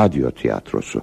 Radyo 0.00 0.30
Tiyatrosu. 0.30 1.02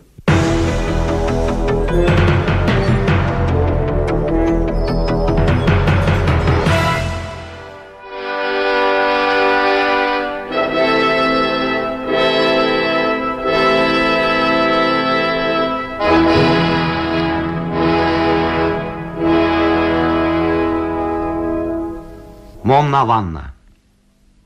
Monna 22.63 23.07
Vanna. 23.07 23.53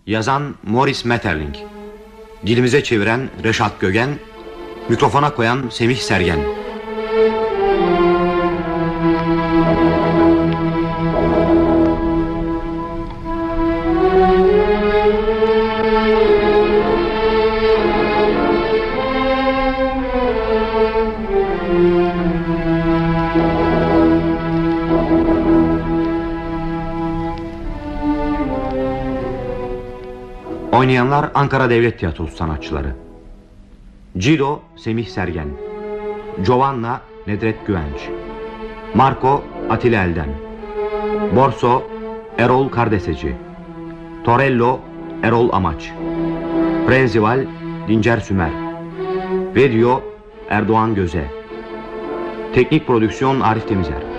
Yazan 0.06 0.56
Morris 0.64 1.06
Metterling 1.06 1.56
Dilimize 2.46 2.84
çeviren 2.84 3.30
Reşat 3.44 3.80
Gögen 3.80 4.10
Mikrofona 4.92 5.34
koyan 5.34 5.70
Semih 5.70 5.96
Sergen. 5.96 6.40
Oynayanlar 30.72 31.32
Ankara 31.34 31.70
Devlet 31.70 32.00
Tiyatrosu 32.00 32.36
sanatçıları. 32.36 32.96
Cilo 34.18 34.61
Semih 34.82 35.06
Sergen 35.06 35.54
Giovanna 36.42 37.02
Nedret 37.28 37.68
Güvenç 37.68 38.10
Marco 38.96 39.44
Atilla 39.70 40.04
Elden 40.04 40.30
Borso 41.36 41.84
Erol 42.38 42.70
Kardeseci 42.70 43.36
Torello 44.24 44.80
Erol 45.24 45.50
Amaç 45.52 45.92
Prenzival 46.88 47.46
Dincer 47.88 48.18
Sümer 48.18 48.52
Video 49.56 50.04
Erdoğan 50.50 50.96
Göze 50.96 51.26
Teknik 52.54 52.88
Prodüksiyon 52.88 53.40
Arif 53.40 53.68
Temizer 53.68 54.11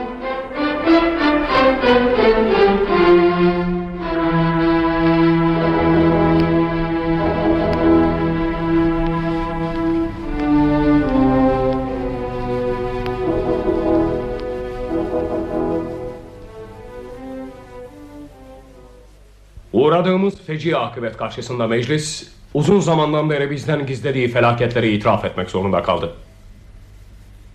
Uğradığımız 19.93 20.41
feci 20.47 20.77
akıbet 20.77 21.17
karşısında 21.17 21.67
meclis 21.67 22.33
uzun 22.55 22.81
zamandan 22.81 23.31
beri 23.31 23.51
bizden 23.51 23.87
gizlediği 23.87 24.29
felaketleri 24.29 24.93
itiraf 24.93 25.25
etmek 25.25 25.51
zorunda 25.51 25.83
kaldı. 25.83 26.13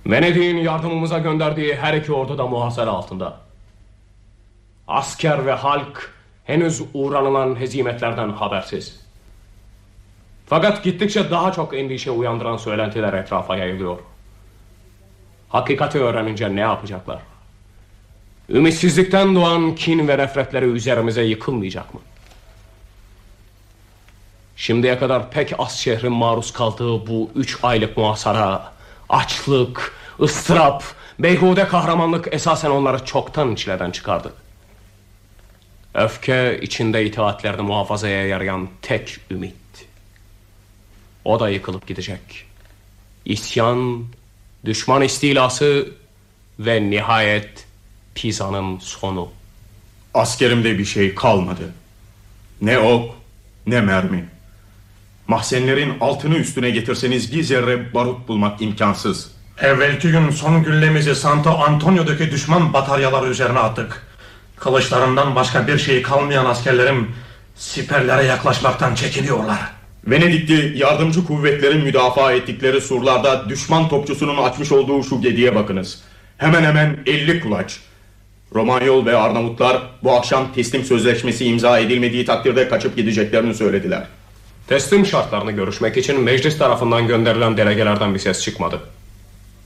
Venedik'in 0.05 0.57
yardımımıza 0.57 1.19
gönderdiği 1.19 1.75
her 1.75 1.93
iki 1.93 2.13
ordu 2.13 2.37
da 2.37 2.47
muhasara 2.47 2.91
altında. 2.91 3.37
Asker 4.87 5.45
ve 5.45 5.51
halk 5.51 6.13
henüz 6.45 6.81
uğranılan 6.93 7.59
hezimetlerden 7.59 8.29
habersiz. 8.29 8.99
Fakat 10.45 10.83
gittikçe 10.83 11.31
daha 11.31 11.51
çok 11.51 11.77
endişe 11.77 12.11
uyandıran 12.11 12.57
söylentiler 12.57 13.13
etrafa 13.13 13.57
yayılıyor. 13.57 13.97
Hakikati 15.49 15.99
öğrenince 15.99 16.55
ne 16.55 16.61
yapacaklar? 16.61 17.19
Ümitsizlikten 18.49 19.35
doğan 19.35 19.75
kin 19.75 20.07
ve 20.07 20.17
nefretleri 20.17 20.65
üzerimize 20.65 21.23
yıkılmayacak 21.23 21.93
mı? 21.93 21.99
Şimdiye 24.57 24.99
kadar 24.99 25.31
pek 25.31 25.53
az 25.59 25.77
şehrin 25.79 26.11
maruz 26.11 26.53
kaldığı 26.53 27.07
bu 27.07 27.31
üç 27.35 27.57
aylık 27.63 27.97
muhasara, 27.97 28.73
açlık, 29.09 29.93
ıstırap, 30.21 30.83
beyhude 31.19 31.67
kahramanlık 31.67 32.33
esasen 32.33 32.69
onları 32.69 33.05
çoktan 33.05 33.55
çileden 33.55 33.91
çıkardı. 33.91 34.33
Öfke 35.93 36.59
içinde 36.61 37.05
itaatlerini 37.05 37.61
muhafazaya 37.61 38.27
yarayan 38.27 38.69
tek 38.81 39.17
ümit. 39.31 39.55
O 41.25 41.39
da 41.39 41.49
yıkılıp 41.49 41.87
gidecek. 41.87 42.45
İsyan, 43.25 44.05
düşman 44.65 45.01
istilası 45.01 45.87
ve 46.59 46.89
nihayet 46.89 47.65
Pisa'nın 48.15 48.79
sonu. 48.79 49.29
Askerimde 50.13 50.77
bir 50.77 50.85
şey 50.85 51.15
kalmadı. 51.15 51.73
Ne 52.61 52.79
ok 52.79 53.15
ne 53.67 53.81
mermi. 53.81 54.36
Mahzenlerin 55.27 55.93
altını 56.01 56.35
üstüne 56.35 56.69
getirseniz 56.69 57.33
bir 57.33 57.43
zerre 57.43 57.93
barut 57.93 58.27
bulmak 58.27 58.61
imkansız. 58.61 59.31
Evvelki 59.61 60.11
gün 60.11 60.29
son 60.29 60.63
güllemizi 60.63 61.15
Santo 61.15 61.49
Antonio'daki 61.49 62.31
düşman 62.31 62.73
bataryaları 62.73 63.27
üzerine 63.27 63.59
attık. 63.59 64.07
Kılıçlarından 64.55 65.35
başka 65.35 65.67
bir 65.67 65.77
şey 65.77 66.01
kalmayan 66.01 66.45
askerlerim 66.45 67.11
siperlere 67.55 68.23
yaklaşmaktan 68.23 68.95
çekiniyorlar. 68.95 69.59
Venedikli 70.07 70.77
yardımcı 70.77 71.25
kuvvetlerin 71.25 71.83
müdafaa 71.83 72.31
ettikleri 72.31 72.81
surlarda 72.81 73.49
düşman 73.49 73.89
topçusunun 73.89 74.43
açmış 74.43 74.71
olduğu 74.71 75.03
şu 75.03 75.21
gediye 75.21 75.55
bakınız. 75.55 75.99
Hemen 76.37 76.63
hemen 76.63 76.97
50 77.05 77.39
kulaç. 77.39 77.79
Romanyol 78.55 79.05
ve 79.05 79.17
Arnavutlar 79.17 79.81
bu 80.03 80.11
akşam 80.11 80.53
teslim 80.53 80.83
sözleşmesi 80.83 81.45
imza 81.45 81.79
edilmediği 81.79 82.25
takdirde 82.25 82.69
kaçıp 82.69 82.95
gideceklerini 82.95 83.53
söylediler. 83.53 84.03
Teslim 84.67 85.05
şartlarını 85.05 85.51
görüşmek 85.51 85.97
için 85.97 86.21
meclis 86.21 86.57
tarafından 86.57 87.07
gönderilen 87.07 87.57
delegelerden 87.57 88.13
bir 88.13 88.19
ses 88.19 88.41
çıkmadı. 88.41 88.79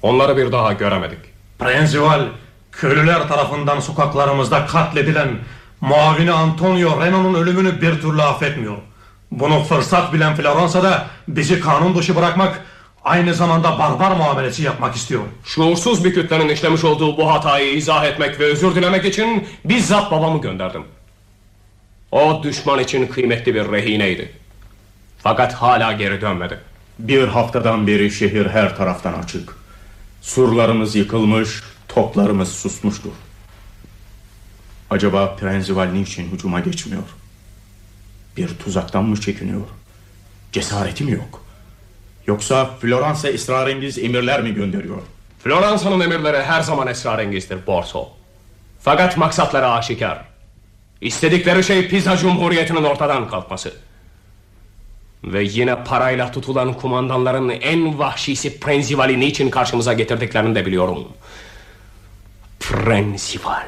Onları 0.01 0.37
bir 0.37 0.51
daha 0.51 0.73
göremedik. 0.73 1.19
Prenzival, 1.59 2.25
köylüler 2.71 3.27
tarafından 3.27 3.79
sokaklarımızda 3.79 4.65
katledilen 4.65 5.29
muavini 5.81 6.31
Antonio 6.31 7.05
Reno'nun 7.05 7.33
ölümünü 7.33 7.81
bir 7.81 8.01
türlü 8.01 8.21
affetmiyor. 8.21 8.77
Bunu 9.31 9.63
fırsat 9.63 10.13
bilen 10.13 10.35
Floransa'da 10.35 11.07
bizi 11.27 11.59
kanun 11.59 11.95
dışı 11.95 12.15
bırakmak, 12.15 12.65
aynı 13.03 13.33
zamanda 13.33 13.79
barbar 13.79 14.11
muamelesi 14.11 14.63
yapmak 14.63 14.95
istiyor. 14.95 15.21
Şuursuz 15.45 16.05
bir 16.05 16.13
kütlenin 16.13 16.49
işlemiş 16.49 16.83
olduğu 16.83 17.17
bu 17.17 17.31
hatayı 17.31 17.73
izah 17.73 18.05
etmek 18.05 18.39
ve 18.39 18.45
özür 18.45 18.75
dilemek 18.75 19.05
için 19.05 19.47
bizzat 19.65 20.11
babamı 20.11 20.41
gönderdim. 20.41 20.83
O 22.11 22.43
düşman 22.43 22.79
için 22.79 23.07
kıymetli 23.07 23.55
bir 23.55 23.71
rehineydi. 23.71 24.40
Fakat 25.23 25.53
hala 25.53 25.91
geri 25.91 26.21
dönmedi. 26.21 26.59
Bir 26.99 27.27
haftadan 27.27 27.87
beri 27.87 28.11
şehir 28.11 28.45
her 28.45 28.77
taraftan 28.77 29.13
açık. 29.13 29.55
Surlarımız 30.21 30.95
yıkılmış, 30.95 31.63
toplarımız 31.87 32.51
susmuştur. 32.51 33.11
Acaba 34.89 35.35
Prenzival 35.35 35.85
niçin 35.85 36.31
hücuma 36.31 36.59
geçmiyor? 36.59 37.03
Bir 38.37 38.47
tuzaktan 38.47 39.03
mı 39.03 39.21
çekiniyor? 39.21 39.61
Cesareti 40.51 41.03
mi 41.03 41.11
yok? 41.11 41.43
Yoksa 42.27 42.65
Floransa 42.65 43.29
esrarengiz 43.29 43.97
emirler 43.97 44.41
mi 44.41 44.53
gönderiyor? 44.53 45.01
Floransa'nın 45.43 45.99
emirleri 45.99 46.43
her 46.43 46.61
zaman 46.61 46.87
esrarengizdir 46.87 47.67
Borso. 47.67 48.09
Fakat 48.79 49.17
maksatları 49.17 49.67
aşikar. 49.67 50.21
İstedikleri 51.01 51.63
şey 51.63 51.87
Pisa 51.87 52.17
Cumhuriyeti'nin 52.17 52.83
ortadan 52.83 53.29
kalkması. 53.29 53.73
Ve 55.23 55.43
yine 55.43 55.83
parayla 55.83 56.31
tutulan 56.31 56.73
kumandanların 56.73 57.49
en 57.49 57.99
vahşisi 57.99 58.59
Prenzival'i 58.59 59.19
niçin 59.19 59.49
karşımıza 59.49 59.93
getirdiklerini 59.93 60.55
de 60.55 60.65
biliyorum. 60.65 61.07
Prenzival. 62.59 63.67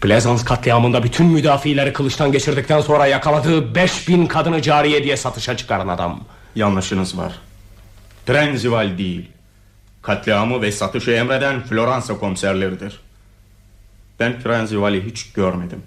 Plezans 0.00 0.44
katliamında 0.44 1.02
bütün 1.02 1.26
müdafileri 1.26 1.92
kılıçtan 1.92 2.32
geçirdikten 2.32 2.80
sonra 2.80 3.06
yakaladığı 3.06 3.74
5000 3.74 4.26
kadını 4.26 4.62
cariye 4.62 5.04
diye 5.04 5.16
satışa 5.16 5.56
çıkaran 5.56 5.88
adam. 5.88 6.20
Yanlışınız 6.54 7.18
var. 7.18 7.32
Prenzival 8.26 8.98
değil. 8.98 9.30
Katliamı 10.02 10.62
ve 10.62 10.72
satışı 10.72 11.10
emreden 11.10 11.62
Floransa 11.62 12.18
komiserleridir. 12.18 13.00
Ben 14.20 14.40
Prenzival'i 14.40 15.04
hiç 15.04 15.32
görmedim. 15.32 15.82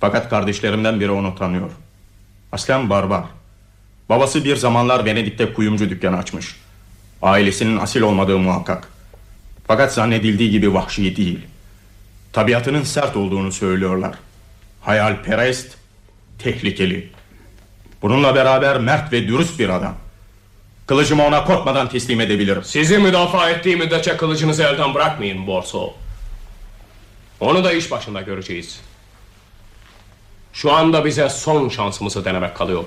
Fakat 0.00 0.30
kardeşlerimden 0.30 1.00
biri 1.00 1.10
onu 1.10 1.34
tanıyor. 1.34 1.70
Aslen 2.52 2.90
barbar. 2.90 3.24
Babası 4.12 4.44
bir 4.44 4.56
zamanlar 4.56 5.04
Venedik'te 5.04 5.52
kuyumcu 5.52 5.90
dükkanı 5.90 6.16
açmış. 6.16 6.56
Ailesinin 7.22 7.78
asil 7.78 8.00
olmadığı 8.00 8.38
muhakkak. 8.38 8.88
Fakat 9.66 9.94
zannedildiği 9.94 10.50
gibi 10.50 10.74
vahşi 10.74 11.16
değil. 11.16 11.38
Tabiatının 12.32 12.82
sert 12.82 13.16
olduğunu 13.16 13.52
söylüyorlar. 13.52 14.14
Hayalperest, 14.80 15.76
tehlikeli. 16.38 17.10
Bununla 18.02 18.34
beraber 18.34 18.78
mert 18.78 19.12
ve 19.12 19.28
dürüst 19.28 19.58
bir 19.58 19.68
adam. 19.68 19.94
Kılıcımı 20.86 21.26
ona 21.26 21.44
korkmadan 21.44 21.88
teslim 21.88 22.20
edebilirim. 22.20 22.64
Sizi 22.64 22.98
müdafaa 22.98 23.50
ettiği 23.50 23.76
müddetçe 23.76 24.16
kılıcınızı 24.16 24.62
elden 24.62 24.94
bırakmayın 24.94 25.46
Borso. 25.46 25.94
Onu 27.40 27.64
da 27.64 27.72
iş 27.72 27.90
başında 27.90 28.20
göreceğiz. 28.20 28.80
Şu 30.52 30.72
anda 30.72 31.04
bize 31.04 31.28
son 31.28 31.68
şansımızı 31.68 32.24
denemek 32.24 32.56
kalıyor. 32.56 32.84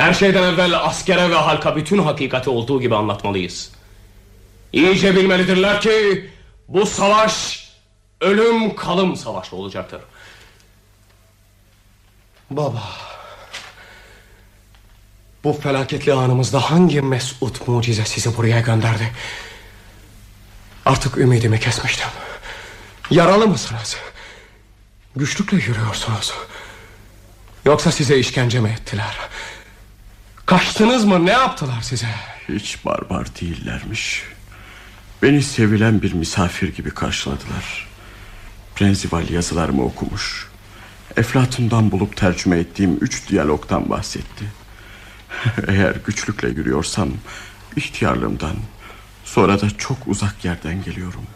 Her 0.00 0.14
şeyden 0.14 0.42
evvel 0.42 0.78
askere 0.78 1.30
ve 1.30 1.34
halka 1.34 1.76
bütün 1.76 1.98
hakikati 1.98 2.50
olduğu 2.50 2.80
gibi 2.80 2.96
anlatmalıyız. 2.96 3.70
İyice 4.72 5.16
bilmelidirler 5.16 5.80
ki 5.80 6.30
bu 6.68 6.86
savaş 6.86 7.64
ölüm 8.20 8.76
kalım 8.76 9.16
savaşı 9.16 9.56
olacaktır. 9.56 10.00
Baba. 12.50 12.82
Bu 15.44 15.52
felaketli 15.52 16.12
anımızda 16.12 16.70
hangi 16.70 17.02
mesut 17.02 17.68
mucize 17.68 18.04
sizi 18.04 18.36
buraya 18.36 18.60
gönderdi? 18.60 19.12
Artık 20.86 21.18
ümidimi 21.18 21.60
kesmiştim. 21.60 22.08
Yaralı 23.10 23.46
mısınız? 23.46 23.96
Güçlükle 25.16 25.56
yürüyorsunuz. 25.56 26.34
Yoksa 27.64 27.92
size 27.92 28.18
işkence 28.18 28.60
mi 28.60 28.68
ettiler? 28.68 29.16
Kaçtınız 30.50 31.04
mı? 31.04 31.26
Ne 31.26 31.30
yaptılar 31.30 31.80
size? 31.82 32.06
Hiç 32.48 32.84
barbar 32.84 33.26
değillermiş. 33.40 34.22
Beni 35.22 35.42
sevilen 35.42 36.02
bir 36.02 36.12
misafir 36.12 36.74
gibi 36.74 36.90
karşıladılar. 36.90 37.88
Prenzival 38.74 39.30
yazılarımı 39.30 39.84
okumuş. 39.84 40.48
Eflatun'dan 41.16 41.90
bulup 41.90 42.16
tercüme 42.16 42.58
ettiğim 42.58 42.98
üç 43.00 43.28
diyalogdan 43.28 43.90
bahsetti. 43.90 44.44
Eğer 45.68 45.96
güçlükle 46.06 46.48
yürüyorsam 46.48 47.08
ihtiyarlığımdan 47.76 48.56
sonra 49.24 49.60
da 49.60 49.70
çok 49.70 49.98
uzak 50.06 50.44
yerden 50.44 50.82
geliyorum. 50.82 51.26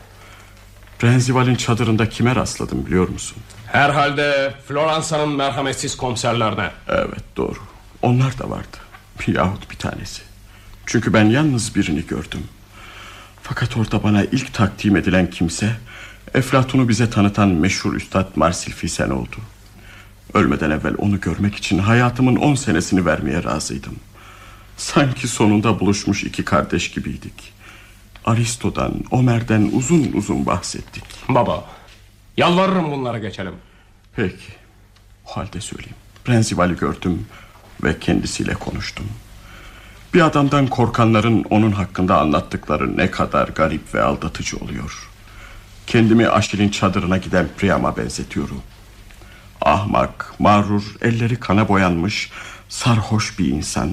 Prenzival'in 0.99 1.55
çadırında 1.55 2.09
kime 2.09 2.37
rastladım 2.37 2.87
biliyor 2.87 3.09
musun? 3.09 3.39
Herhalde 3.67 4.55
Floransa'nın 4.69 5.37
merhametsiz 5.37 5.97
komiserlerine. 5.97 6.71
Evet 6.89 7.25
doğru. 7.37 7.59
Onlar 8.03 8.39
da 8.39 8.51
vardı. 8.51 8.84
Yahut 9.27 9.71
bir 9.71 9.77
tanesi. 9.77 10.23
Çünkü 10.87 11.13
ben 11.13 11.25
yalnız 11.25 11.75
birini 11.75 12.07
gördüm. 12.07 12.45
Fakat 13.43 13.77
orada 13.77 14.03
bana 14.03 14.25
ilk 14.25 14.55
takdim 14.55 14.97
edilen 14.97 15.31
kimse 15.31 15.77
Eflatun'u 16.35 16.89
bize 16.89 17.11
tanıtan 17.11 17.49
meşhur 17.49 17.95
üstad 17.95 18.37
Marsil 18.37 18.73
Fisen 18.73 19.11
oldu. 19.11 19.37
Ölmeden 20.35 20.71
evvel 20.71 20.95
onu 20.99 21.21
görmek 21.21 21.55
için 21.55 21.79
hayatımın 21.79 22.37
on 22.37 22.55
senesini 22.55 23.07
vermeye 23.07 23.45
razıydım. 23.45 23.97
Sanki 24.77 25.29
sonunda 25.29 25.81
buluşmuş 25.81 26.25
iki 26.25 26.45
kardeş 26.45 26.91
gibiydik. 26.91 27.53
Aristo'dan, 28.25 28.95
Ömer'den 29.13 29.71
uzun 29.73 30.13
uzun 30.13 30.47
bahsettik. 30.47 31.05
Baba, 31.29 31.65
yalvarırım 32.37 32.91
bunlara 32.93 33.19
geçelim. 33.19 33.55
Peki, 34.17 34.53
o 35.27 35.37
halde 35.37 35.61
söyleyeyim. 35.61 35.97
Prensival'i 36.25 36.77
gördüm 36.77 37.27
ve 37.85 37.99
kendisiyle 37.99 38.55
konuştum. 38.55 39.07
Bir 40.15 40.21
adamdan 40.21 40.67
korkanların 40.67 41.45
onun 41.51 41.73
hakkında 41.73 42.21
anlattıkları 42.21 42.97
ne 42.97 43.11
kadar 43.11 43.49
garip 43.49 43.95
ve 43.95 44.03
aldatıcı 44.03 44.57
oluyor. 44.57 45.11
Kendimi 45.87 46.29
Aşil'in 46.29 46.69
çadırına 46.69 47.17
giden 47.17 47.49
Priam'a 47.59 47.97
benzetiyorum. 47.97 48.63
Ahmak, 49.61 50.35
mağrur, 50.39 50.83
elleri 51.03 51.37
kana 51.37 51.69
boyanmış, 51.69 52.31
sarhoş 52.69 53.39
bir 53.39 53.47
insan. 53.47 53.91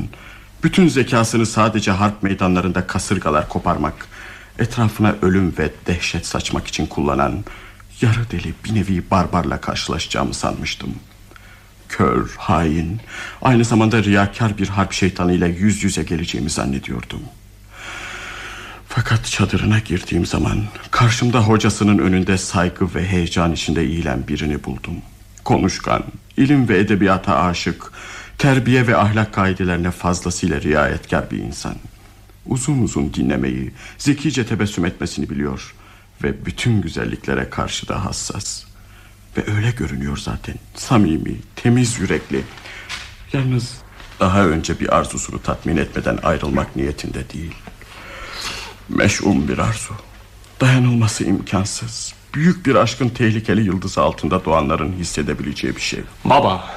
Bütün 0.63 0.87
zekasını 0.87 1.45
sadece 1.45 1.91
harp 1.91 2.23
meydanlarında 2.23 2.87
kasırgalar 2.87 3.49
koparmak, 3.49 4.07
etrafına 4.59 5.15
ölüm 5.21 5.53
ve 5.57 5.71
dehşet 5.87 6.25
saçmak 6.25 6.67
için 6.67 6.85
kullanan 6.85 7.43
yarı 8.01 8.31
deli 8.31 8.53
bir 8.65 8.75
nevi 8.75 9.11
barbarla 9.11 9.61
karşılaşacağımı 9.61 10.33
sanmıştım. 10.33 10.95
Kör, 11.91 12.29
hain, 12.37 12.99
aynı 13.41 13.65
zamanda 13.65 14.03
riyakar 14.03 14.57
bir 14.57 14.67
harp 14.67 14.91
şeytanıyla 14.93 15.47
yüz 15.47 15.83
yüze 15.83 16.03
geleceğimi 16.03 16.49
zannediyordum. 16.49 17.21
Fakat 18.87 19.25
çadırına 19.25 19.79
girdiğim 19.79 20.25
zaman 20.25 20.63
karşımda 20.91 21.41
hocasının 21.41 21.97
önünde 21.97 22.37
saygı 22.37 22.95
ve 22.95 23.07
heyecan 23.07 23.51
içinde 23.51 23.81
eğilen 23.81 24.27
birini 24.27 24.63
buldum. 24.63 24.93
Konuşkan, 25.43 26.03
ilim 26.37 26.69
ve 26.69 26.79
edebiyata 26.79 27.39
aşık, 27.39 27.91
terbiye 28.37 28.87
ve 28.87 28.97
ahlak 28.97 29.33
kaidelerine 29.33 29.91
fazlasıyla 29.91 30.61
riayetkar 30.61 31.31
bir 31.31 31.37
insan. 31.37 31.75
Uzun 32.45 32.83
uzun 32.83 33.13
dinlemeyi, 33.13 33.71
zekice 33.97 34.45
tebessüm 34.45 34.85
etmesini 34.85 35.29
biliyor 35.29 35.75
ve 36.23 36.45
bütün 36.45 36.81
güzelliklere 36.81 37.49
karşı 37.49 37.87
da 37.87 38.05
hassas. 38.05 38.70
Ve 39.37 39.53
öyle 39.55 39.71
görünüyor 39.71 40.17
zaten. 40.17 40.55
Samimi, 40.75 41.35
temiz 41.55 41.99
yürekli. 41.99 42.43
Yalnız 43.33 43.81
daha 44.19 44.45
önce 44.45 44.79
bir 44.79 44.95
arzusunu 44.95 45.41
tatmin 45.41 45.77
etmeden 45.77 46.19
ayrılmak 46.23 46.75
niyetinde 46.75 47.29
değil. 47.29 47.55
Meş'um 48.89 49.47
bir 49.47 49.57
arzu. 49.57 49.93
Dayanılması 50.61 51.23
imkansız. 51.23 52.13
Büyük 52.33 52.65
bir 52.65 52.75
aşkın 52.75 53.09
tehlikeli 53.09 53.61
yıldızı 53.61 54.01
altında 54.01 54.45
doğanların 54.45 54.93
hissedebileceği 54.93 55.75
bir 55.75 55.81
şey. 55.81 55.99
Baba, 56.25 56.69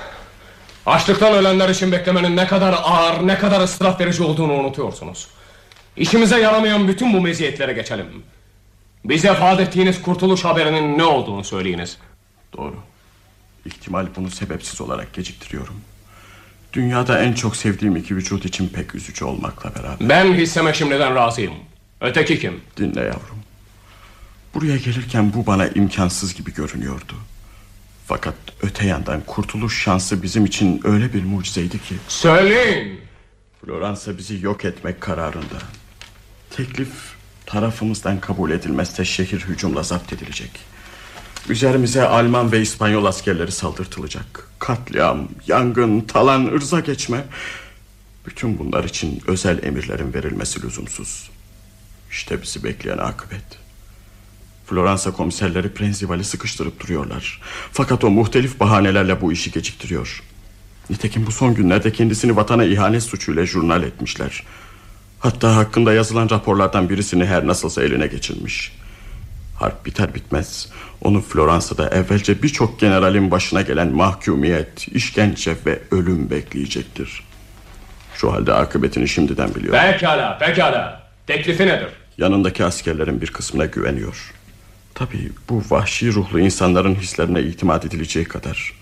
açlıktan 0.87 1.33
ölenler 1.33 1.69
için 1.69 1.93
beklemenin 1.93 2.37
ne 2.37 2.47
kadar 2.47 2.75
ağır, 2.83 3.27
ne 3.27 3.39
kadar 3.39 3.61
ıstırap 3.61 4.01
verici 4.01 4.23
olduğunu 4.23 4.53
unutuyorsunuz. 4.53 5.29
İşimize 5.97 6.41
yaramayan 6.41 6.89
bütün 6.89 7.13
bu 7.13 7.21
meziyetlere 7.21 7.73
geçelim. 7.73 8.07
Bize 9.05 9.31
vaat 9.31 9.61
ettiğiniz 9.61 10.03
kurtuluş 10.03 10.45
haberinin 10.45 10.99
ne 10.99 11.05
olduğunu 11.05 11.45
söyleyiniz. 11.45 11.99
Doğru. 12.57 12.77
İhtimal 13.67 14.07
bunu 14.17 14.31
sebepsiz 14.31 14.81
olarak 14.81 15.13
geciktiriyorum. 15.15 15.75
Dünyada 16.73 17.19
en 17.23 17.33
çok 17.33 17.57
sevdiğim 17.57 17.97
iki 17.97 18.17
vücut 18.17 18.45
için 18.45 18.69
pek 18.69 18.95
üzücü 18.95 19.25
olmakla 19.25 19.75
beraber. 19.75 20.09
Ben 20.09 20.35
hisseme 20.35 20.75
şimdiden 20.75 21.15
razıyım. 21.15 21.55
Öteki 22.01 22.39
kim? 22.39 22.61
Dinle 22.77 23.01
yavrum. 23.01 23.39
Buraya 24.55 24.77
gelirken 24.77 25.33
bu 25.35 25.47
bana 25.47 25.69
imkansız 25.69 26.35
gibi 26.35 26.55
görünüyordu. 26.55 27.15
Fakat 28.07 28.35
öte 28.63 28.87
yandan 28.87 29.21
kurtuluş 29.27 29.83
şansı 29.83 30.23
bizim 30.23 30.45
için 30.45 30.81
öyle 30.85 31.13
bir 31.13 31.25
mucizeydi 31.25 31.83
ki... 31.83 31.95
Söyleyin! 32.09 33.01
Floransa 33.65 34.19
bizi 34.19 34.45
yok 34.45 34.65
etmek 34.65 35.01
kararında. 35.01 35.59
Teklif 36.51 36.89
tarafımızdan 37.47 38.21
kabul 38.21 38.51
edilmezse 38.51 39.05
şehir 39.05 39.41
hücumla 39.41 39.83
zapt 39.83 40.13
edilecek. 40.13 40.74
Üzerimize 41.49 42.03
Alman 42.03 42.53
ve 42.53 42.61
İspanyol 42.61 43.05
askerleri 43.05 43.53
saldırtılacak. 43.53 44.49
Katliam, 44.59 45.29
yangın, 45.47 46.01
talan, 46.01 46.47
ırza 46.47 46.81
geçme. 46.81 47.25
Bütün 48.27 48.59
bunlar 48.59 48.85
için 48.85 49.23
özel 49.27 49.63
emirlerin 49.63 50.15
verilmesi 50.15 50.63
lüzumsuz. 50.63 51.31
İşte 52.11 52.43
bizi 52.43 52.65
bekleyen 52.65 52.99
akıbet. 52.99 53.45
Floransa 54.67 55.13
komiserleri 55.13 55.75
Prenzival'i 55.75 56.25
sıkıştırıp 56.25 56.81
duruyorlar. 56.81 57.41
Fakat 57.73 58.05
o 58.05 58.11
muhtelif 58.11 58.61
bahanelerle 58.61 59.21
bu 59.21 59.33
işi 59.33 59.51
geciktiriyor. 59.51 60.23
Nitekim 60.91 61.27
bu 61.27 61.33
son 61.33 61.55
günlerde 61.55 61.93
kendisini 61.93 62.37
vatana 62.37 62.65
ihanet 62.65 63.03
suçuyla 63.03 63.47
jurnal 63.47 63.83
etmişler. 63.83 64.43
Hatta 65.19 65.57
hakkında 65.57 65.93
yazılan 65.93 66.31
raporlardan 66.31 66.89
birisini 66.89 67.27
her 67.27 67.47
nasılsa 67.47 67.83
eline 67.83 68.07
geçirmiş. 68.07 68.73
Harp 69.55 69.87
biter 69.87 70.15
bitmez 70.15 70.69
onu 71.01 71.21
Floransa'da 71.21 71.89
evvelce 71.89 72.43
birçok 72.43 72.81
generalin 72.81 73.31
başına 73.31 73.63
gelen 73.63 73.89
mahkumiyet, 73.89 74.89
işkence 74.89 75.57
ve 75.67 75.79
ölüm 75.91 76.31
bekleyecektir. 76.31 77.25
Şu 78.15 78.33
halde 78.33 78.53
akıbetini 78.53 79.09
şimdiden 79.09 79.55
biliyor. 79.55 79.93
Pekala, 79.93 80.39
pekala. 80.39 81.03
Teklifi 81.27 81.67
nedir? 81.67 81.89
Yanındaki 82.19 82.65
askerlerin 82.65 83.21
bir 83.21 83.27
kısmına 83.27 83.65
güveniyor. 83.67 84.33
Tabii 84.95 85.33
bu 85.49 85.63
vahşi 85.71 86.13
ruhlu 86.13 86.41
insanların 86.41 86.95
hislerine 86.95 87.43
itimat 87.43 87.85
edileceği 87.85 88.25
kadar. 88.25 88.73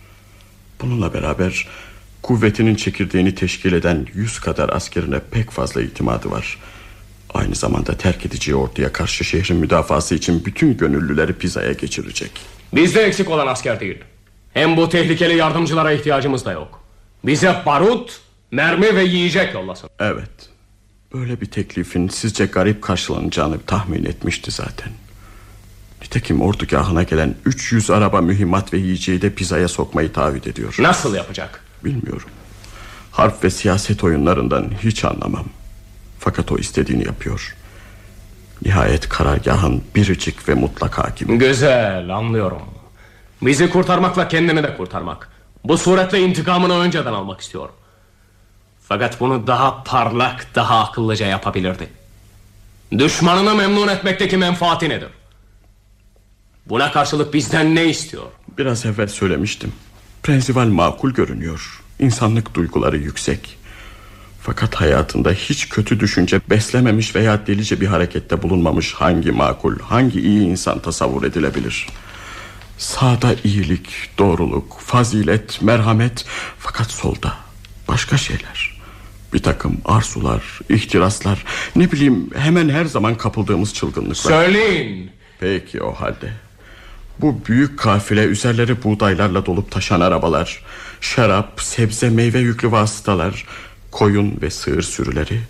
Bununla 0.81 1.15
beraber 1.15 1.67
kuvvetinin 2.23 2.75
çekirdeğini 2.75 3.35
teşkil 3.35 3.73
eden 3.73 4.07
yüz 4.15 4.41
kadar 4.41 4.69
askerine 4.69 5.21
pek 5.31 5.51
fazla 5.51 5.83
itimadı 5.83 6.31
var. 6.31 6.59
Aynı 7.35 7.55
zamanda 7.55 7.97
terk 7.97 8.27
edeceği 8.27 8.55
orduya 8.55 8.93
karşı 8.93 9.25
şehrin 9.25 9.57
müdafası 9.57 10.15
için 10.15 10.45
bütün 10.45 10.77
gönüllüleri 10.77 11.33
Pisa'ya 11.33 11.73
geçirecek. 11.73 12.31
Bizde 12.75 13.03
eksik 13.03 13.31
olan 13.31 13.47
asker 13.47 13.81
değil. 13.81 13.99
Hem 14.55 14.77
bu 14.77 14.89
tehlikeli 14.89 15.37
yardımcılara 15.37 15.93
ihtiyacımız 15.93 16.45
da 16.45 16.53
yok. 16.53 16.81
Bize 17.25 17.57
barut, 17.67 18.21
mermi 18.51 18.97
ve 18.97 19.05
yiyecek 19.05 19.55
yollasın. 19.55 19.91
Evet. 20.01 20.31
Böyle 21.15 21.41
bir 21.41 21.47
teklifin 21.47 22.09
sizce 22.09 22.47
garip 22.47 22.83
karşılanacağını 22.83 23.61
tahmin 23.61 24.05
etmişti 24.05 24.51
zaten. 24.51 24.93
Nitekim 26.03 26.41
ordugahına 26.43 27.03
gelen 27.03 27.35
300 27.45 27.91
araba 27.91 28.21
mühimmat 28.21 28.73
ve 28.73 28.79
yiyeceği 28.79 29.23
de 29.23 29.35
Pisa'ya 29.35 29.69
sokmayı 29.69 30.13
taahhüt 30.13 30.47
ediyor. 30.47 30.75
Nasıl 30.79 31.15
yapacak? 31.15 31.65
Bilmiyorum. 31.85 32.29
Harp 33.11 33.45
ve 33.45 33.51
siyaset 33.51 34.05
oyunlarından 34.05 34.71
hiç 34.85 35.05
anlamam. 35.05 35.45
Fakat 36.25 36.53
o 36.53 36.59
istediğini 36.59 37.05
yapıyor. 37.05 37.57
Nihayet 38.65 39.09
karargahın 39.09 39.85
biricik 39.95 40.49
ve 40.49 40.55
mutlak 40.55 40.99
hakimi. 40.99 41.39
Güzel 41.39 42.17
anlıyorum. 42.17 42.63
Bizi 43.43 43.71
kurtarmakla 43.71 44.29
kendini 44.29 44.63
de 44.63 44.77
kurtarmak. 44.77 45.29
Bu 45.65 45.79
suretle 45.79 46.21
intikamını 46.21 46.79
önceden 46.79 47.13
almak 47.13 47.41
istiyor. 47.41 47.69
Fakat 48.81 49.21
bunu 49.21 49.47
daha 49.47 49.85
parlak, 49.85 50.47
daha 50.55 50.85
akıllıca 50.85 51.27
yapabilirdi. 51.27 51.89
Düşmanını 52.99 53.55
memnun 53.55 53.89
etmekteki 53.89 54.37
menfaati 54.37 54.89
nedir? 54.89 55.09
Buna 56.67 56.93
karşılık 56.93 57.35
bizden 57.35 57.75
ne 57.75 57.85
istiyor? 57.85 58.27
Biraz 58.59 58.87
evvel 58.87 59.09
söylemiştim. 59.09 59.73
Prensival 60.23 60.67
makul 60.67 61.11
görünüyor. 61.11 61.83
İnsanlık 61.99 62.55
duyguları 62.55 62.97
yüksek. 62.97 63.62
Fakat 64.43 64.75
hayatında 64.75 65.31
hiç 65.33 65.69
kötü 65.69 66.01
düşünce 66.01 66.41
beslememiş 66.51 67.15
veya 67.17 67.47
delice 67.47 67.81
bir 67.81 67.87
harekette 67.87 68.43
bulunmamış 68.43 68.93
hangi 68.95 69.33
makul, 69.33 69.79
hangi 69.79 70.21
iyi 70.21 70.41
insan 70.41 70.79
tasavvur 70.79 71.25
edilebilir? 71.25 71.87
Sağda 72.79 73.35
iyilik, 73.45 73.89
doğruluk, 74.19 74.81
fazilet, 74.81 75.63
merhamet 75.63 76.25
fakat 76.59 76.91
solda 76.91 77.35
başka 77.89 78.17
şeyler. 78.17 78.81
Bir 79.33 79.43
takım 79.43 79.79
arzular, 79.85 80.61
ihtiraslar, 80.69 81.45
ne 81.77 81.93
bileyim 81.93 82.31
hemen 82.37 82.69
her 82.69 82.85
zaman 82.85 83.15
kapıldığımız 83.15 83.75
çılgınlıklar. 83.75 84.45
Söyleyin. 84.45 85.11
Peki 85.41 85.83
o 85.83 85.93
halde. 85.93 86.33
Bu 87.19 87.41
büyük 87.49 87.79
kafile 87.79 88.25
üzerleri 88.25 88.83
buğdaylarla 88.83 89.47
dolup 89.47 89.71
taşan 89.71 90.01
arabalar, 90.01 90.63
şarap, 91.01 91.61
sebze, 91.61 92.11
meyve 92.11 92.39
yüklü 92.39 92.73
vasıtalar, 92.73 93.47
koyun 93.93 94.39
ve 94.43 94.51
sığır 94.51 94.83
sürüleri, 94.83 95.41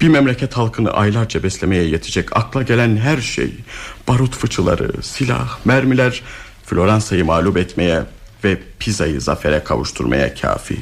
bir 0.00 0.08
memleket 0.08 0.56
halkını 0.56 0.90
aylarca 0.90 1.42
beslemeye 1.42 1.82
yetecek 1.82 2.36
akla 2.36 2.62
gelen 2.62 2.96
her 2.96 3.20
şey, 3.20 3.52
barut 4.08 4.36
fıçıları, 4.36 5.02
silah, 5.02 5.58
mermiler, 5.64 6.22
Floransa'yı 6.64 7.24
mağlup 7.24 7.56
etmeye 7.56 8.02
ve 8.44 8.58
Pisa'yı 8.78 9.20
zafere 9.20 9.64
kavuşturmaya 9.64 10.34
kafi. 10.34 10.78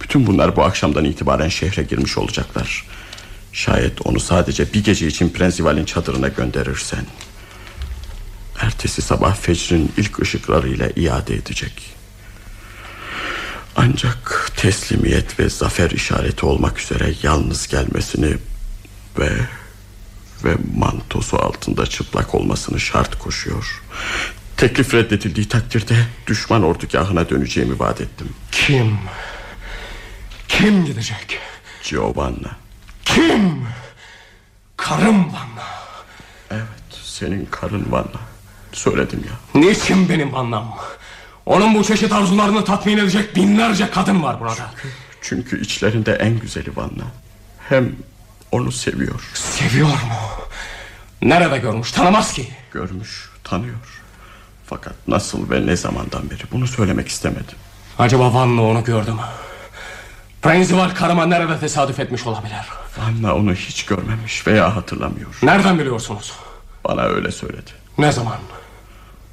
Bütün 0.00 0.26
bunlar 0.26 0.56
bu 0.56 0.62
akşamdan 0.62 1.04
itibaren 1.04 1.48
şehre 1.48 1.82
girmiş 1.82 2.18
olacaklar. 2.18 2.86
Şayet 3.52 4.06
onu 4.06 4.20
sadece 4.20 4.72
bir 4.72 4.84
gece 4.84 5.06
için 5.06 5.28
Prensival'in 5.28 5.84
çadırına 5.84 6.28
gönderirsen... 6.28 7.04
Ertesi 8.60 9.02
sabah 9.02 9.36
fecrin 9.36 9.92
ilk 9.96 10.20
ışıklarıyla 10.20 10.90
iade 10.96 11.34
edecek. 11.34 11.99
Ancak 13.82 14.52
teslimiyet 14.56 15.40
ve 15.40 15.48
zafer 15.48 15.90
işareti 15.90 16.46
olmak 16.46 16.80
üzere 16.80 17.14
yalnız 17.22 17.68
gelmesini 17.68 18.36
ve 19.18 19.30
ve 20.44 20.56
mantosu 20.76 21.36
altında 21.38 21.86
çıplak 21.86 22.34
olmasını 22.34 22.80
şart 22.80 23.18
koşuyor. 23.18 23.82
Teklif 24.56 24.94
reddedildiği 24.94 25.48
takdirde 25.48 25.96
düşman 26.26 26.62
ordugahına 26.62 27.30
döneceğimi 27.30 27.78
vaat 27.78 28.00
ettim. 28.00 28.28
Kim? 28.52 28.98
Kim 30.48 30.84
gidecek? 30.84 31.38
Giovanna. 31.90 32.50
Kim? 33.04 33.66
Karım 34.76 35.32
Vanna. 35.32 35.66
Evet, 36.50 37.00
senin 37.04 37.46
karın 37.50 37.92
Vanna. 37.92 38.20
Söyledim 38.72 39.24
ya. 39.28 39.62
Niçin 39.62 40.08
benim 40.08 40.32
Vanna'm? 40.32 40.68
Onun 41.46 41.74
bu 41.74 41.84
çeşit 41.84 42.12
arzularını 42.12 42.64
tatmin 42.64 42.98
edecek 42.98 43.36
binlerce 43.36 43.90
kadın 43.90 44.22
var 44.22 44.40
burada. 44.40 44.70
Çünkü 45.22 45.60
içlerinde 45.60 46.12
en 46.12 46.38
güzeli 46.38 46.76
Vanna. 46.76 47.04
Hem 47.68 47.92
onu 48.52 48.72
seviyor. 48.72 49.30
Seviyor 49.34 49.88
mu? 49.88 49.94
Nerede 51.22 51.58
görmüş 51.58 51.92
tanımaz 51.92 52.32
ki. 52.32 52.48
Görmüş, 52.72 53.30
tanıyor. 53.44 53.74
Fakat 54.66 54.94
nasıl 55.08 55.50
ve 55.50 55.66
ne 55.66 55.76
zamandan 55.76 56.30
beri 56.30 56.42
bunu 56.52 56.66
söylemek 56.66 57.08
istemedim. 57.08 57.56
Acaba 57.98 58.34
Vanna 58.34 58.62
onu 58.62 58.84
gördü 58.84 59.10
mü? 59.10 59.22
Prensival 60.42 60.90
karıma 60.94 61.26
nerede 61.26 61.58
tesadüf 61.60 62.00
etmiş 62.00 62.26
olabilir? 62.26 62.66
Vanna 62.98 63.34
onu 63.36 63.54
hiç 63.54 63.84
görmemiş 63.84 64.46
veya 64.46 64.76
hatırlamıyor. 64.76 65.38
Nereden 65.42 65.78
biliyorsunuz? 65.78 66.32
Bana 66.84 67.02
öyle 67.02 67.30
söyledi. 67.32 67.70
Ne 67.98 68.12
zaman? 68.12 68.36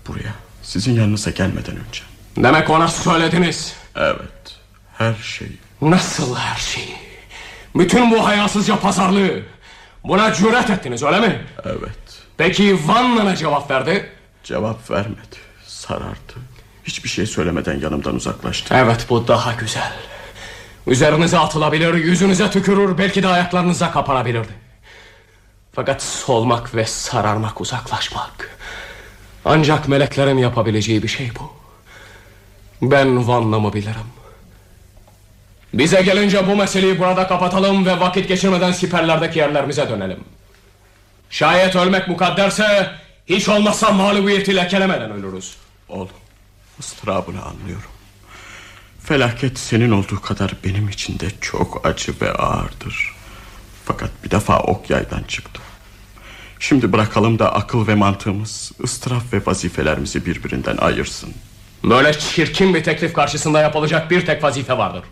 Buraya, 0.08 0.34
sizin 0.68 0.94
yanınıza 0.96 1.32
gelmeden 1.32 1.76
önce. 1.88 2.02
Demek 2.38 2.70
ona 2.70 2.88
söylediniz. 2.88 3.76
Evet, 3.96 4.58
her 4.98 5.14
şey. 5.16 5.48
Nasıl 5.82 6.36
her 6.36 6.58
şeyi? 6.58 6.96
Bütün 7.76 8.12
bu 8.12 8.26
hayasızca 8.28 8.80
pazarlığı. 8.80 9.40
Buna 10.04 10.34
cüret 10.34 10.70
ettiniz 10.70 11.04
öyle 11.04 11.20
mi? 11.20 11.46
Evet, 11.66 11.98
Peki 12.38 12.88
Vanna 12.88 13.24
ne 13.24 13.36
cevap 13.36 13.72
verdi? 13.72 14.10
cevap 14.44 14.92
vermedi, 14.92 15.36
sarardı. 15.68 16.34
Hiçbir 16.84 17.10
şey 17.10 17.26
söylemeden 17.26 17.80
yanımdan 17.80 18.16
uzaklaştı. 18.16 18.76
Evet 18.78 19.06
bu 19.10 19.28
daha 19.28 19.54
güzel. 19.54 19.94
Üzerinize 20.88 21.40
atılabilir, 21.40 21.94
yüzünüze 21.94 22.52
tükürür, 22.52 22.98
belki 22.98 23.24
de 23.24 23.28
ayaklarınıza 23.28 23.92
kapanabilirdi. 23.92 24.54
Fakat 25.74 26.02
solmak 26.02 26.76
ve 26.76 26.86
sararmak, 26.86 27.62
uzaklaşmak. 27.62 28.58
Ancak 29.46 29.88
meleklerin 29.88 30.38
yapabileceği 30.38 31.04
bir 31.04 31.08
şey 31.08 31.32
bu. 31.40 31.52
Ben 32.82 33.28
Vanna'mı 33.28 33.74
bilirim. 33.74 34.08
Bize 35.74 36.02
gelince 36.02 36.48
bu 36.48 36.56
meseleyi 36.56 37.00
burada 37.00 37.28
kapatalım 37.28 37.86
ve 37.86 38.00
vakit 38.00 38.28
geçirmeden 38.28 38.72
siperlerdeki 38.72 39.40
yerlerimize 39.40 39.90
dönelim. 39.90 40.20
Şayet 41.30 41.76
ölmek 41.76 42.08
mukadderse 42.08 42.92
hiç 43.26 43.50
olmazsa 43.50 43.92
mağlubiyeti 43.92 44.56
lekelemeden 44.56 45.12
ölürüz. 45.12 45.58
Oğlum, 45.90 46.10
ıstırabını 46.80 47.42
anlıyorum. 47.44 47.92
Felaket 49.04 49.60
senin 49.60 49.92
olduğu 49.92 50.22
kadar 50.22 50.54
benim 50.64 50.90
için 50.90 51.20
de 51.20 51.28
çok 51.42 51.86
acı 51.86 52.14
ve 52.22 52.32
ağırdır. 52.32 53.16
Fakat 53.86 54.10
bir 54.24 54.32
defa 54.32 54.60
ok 54.60 54.90
yaydan 54.90 55.24
çıktı. 55.24 55.62
Şimdi 56.60 56.94
bırakalım 56.94 57.40
da 57.40 57.54
akıl 57.54 57.88
ve 57.88 57.96
mantığımız 57.96 58.72
ıstıraf 58.84 59.34
ve 59.34 59.42
vazifelerimizi 59.46 60.26
birbirinden 60.26 60.78
ayırsın. 60.78 61.34
Böyle 61.84 62.14
çirkin 62.14 62.74
bir 62.74 62.84
teklif 62.84 63.14
karşısında 63.14 63.60
yapılacak 63.60 64.12
bir 64.12 64.26
tek 64.26 64.44
vazife 64.44 64.78
vardır. 64.78 65.04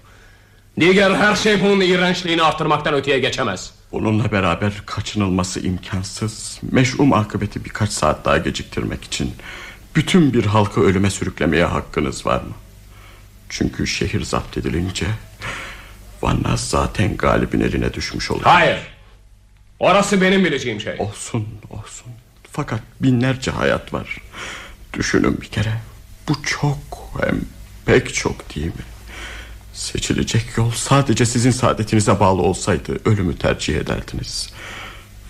Diğer 0.79 1.11
her 1.11 1.35
şey 1.35 1.61
bunun 1.61 1.81
iğrençliğini 1.81 2.43
arttırmaktan 2.43 2.93
öteye 2.93 3.19
geçemez. 3.19 3.71
Bununla 3.91 4.31
beraber 4.31 4.73
kaçınılması 4.85 5.59
imkansız, 5.59 6.59
meş'um 6.71 7.13
akıbeti 7.13 7.65
birkaç 7.65 7.89
saat 7.89 8.25
daha 8.25 8.37
geciktirmek 8.37 9.03
için 9.03 9.33
bütün 9.95 10.33
bir 10.33 10.45
halkı 10.45 10.81
ölüme 10.81 11.09
sürüklemeye 11.09 11.65
hakkınız 11.65 12.25
var 12.25 12.41
mı? 12.41 12.53
Çünkü 13.49 13.87
şehir 13.87 14.23
zapt 14.23 14.57
edilince 14.57 15.05
Vanna 16.21 16.57
zaten 16.57 17.17
galibin 17.17 17.59
eline 17.59 17.93
düşmüş 17.93 18.31
olur. 18.31 18.41
Hayır. 18.43 18.94
Orası 19.79 20.21
benim 20.21 20.45
bileceğim 20.45 20.81
şey. 20.81 20.95
Olsun, 20.99 21.47
olsun. 21.69 22.07
Fakat 22.51 22.81
binlerce 23.01 23.51
hayat 23.51 23.93
var. 23.93 24.17
Düşünün 24.93 25.41
bir 25.41 25.47
kere. 25.47 25.73
Bu 26.29 26.43
çok 26.43 26.77
hem 27.21 27.41
pek 27.85 28.13
çok 28.13 28.55
değil 28.55 28.67
mi? 28.67 28.85
Seçilecek 29.73 30.45
yol 30.57 30.71
sadece 30.71 31.25
sizin 31.25 31.51
saadetinize 31.51 32.19
bağlı 32.19 32.41
olsaydı 32.41 32.99
ölümü 33.05 33.37
tercih 33.37 33.75
ederdiniz. 33.75 34.49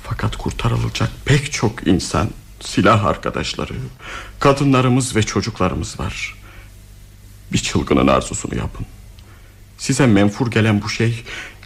Fakat 0.03 0.35
kurtarılacak 0.35 1.09
pek 1.25 1.51
çok 1.51 1.87
insan, 1.87 2.29
silah 2.59 3.05
arkadaşları, 3.05 3.73
kadınlarımız 4.39 5.15
ve 5.15 5.23
çocuklarımız 5.23 5.99
var. 5.99 6.35
Bir 7.51 7.57
çılgının 7.57 8.07
arzusunu 8.07 8.55
yapın. 8.55 8.85
Size 9.77 10.07
menfur 10.07 10.51
gelen 10.51 10.81
bu 10.81 10.89
şey 10.89 11.23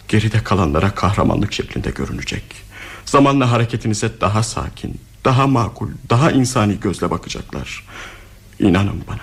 geride 0.08 0.44
kalanlara 0.44 0.94
kahramanlık 0.94 1.52
şeklinde 1.52 1.90
görünecek. 1.90 2.69
Zamanla 3.10 3.50
hareketinize 3.50 4.20
daha 4.20 4.42
sakin, 4.42 5.00
daha 5.24 5.46
makul, 5.46 5.88
daha 6.10 6.30
insani 6.30 6.80
gözle 6.80 7.10
bakacaklar. 7.10 7.84
İnanın 8.58 9.02
bana. 9.08 9.20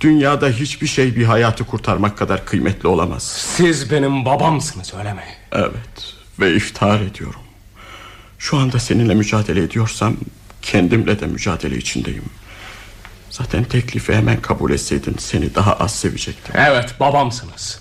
Dünyada 0.00 0.48
hiçbir 0.48 0.86
şey 0.86 1.16
bir 1.16 1.24
hayatı 1.24 1.64
kurtarmak 1.64 2.18
kadar 2.18 2.46
kıymetli 2.46 2.88
olamaz. 2.88 3.22
Siz 3.56 3.90
benim 3.90 4.24
babamsınız 4.24 4.94
öyle 4.98 5.12
mi? 5.12 5.24
Evet 5.52 6.14
ve 6.40 6.54
iftihar 6.54 7.00
ediyorum. 7.00 7.40
Şu 8.38 8.56
anda 8.56 8.78
seninle 8.78 9.14
mücadele 9.14 9.62
ediyorsam 9.62 10.16
kendimle 10.62 11.20
de 11.20 11.26
mücadele 11.26 11.76
içindeyim. 11.76 12.24
Zaten 13.30 13.64
teklifi 13.64 14.14
hemen 14.14 14.40
kabul 14.42 14.70
etseydin 14.70 15.16
seni 15.18 15.54
daha 15.54 15.72
az 15.72 15.94
sevecektim. 15.94 16.54
Evet 16.58 17.00
babamsınız. 17.00 17.80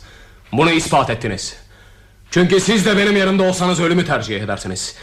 Bunu 0.51 0.71
ispat 0.71 1.09
ettiniz. 1.09 1.55
Çünkü 2.31 2.59
siz 2.59 2.85
de 2.85 2.97
benim 2.97 3.17
yerimde 3.17 3.43
olsanız 3.43 3.79
ölümü 3.79 4.05
tercih 4.05 4.41
edersiniz. 4.43 4.95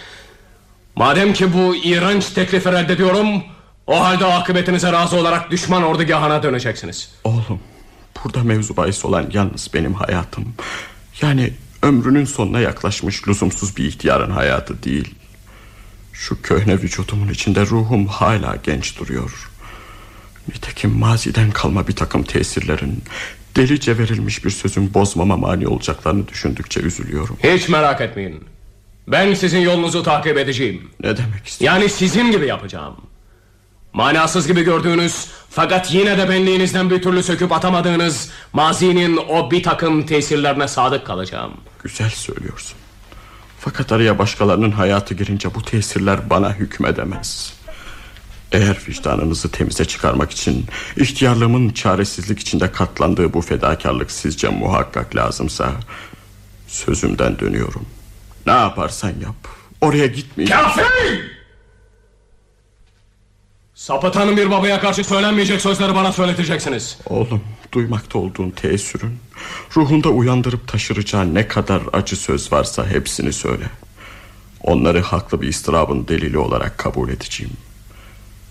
Madem 0.96 1.32
ki 1.32 1.52
bu 1.52 1.76
iğrenç 1.76 2.26
teklifi 2.26 2.72
reddediyorum... 2.72 3.42
...o 3.86 4.00
halde 4.00 4.24
akıbetinize 4.24 4.92
razı 4.92 5.16
olarak 5.16 5.50
düşman 5.50 5.82
ordugahına 5.82 6.42
döneceksiniz. 6.42 7.10
Oğlum 7.24 7.60
burada 8.24 8.42
mevzu 8.42 8.76
bahis 8.76 9.04
olan 9.04 9.30
yalnız 9.32 9.70
benim 9.74 9.94
hayatım. 9.94 10.54
Yani 11.22 11.52
ömrünün 11.82 12.24
sonuna 12.24 12.60
yaklaşmış 12.60 13.28
lüzumsuz 13.28 13.76
bir 13.76 13.84
ihtiyarın 13.84 14.30
hayatı 14.30 14.82
değil. 14.82 15.14
Şu 16.12 16.42
köhne 16.42 16.82
vücudumun 16.82 17.28
içinde 17.28 17.66
ruhum 17.66 18.06
hala 18.06 18.56
genç 18.62 18.98
duruyor. 18.98 19.50
Nitekim 20.48 20.90
maziden 20.90 21.50
kalma 21.50 21.88
bir 21.88 21.96
takım 21.96 22.22
tesirlerin 22.22 23.02
delice 23.56 23.98
verilmiş 23.98 24.44
bir 24.44 24.50
sözün 24.50 24.94
bozmama 24.94 25.36
mani 25.36 25.68
olacaklarını 25.68 26.28
düşündükçe 26.28 26.80
üzülüyorum. 26.80 27.36
Hiç 27.42 27.68
merak 27.68 28.00
etmeyin. 28.00 28.44
Ben 29.08 29.34
sizin 29.34 29.60
yolunuzu 29.60 30.02
takip 30.02 30.38
edeceğim. 30.38 30.90
Ne 31.00 31.16
demek 31.16 31.46
istiyorsun? 31.46 31.80
Yani 31.80 31.88
sizin 31.90 32.30
gibi 32.32 32.46
yapacağım. 32.46 32.96
Manasız 33.92 34.46
gibi 34.46 34.62
gördüğünüz 34.62 35.26
fakat 35.50 35.94
yine 35.94 36.18
de 36.18 36.28
benliğinizden 36.28 36.90
bir 36.90 37.02
türlü 37.02 37.22
söküp 37.22 37.52
atamadığınız 37.52 38.30
mazinin 38.52 39.16
o 39.16 39.50
bir 39.50 39.62
takım 39.62 40.06
tesirlerine 40.06 40.68
sadık 40.68 41.06
kalacağım. 41.06 41.52
Güzel 41.82 42.10
söylüyorsun. 42.10 42.76
Fakat 43.58 43.92
araya 43.92 44.18
başkalarının 44.18 44.70
hayatı 44.70 45.14
girince 45.14 45.54
bu 45.54 45.62
tesirler 45.62 46.30
bana 46.30 46.54
hükmedemez. 46.54 47.52
Eğer 48.52 48.78
vicdanınızı 48.88 49.50
temize 49.50 49.84
çıkarmak 49.84 50.30
için 50.30 50.66
ihtiyarlığımın 50.96 51.70
çaresizlik 51.70 52.38
içinde 52.38 52.72
katlandığı 52.72 53.32
bu 53.32 53.40
fedakarlık 53.40 54.10
sizce 54.10 54.48
muhakkak 54.48 55.16
lazımsa 55.16 55.72
sözümden 56.68 57.38
dönüyorum. 57.38 57.86
Ne 58.46 58.52
yaparsan 58.52 59.08
yap. 59.08 59.48
Oraya 59.80 60.06
gitmeyeceğim. 60.06 60.62
Kafir! 60.62 61.32
Sapıtanın 63.74 64.36
bir 64.36 64.50
babaya 64.50 64.80
karşı 64.80 65.04
söylenmeyecek 65.04 65.60
sözleri 65.60 65.94
bana 65.94 66.12
söyleteceksiniz. 66.12 66.98
Oğlum 67.06 67.42
duymakta 67.72 68.18
olduğun 68.18 68.50
teessürün 68.50 69.18
ruhunda 69.76 70.08
uyandırıp 70.08 70.68
taşıracağı 70.68 71.34
ne 71.34 71.48
kadar 71.48 71.82
acı 71.92 72.16
söz 72.16 72.52
varsa 72.52 72.86
hepsini 72.86 73.32
söyle. 73.32 73.64
Onları 74.62 75.00
haklı 75.00 75.42
bir 75.42 75.48
istirabın 75.48 76.08
delili 76.08 76.38
olarak 76.38 76.78
kabul 76.78 77.08
edeceğim. 77.08 77.52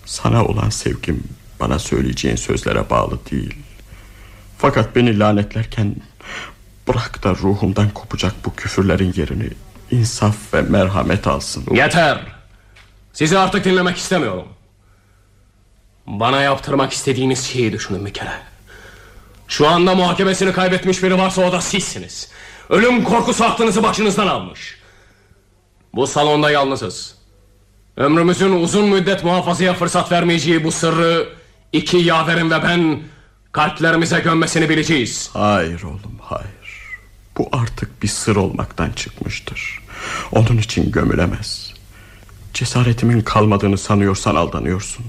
Sana 0.04 0.44
olan 0.44 0.70
sevgim 0.70 1.24
bana 1.60 1.78
söyleyeceğin 1.78 2.36
sözlere 2.36 2.90
bağlı 2.90 3.18
değil. 3.30 3.54
Fakat 4.58 4.96
beni 4.96 5.18
lanetlerken 5.18 5.96
bırak 6.88 7.24
da 7.24 7.30
ruhumdan 7.30 7.90
kopacak 7.90 8.34
bu 8.44 8.54
küfürlerin 8.54 9.12
yerini 9.16 9.50
insaf 9.92 10.54
ve 10.54 10.62
merhamet 10.62 11.26
alsın. 11.26 11.64
Yeter. 11.74 12.18
Sizi 13.12 13.38
artık 13.38 13.64
dinlemek 13.64 13.96
istemiyorum. 13.96 14.48
Bana 16.06 16.40
yaptırmak 16.40 16.92
istediğiniz 16.92 17.44
şeyi 17.44 17.72
düşünün 17.72 18.06
bir 18.06 18.12
kere. 18.12 18.32
Şu 19.48 19.68
anda 19.68 19.94
muhakemesini 19.94 20.52
kaybetmiş 20.52 21.02
biri 21.02 21.18
varsa 21.18 21.42
o 21.42 21.52
da 21.52 21.60
sizsiniz. 21.60 22.30
Ölüm 22.68 23.04
korkusu 23.04 23.44
aklınızı 23.44 23.82
başınızdan 23.82 24.26
almış. 24.26 24.78
Bu 25.94 26.06
salonda 26.06 26.50
yalnızız. 26.50 27.14
Ömrümüzün 27.96 28.52
uzun 28.52 28.88
müddet 28.88 29.24
muhafazaya 29.24 29.74
fırsat 29.74 30.12
vermeyeceği 30.12 30.64
bu 30.64 30.72
sırrı 30.72 31.28
iki 31.72 31.96
yaverim 31.96 32.50
ve 32.50 32.62
ben 32.62 33.00
kalplerimize 33.52 34.20
gömmesini 34.20 34.68
bileceğiz. 34.68 35.30
Hayır 35.32 35.82
oğlum 35.82 36.18
hayır. 36.20 36.98
Bu 37.38 37.48
artık 37.52 38.02
bir 38.02 38.08
sır 38.08 38.36
olmaktan 38.36 38.90
çıkmıştır. 38.90 39.81
Onun 40.32 40.58
için 40.58 40.90
gömülemez. 40.92 41.74
Cesaretimin 42.54 43.20
kalmadığını 43.20 43.78
sanıyorsan 43.78 44.34
aldanıyorsun. 44.34 45.04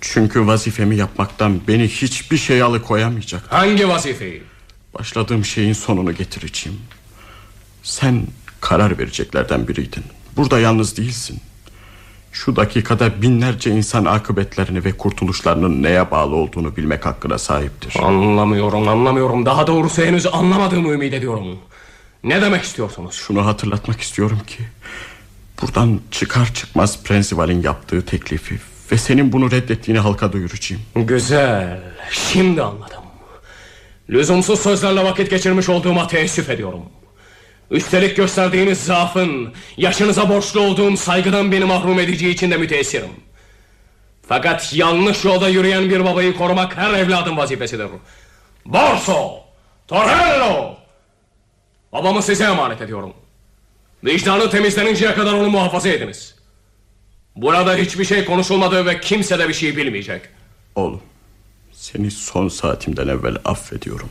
Çünkü 0.00 0.46
vazifemi 0.46 0.96
yapmaktan 0.96 1.60
beni 1.68 1.88
hiçbir 1.88 2.36
şey 2.36 2.62
alıkoyamayacak. 2.62 3.42
Hangi 3.52 3.88
vazifeyi? 3.88 4.42
Başladığım 4.98 5.44
şeyin 5.44 5.72
sonunu 5.72 6.14
getireceğim. 6.14 6.78
Sen 7.82 8.26
karar 8.60 8.98
vereceklerden 8.98 9.68
biriydin. 9.68 10.04
Burada 10.36 10.60
yalnız 10.60 10.96
değilsin. 10.96 11.40
Şu 12.32 12.56
dakikada 12.56 13.22
binlerce 13.22 13.70
insan 13.70 14.04
akıbetlerini 14.04 14.84
ve 14.84 14.92
kurtuluşlarının 14.92 15.82
neye 15.82 16.10
bağlı 16.10 16.36
olduğunu 16.36 16.76
bilmek 16.76 17.06
hakkına 17.06 17.38
sahiptir. 17.38 17.96
Anlamıyorum 18.02 18.88
anlamıyorum. 18.88 19.46
Daha 19.46 19.66
doğrusu 19.66 20.02
henüz 20.02 20.26
anlamadığımı 20.26 20.88
ümit 20.92 21.14
ediyorum. 21.14 21.58
Ne 22.24 22.42
demek 22.42 22.62
istiyorsunuz? 22.64 23.14
Şunu 23.14 23.46
hatırlatmak 23.46 24.00
istiyorum 24.00 24.40
ki 24.46 24.58
Buradan 25.62 26.00
çıkar 26.10 26.54
çıkmaz 26.54 27.02
Prensival'in 27.02 27.62
yaptığı 27.62 28.06
teklifi 28.06 28.58
Ve 28.92 28.98
senin 28.98 29.32
bunu 29.32 29.50
reddettiğini 29.50 30.00
halka 30.00 30.32
duyuracağım 30.32 30.82
Güzel. 30.94 31.80
Şimdi 32.10 32.62
anladım. 32.62 33.02
Lüzumsuz 34.10 34.60
sözlerle 34.60 35.04
vakit 35.04 35.30
geçirmiş 35.30 35.68
olduğuma 35.68 36.06
teessüf 36.06 36.50
ediyorum. 36.50 36.82
Üstelik 37.70 38.16
gösterdiğiniz 38.16 38.80
zaafın, 38.80 39.54
yaşınıza 39.76 40.28
borçlu 40.28 40.60
olduğum 40.60 40.96
saygıdan 40.96 41.52
beni 41.52 41.64
mahrum 41.64 42.00
edeceği 42.00 42.34
için 42.34 42.50
de 42.50 42.56
müteessirim. 42.56 43.10
Fakat 44.28 44.74
yanlış 44.74 45.24
yolda 45.24 45.48
yürüyen 45.48 45.90
bir 45.90 46.04
babayı 46.04 46.36
korumak 46.36 46.76
her 46.76 46.94
evladın 46.94 47.36
vazifesidir. 47.36 47.86
Borso! 48.66 49.40
Torello! 49.88 50.77
Babamı 51.92 52.22
size 52.22 52.44
emanet 52.44 52.80
ediyorum. 52.82 53.12
Vicdanı 54.04 54.50
temizleninceye 54.50 55.14
kadar 55.14 55.32
onu 55.32 55.48
muhafaza 55.50 55.88
ediniz. 55.88 56.34
Burada 57.36 57.76
hiçbir 57.76 58.04
şey 58.04 58.24
konuşulmadı 58.24 58.86
ve 58.86 59.00
kimse 59.00 59.38
de 59.38 59.48
bir 59.48 59.54
şey 59.54 59.76
bilmeyecek. 59.76 60.22
Oğlum 60.74 61.00
Seni 61.72 62.10
son 62.10 62.48
saatimden 62.48 63.08
evvel 63.08 63.36
affediyorum 63.44 64.08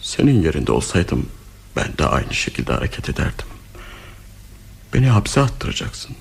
Senin 0.00 0.42
yerinde 0.42 0.72
olsaydım 0.72 1.28
Ben 1.76 1.98
de 1.98 2.06
aynı 2.06 2.34
şekilde 2.34 2.72
hareket 2.72 3.08
ederdim 3.08 3.46
Beni 4.94 5.06
hapse 5.06 5.40
attıracaksın 5.40 6.16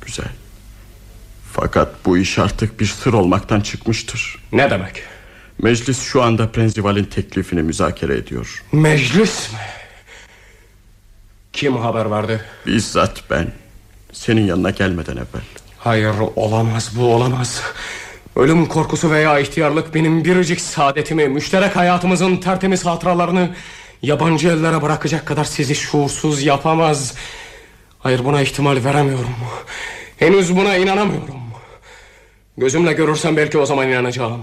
Güzel 0.00 0.28
Fakat 1.52 2.04
bu 2.06 2.18
iş 2.18 2.38
artık 2.38 2.80
bir 2.80 2.86
sır 2.86 3.12
olmaktan 3.12 3.60
çıkmıştır 3.60 4.38
Ne 4.52 4.70
demek? 4.70 5.02
Meclis 5.62 6.00
şu 6.02 6.22
anda 6.22 6.52
Prenzival'in 6.52 7.04
teklifini 7.04 7.62
müzakere 7.62 8.16
ediyor 8.16 8.64
Meclis 8.72 9.52
mi? 9.52 9.58
Kim 11.56 11.76
haber 11.76 12.10
verdi? 12.10 12.40
Bizzat 12.66 13.30
ben 13.30 13.52
Senin 14.12 14.46
yanına 14.46 14.70
gelmeden 14.70 15.12
evvel 15.12 15.42
Hayır 15.78 16.14
olamaz 16.36 16.92
bu 16.96 17.14
olamaz. 17.14 17.62
Ölüm 18.36 18.66
korkusu 18.66 19.10
veya 19.10 19.38
ihtiyarlık 19.38 19.94
benim 19.94 20.24
biricik 20.24 20.60
saadetimi, 20.60 21.28
müşterek 21.28 21.76
hayatımızın 21.76 22.36
tertemiz 22.36 22.86
hatıralarını 22.86 23.50
yabancı 24.02 24.48
ellere 24.48 24.82
bırakacak 24.82 25.26
kadar 25.26 25.44
sizi 25.44 25.74
şuursuz 25.74 26.42
yapamaz. 26.42 27.14
Hayır 27.98 28.24
buna 28.24 28.42
ihtimal 28.42 28.84
veremiyorum. 28.84 29.34
Henüz 30.16 30.56
buna 30.56 30.76
inanamıyorum. 30.76 31.40
Gözümle 32.58 32.92
görürsem 32.92 33.36
belki 33.36 33.58
o 33.58 33.66
zaman 33.66 33.88
inanacağım. 33.88 34.42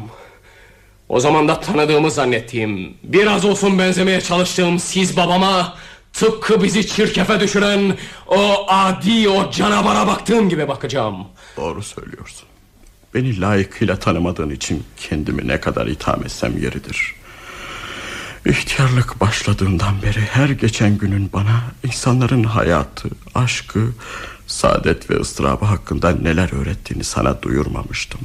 O 1.10 1.20
zaman 1.20 1.48
da 1.48 1.60
tanıdığımı 1.60 2.12
zannettiğim, 2.12 2.94
biraz 3.04 3.46
olsun 3.46 3.80
benzemeye 3.80 4.22
çalıştığım 4.22 4.80
siz 4.80 5.18
babama 5.18 5.74
tıpkı 6.14 6.64
bizi 6.64 6.88
çirkefe 6.88 7.40
düşüren 7.40 7.98
o 8.28 8.66
adi 8.68 9.30
o 9.30 9.52
canavara 9.52 10.08
baktığım 10.08 10.50
gibi 10.50 10.68
bakacağım. 10.68 11.28
Doğru 11.58 11.84
söylüyorsun. 11.84 12.48
Beni 13.14 13.42
layıkıyla 13.42 14.00
tanımadığın 14.00 14.50
için 14.50 14.84
Kendimi 14.98 15.48
ne 15.48 15.60
kadar 15.60 15.88
itham 15.88 16.24
etsem 16.24 16.58
yeridir. 16.58 17.16
İhtiyarlık 18.46 19.22
başladığından 19.22 20.02
beri 20.02 20.22
Her 20.22 20.50
geçen 20.50 20.98
günün 20.98 21.30
bana 21.34 21.62
insanların 21.84 22.44
hayatı, 22.44 23.10
aşkı 23.36 23.80
Saadet 24.48 25.10
ve 25.10 25.20
ıstırabı 25.20 25.66
hakkında 25.66 26.12
neler 26.12 26.62
öğrettiğini 26.62 27.04
sana 27.04 27.42
duyurmamıştım. 27.42 28.22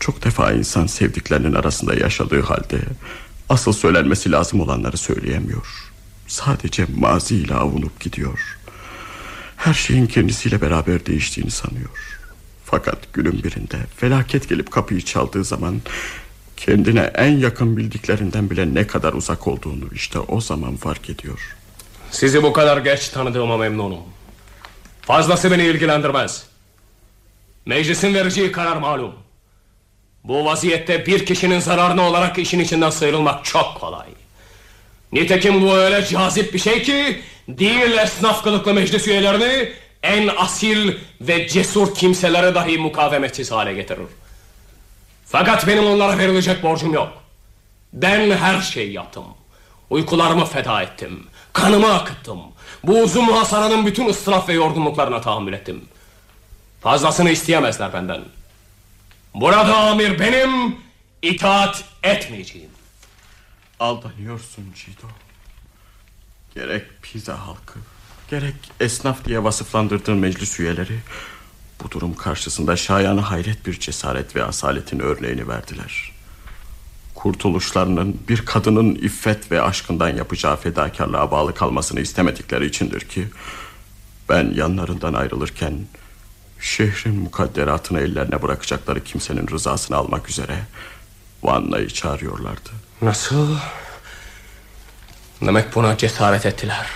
Çok 0.00 0.24
defa 0.24 0.52
insan 0.52 0.86
sevdiklerinin 0.86 1.54
arasında 1.54 1.94
yaşadığı 1.94 2.42
halde 2.42 2.78
Asıl 3.48 3.72
söylenmesi 3.72 4.32
lazım 4.32 4.60
olanları 4.60 4.96
söyleyemiyor 4.96 5.85
Sadece 6.26 6.86
maziyle 6.96 7.54
avunup 7.54 8.00
gidiyor 8.00 8.58
Her 9.56 9.74
şeyin 9.74 10.06
kendisiyle 10.06 10.60
beraber 10.60 11.06
değiştiğini 11.06 11.50
sanıyor 11.50 12.18
Fakat 12.64 13.12
günün 13.12 13.42
birinde 13.42 13.76
felaket 13.96 14.48
gelip 14.48 14.70
kapıyı 14.70 15.00
çaldığı 15.00 15.44
zaman 15.44 15.80
Kendine 16.56 17.00
en 17.14 17.38
yakın 17.38 17.76
bildiklerinden 17.76 18.50
bile 18.50 18.74
ne 18.74 18.86
kadar 18.86 19.12
uzak 19.12 19.46
olduğunu 19.48 19.84
işte 19.92 20.18
o 20.18 20.40
zaman 20.40 20.76
fark 20.76 21.10
ediyor 21.10 21.56
Sizi 22.10 22.42
bu 22.42 22.52
kadar 22.52 22.76
geç 22.76 23.08
tanıdığıma 23.08 23.56
memnunum. 23.56 24.00
Fazlası 25.02 25.50
beni 25.50 25.64
ilgilendirmez. 25.64 26.46
Meclisin 27.66 28.14
vereceği 28.14 28.52
karar 28.52 28.76
malum. 28.76 29.14
Bu 30.24 30.44
vaziyette 30.44 31.06
bir 31.06 31.26
kişinin 31.26 31.60
zararına 31.60 32.02
olarak 32.02 32.38
işin 32.38 32.58
içinden 32.58 32.90
sıyrılmak 32.90 33.44
çok 33.44 33.80
kolay. 33.80 34.06
Nitekim 35.12 35.62
bu 35.62 35.72
öyle 35.72 36.06
cazip 36.06 36.54
bir 36.54 36.58
şey 36.58 36.82
ki 36.82 37.22
değil 37.48 37.98
esnaf 37.98 38.42
kılıklı 38.44 38.74
meclis 38.74 39.08
üyelerini 39.08 39.72
en 40.02 40.30
asil 40.36 40.92
ve 41.20 41.48
cesur 41.48 41.94
kimselere 41.94 42.54
dahi 42.54 42.78
mukavemetsiz 42.78 43.52
hale 43.52 43.74
getirir. 43.74 44.06
Fakat 45.26 45.66
benim 45.66 45.86
onlara 45.86 46.18
verilecek 46.18 46.62
borcum 46.62 46.92
yok. 46.94 47.12
Ben 47.92 48.30
her 48.30 48.60
şeyi 48.60 48.92
yaptım. 48.92 49.24
Uykularımı 49.90 50.44
feda 50.44 50.82
ettim. 50.82 51.26
Kanımı 51.52 51.94
akıttım. 51.94 52.40
Bu 52.84 53.00
uzun 53.00 53.24
muhasaranın 53.24 53.86
bütün 53.86 54.08
ıstıraf 54.08 54.48
ve 54.48 54.52
yorgunluklarına 54.52 55.20
tahammül 55.20 55.52
ettim. 55.52 55.84
Fazlasını 56.80 57.30
isteyemezler 57.30 57.92
benden. 57.92 58.20
Burada 59.34 59.76
amir 59.76 60.18
benim, 60.18 60.76
itaat 61.22 61.84
etmeyeceğim. 62.02 62.75
Aldanıyorsun 63.80 64.64
Cido. 64.74 65.06
Gerek 66.54 66.86
Pisa 67.02 67.46
halkı, 67.46 67.78
gerek 68.30 68.54
esnaf 68.80 69.24
diye 69.24 69.44
vasıflandırdığın 69.44 70.16
meclis 70.18 70.60
üyeleri... 70.60 70.98
...bu 71.82 71.90
durum 71.90 72.14
karşısında 72.14 72.76
şayana 72.76 73.30
hayret 73.30 73.66
bir 73.66 73.80
cesaret 73.80 74.36
ve 74.36 74.44
asaletin 74.44 74.98
örneğini 74.98 75.48
verdiler. 75.48 76.12
Kurtuluşlarının 77.14 78.20
bir 78.28 78.46
kadının 78.46 78.94
iffet 78.94 79.52
ve 79.52 79.62
aşkından 79.62 80.08
yapacağı 80.08 80.56
fedakarlığa 80.56 81.30
bağlı 81.30 81.54
kalmasını 81.54 82.00
istemedikleri 82.00 82.66
içindir 82.66 83.00
ki... 83.00 83.28
...ben 84.28 84.52
yanlarından 84.54 85.14
ayrılırken... 85.14 85.86
...şehrin 86.60 87.14
mukadderatını 87.14 88.00
ellerine 88.00 88.42
bırakacakları 88.42 89.04
kimsenin 89.04 89.48
rızasını 89.48 89.96
almak 89.96 90.30
üzere... 90.30 90.58
...Vanna'yı 91.42 91.88
çağırıyorlardı. 91.88 92.70
Nasıl? 93.02 93.56
Demek 95.42 95.74
buna 95.74 95.96
cesaret 95.96 96.46
ettiler. 96.46 96.86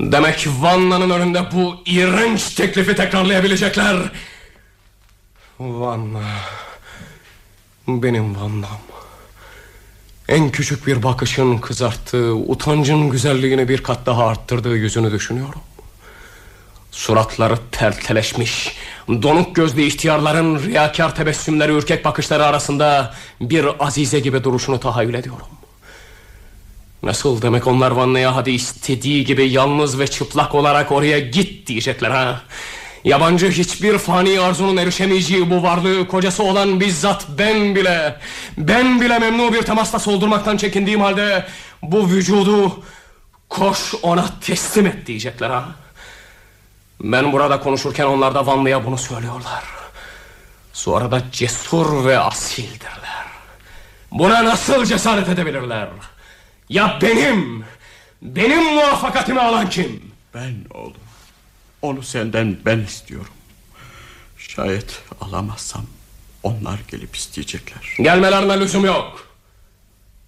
Demek 0.00 0.48
Vanna'nın 0.60 1.10
önünde 1.10 1.52
bu 1.52 1.76
iğrenç 1.86 2.54
teklifi 2.54 2.96
tekrarlayabilecekler. 2.96 4.12
Vanna. 5.58 6.22
Benim 7.88 8.36
Vanna'm. 8.36 8.80
En 10.28 10.50
küçük 10.50 10.86
bir 10.86 11.02
bakışın 11.02 11.58
kızarttığı, 11.58 12.34
utancın 12.34 13.10
güzelliğini 13.10 13.68
bir 13.68 13.82
kat 13.82 14.06
daha 14.06 14.26
arttırdığı 14.26 14.76
yüzünü 14.76 15.12
düşünüyorum. 15.12 15.60
Suratları 16.92 17.58
pelteleşmiş, 17.70 18.76
donuk 19.08 19.56
gözlü 19.56 19.82
ihtiyarların 19.82 20.62
riyakar 20.62 21.16
tebessümleri, 21.16 21.72
ürkek 21.72 22.04
bakışları 22.04 22.44
arasında 22.44 23.14
bir 23.40 23.66
azize 23.86 24.20
gibi 24.20 24.44
duruşunu 24.44 24.80
tahayyül 24.80 25.14
ediyorum. 25.14 25.46
Nasıl 27.02 27.42
demek 27.42 27.66
onlar 27.66 27.90
Vanna'ya 27.90 28.36
hadi 28.36 28.50
istediği 28.50 29.24
gibi 29.24 29.50
yalnız 29.50 29.98
ve 29.98 30.06
çıplak 30.06 30.54
olarak 30.54 30.92
oraya 30.92 31.18
git 31.18 31.66
diyecekler 31.66 32.10
ha? 32.10 32.42
Yabancı 33.04 33.50
hiçbir 33.50 33.98
fani 33.98 34.40
arzunun 34.40 34.76
erişemeyeceği 34.76 35.50
bu 35.50 35.62
varlığı 35.62 36.08
kocası 36.08 36.42
olan 36.42 36.80
bizzat 36.80 37.26
ben 37.38 37.76
bile 37.76 38.16
Ben 38.58 39.00
bile 39.00 39.18
memnu 39.18 39.52
bir 39.52 39.62
temasla 39.62 39.98
soldurmaktan 39.98 40.56
çekindiğim 40.56 41.00
halde 41.00 41.46
Bu 41.82 42.08
vücudu 42.08 42.82
koş 43.48 43.94
ona 44.02 44.26
teslim 44.40 44.86
et 44.86 45.06
diyecekler 45.06 45.50
ha 45.50 45.81
Ben 47.02 47.32
burada 47.32 47.60
konuşurken 47.60 48.04
onlar 48.04 48.34
da 48.34 48.46
Vanlı'ya 48.46 48.86
bunu 48.86 48.98
söylüyorlar 48.98 49.64
Sonra 50.72 51.10
da 51.10 51.22
cesur 51.32 52.04
ve 52.04 52.18
asildirler 52.18 53.26
Buna 54.10 54.44
nasıl 54.44 54.84
cesaret 54.84 55.28
edebilirler 55.28 55.88
Ya 56.68 56.98
benim 57.02 57.64
Benim 58.22 58.64
muvaffakatimi 58.64 59.40
alan 59.40 59.70
kim 59.70 60.02
Ben 60.34 60.54
oğlum. 60.74 60.94
Onu 61.82 62.02
senden 62.02 62.56
ben 62.66 62.78
istiyorum. 62.78 63.32
Şayet 64.38 65.02
alamazsam 65.20 65.82
onlar 66.42 66.80
gelip 66.90 67.16
isteyecekler. 67.16 67.96
Gelmelerine 68.02 68.60
lüzum 68.60 68.84
yok. 68.84 69.28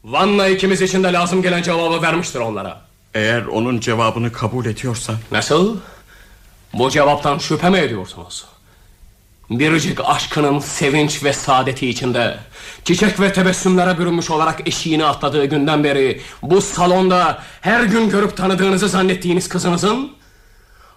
Vanna 0.04 0.46
ikimiz 0.48 0.82
için 0.82 1.04
de 1.04 1.12
lazım 1.12 1.42
gelen 1.42 1.62
cevabı 1.62 2.02
vermiştir 2.02 2.40
onlara. 2.40 2.80
Eğer 3.14 3.44
onun 3.44 3.80
cevabını 3.80 4.32
kabul 4.32 4.66
ediyorsan 4.66 5.16
Nasıl? 5.30 5.76
Bu 6.74 6.90
cevaptan 6.90 7.38
şüphe 7.38 7.70
mi 7.70 7.78
ediyorsunuz? 7.78 8.44
Biricik 9.50 9.98
aşkının 10.04 10.58
sevinç 10.58 11.24
ve 11.24 11.32
saadeti 11.32 11.88
içinde 11.88 12.38
Çiçek 12.84 13.20
ve 13.20 13.32
tebessümlere 13.32 13.98
bürünmüş 13.98 14.30
olarak 14.30 14.68
eşiğini 14.68 15.04
atladığı 15.04 15.44
günden 15.44 15.84
beri 15.84 16.20
Bu 16.42 16.60
salonda 16.60 17.42
her 17.60 17.82
gün 17.82 18.10
görüp 18.10 18.36
tanıdığınızı 18.36 18.88
zannettiğiniz 18.88 19.48
kızınızın 19.48 20.12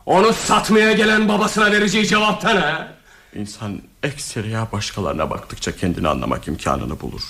Onu 0.06 0.34
satmaya 0.34 0.92
gelen 0.92 1.30
babasına 1.30 1.72
vereceği 1.72 2.08
cevapta 2.08 2.54
ne? 2.54 2.88
insan 3.40 3.82
ekseriya 4.04 4.68
başkalarına 4.72 5.30
baktıkça 5.30 5.76
kendini 5.76 6.08
anlamak 6.08 6.48
imkanını 6.48 7.02
bulur. 7.02 7.24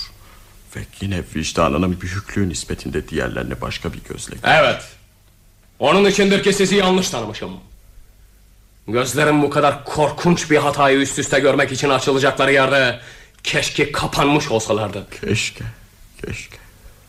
Ve 0.76 0.80
yine 1.02 1.24
vicdanının 1.36 2.02
büyüklüğü 2.02 2.50
nispetinde 2.50 3.08
diğerlerini 3.08 3.62
başka 3.62 3.94
bir 3.94 4.00
gözle 4.10 4.36
Evet. 4.44 4.84
Onun 5.80 6.06
içindir 6.06 6.44
ki 6.44 6.54
sizi 6.54 6.76
yanlış 6.76 7.10
tanımışım. 7.10 7.52
Gözlerim 8.88 9.42
bu 9.42 9.50
kadar 9.50 9.86
korkunç 9.86 10.52
bir 10.52 10.58
hatayı 10.58 11.00
üst 11.00 11.20
üste 11.20 11.40
görmek 11.40 11.72
için 11.72 11.90
açılacakları 11.90 12.54
yerde 12.54 13.00
keşke 13.44 13.92
kapanmış 13.92 14.52
olsalardı. 14.52 15.08
Keşke, 15.22 15.64
keşke. 16.26 16.58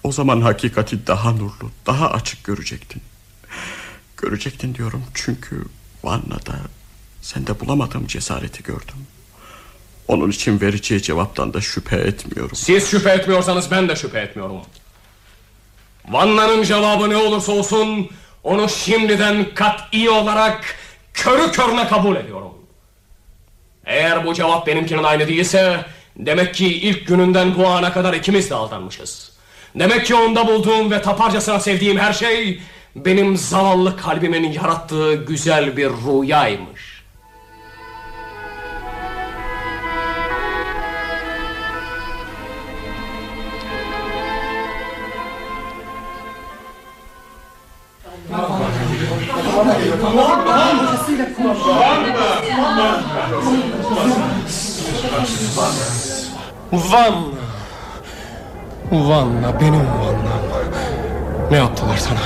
O 0.04 0.12
zaman 0.12 0.40
hakikati 0.40 1.06
daha 1.06 1.32
nurlu, 1.32 1.70
daha 1.86 2.10
açık 2.10 2.44
görecektin. 2.44 3.02
Görecektin 4.16 4.74
diyorum 4.74 5.04
çünkü 5.14 5.64
Vanna'da 6.04 6.56
sende 7.22 7.60
bulamadığım 7.60 8.06
cesareti 8.06 8.62
gördüm. 8.62 9.06
Onun 10.08 10.30
için 10.30 10.60
vereceği 10.60 11.02
cevaptan 11.02 11.54
da 11.54 11.60
şüphe 11.60 11.96
etmiyorum. 11.96 12.56
Siz 12.56 12.90
şüphe 12.90 13.10
etmiyorsanız 13.10 13.70
ben 13.70 13.88
de 13.88 13.96
şüphe 13.96 14.20
etmiyorum. 14.20 14.56
Vanna'nın 16.08 16.62
cevabı 16.62 17.10
ne 17.10 17.16
olursa 17.16 17.52
olsun 17.52 18.10
onu 18.44 18.68
şimdiden 18.68 19.54
kat'i 19.54 20.10
olarak 20.10 20.76
körü 21.18 21.52
körüne 21.52 21.88
kabul 21.88 22.16
ediyorum. 22.16 22.54
Eğer 23.84 24.26
bu 24.26 24.34
cevap 24.34 24.66
benimkinin 24.66 25.02
aynı 25.02 25.28
değilse 25.28 25.84
demek 26.16 26.54
ki 26.54 26.66
ilk 26.66 27.06
gününden 27.06 27.56
bu 27.56 27.66
ana 27.66 27.92
kadar 27.92 28.14
ikimiz 28.14 28.50
de 28.50 28.54
aldanmışız. 28.54 29.32
Demek 29.74 30.06
ki 30.06 30.14
onda 30.14 30.46
bulduğum 30.46 30.90
ve 30.90 31.02
taparcasına 31.02 31.60
sevdiğim 31.60 31.98
her 31.98 32.12
şey 32.12 32.60
benim 32.96 33.36
zavallı 33.36 33.96
kalbimin 33.96 34.52
yarattığı 34.52 35.14
güzel 35.14 35.76
bir 35.76 35.90
rüyaymış. 35.90 36.97
Vanna. 56.72 57.38
Vanna 58.92 59.60
benim 59.60 59.86
Vanna'm. 59.86 60.72
Ne 61.50 61.56
yaptılar 61.56 61.96
sana? 61.96 62.18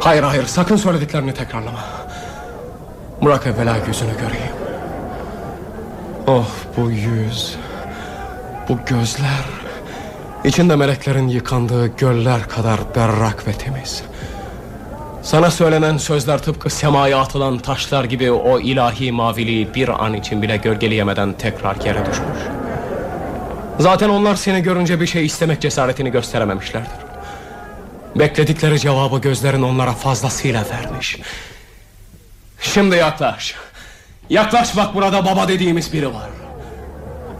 Hayır 0.00 0.22
hayır 0.22 0.46
sakın 0.46 0.76
söylediklerini 0.76 1.34
tekrarlama. 1.34 1.78
Bırak 3.22 3.46
evvela 3.46 3.76
yüzünü 3.88 4.12
göreyim. 4.12 4.52
Oh 6.26 6.48
bu 6.76 6.90
yüz. 6.90 7.56
Bu 8.68 8.78
gözler. 8.86 9.44
İçinde 10.44 10.76
meleklerin 10.76 11.28
yıkandığı 11.28 11.86
göller 11.86 12.48
kadar 12.48 12.80
berrak 12.96 13.46
ve 13.46 13.52
temiz. 13.52 14.02
Sana 15.22 15.50
söylenen 15.50 15.96
sözler 15.96 16.38
tıpkı 16.42 16.70
semaya 16.70 17.18
atılan 17.18 17.58
taşlar 17.58 18.04
gibi 18.04 18.32
o 18.32 18.60
ilahi 18.60 19.12
maviliği 19.12 19.74
bir 19.74 20.04
an 20.04 20.14
için 20.14 20.42
bile 20.42 20.56
gölgeleyemeden 20.56 21.32
tekrar 21.32 21.76
yere 21.84 22.00
düşmüş. 22.06 22.55
Zaten 23.78 24.08
onlar 24.08 24.34
seni 24.34 24.62
görünce 24.62 25.00
bir 25.00 25.06
şey 25.06 25.26
istemek 25.26 25.60
cesaretini 25.60 26.10
gösterememişlerdir. 26.10 27.06
Bekledikleri 28.16 28.80
cevabı 28.80 29.18
gözlerin 29.18 29.62
onlara 29.62 29.92
fazlasıyla 29.92 30.64
vermiş. 30.70 31.18
Şimdi 32.60 32.96
yaklaş. 32.96 33.54
Yaklaş 34.30 34.76
bak 34.76 34.94
burada 34.94 35.26
baba 35.26 35.48
dediğimiz 35.48 35.92
biri 35.92 36.14
var. 36.14 36.30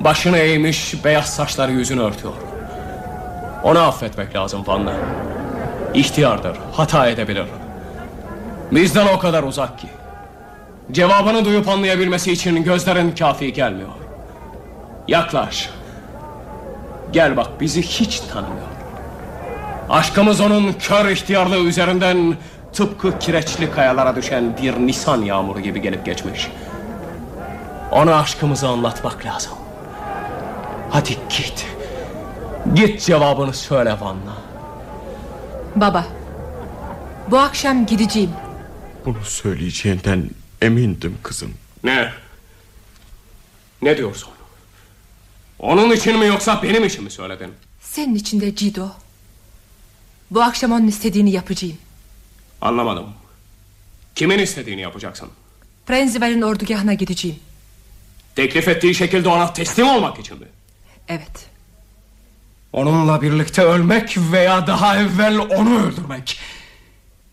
Başını 0.01 0.39
eğmiş 0.39 1.05
beyaz 1.05 1.35
saçları 1.35 1.73
yüzünü 1.73 2.01
örtüyor. 2.01 2.35
Onu 3.63 3.79
affetmek 3.79 4.35
lazım 4.35 4.67
Vanna. 4.67 4.93
İhtiyardır, 5.95 6.57
hata 6.73 7.07
edebilir. 7.09 7.47
Bizden 8.73 9.07
o 9.07 9.19
kadar 9.19 9.43
uzak 9.43 9.79
ki. 9.79 9.89
Cevabını 10.93 11.45
duyup 11.45 11.69
anlayabilmesi 11.69 12.33
için 12.33 12.65
gözlerin 12.65 13.11
kafi 13.11 13.53
gelmiyor. 13.53 13.89
Yaklaş. 15.09 15.71
Gel 17.13 17.37
bak 17.37 17.61
bizi 17.61 17.83
hiç 17.83 18.21
tanımıyor. 18.21 18.67
Aşkımız 19.91 20.41
onun 20.41 20.73
kör 20.73 21.09
ihtiyarlığı 21.09 21.59
üzerinden 21.59 22.37
tıpkı 22.73 23.19
kireçli 23.19 23.71
kayalara 23.71 24.17
düşen 24.17 24.57
bir 24.63 24.73
nisan 24.73 25.23
yağmuru 25.23 25.61
gibi 25.61 25.83
gelip 25.83 26.05
geçmiş. 26.07 26.49
Ona 27.93 28.15
aşkımızı 28.21 28.69
anlatmak 28.69 29.25
lazım. 29.25 29.53
Hadi 30.91 31.11
git. 31.29 31.67
Git 32.75 33.01
cevabını 33.01 33.53
söyle 33.55 33.97
Vanna. 34.01 34.37
Baba 35.77 36.05
Bu 37.31 37.39
akşam 37.39 37.87
gideceğim 37.87 38.31
Bunu 39.05 39.25
söyleyeceğinden 39.25 40.31
emindim 40.63 41.19
kızım. 41.23 41.55
Ne? 41.85 42.13
Ne 43.83 43.97
diyorsun? 43.97 44.31
Onun 45.59 45.91
için 45.91 46.19
mi 46.19 46.27
yoksa 46.27 46.63
benim 46.63 46.85
için 46.85 47.05
mi 47.05 47.11
söyledin? 47.11 47.53
Senin 47.81 48.15
için 48.15 48.41
de 48.41 48.55
Cido 48.57 48.89
Bu 50.31 50.43
akşam 50.43 50.73
onun 50.73 50.87
istediğini 50.87 51.31
yapacağım 51.33 51.77
Anlamadım. 52.61 53.07
Kimin 54.15 54.39
istediğini 54.39 54.81
yapacaksın? 54.81 55.29
Prenzival'in 55.87 56.43
ordugahına 56.43 56.95
gideceğim 56.95 57.39
Teklif 58.37 58.69
ettiği 58.69 58.95
şekilde 58.95 59.29
ona 59.29 59.53
teslim 59.53 59.89
olmak 59.89 60.19
için 60.19 60.39
mi? 60.39 60.47
Evet 61.09 61.47
Onunla 62.73 63.23
birlikte 63.23 63.63
ölmek 63.63 64.17
veya 64.33 64.67
daha 64.67 64.97
evvel 65.01 65.39
onu 65.39 65.79
öldürmek. 65.87 66.39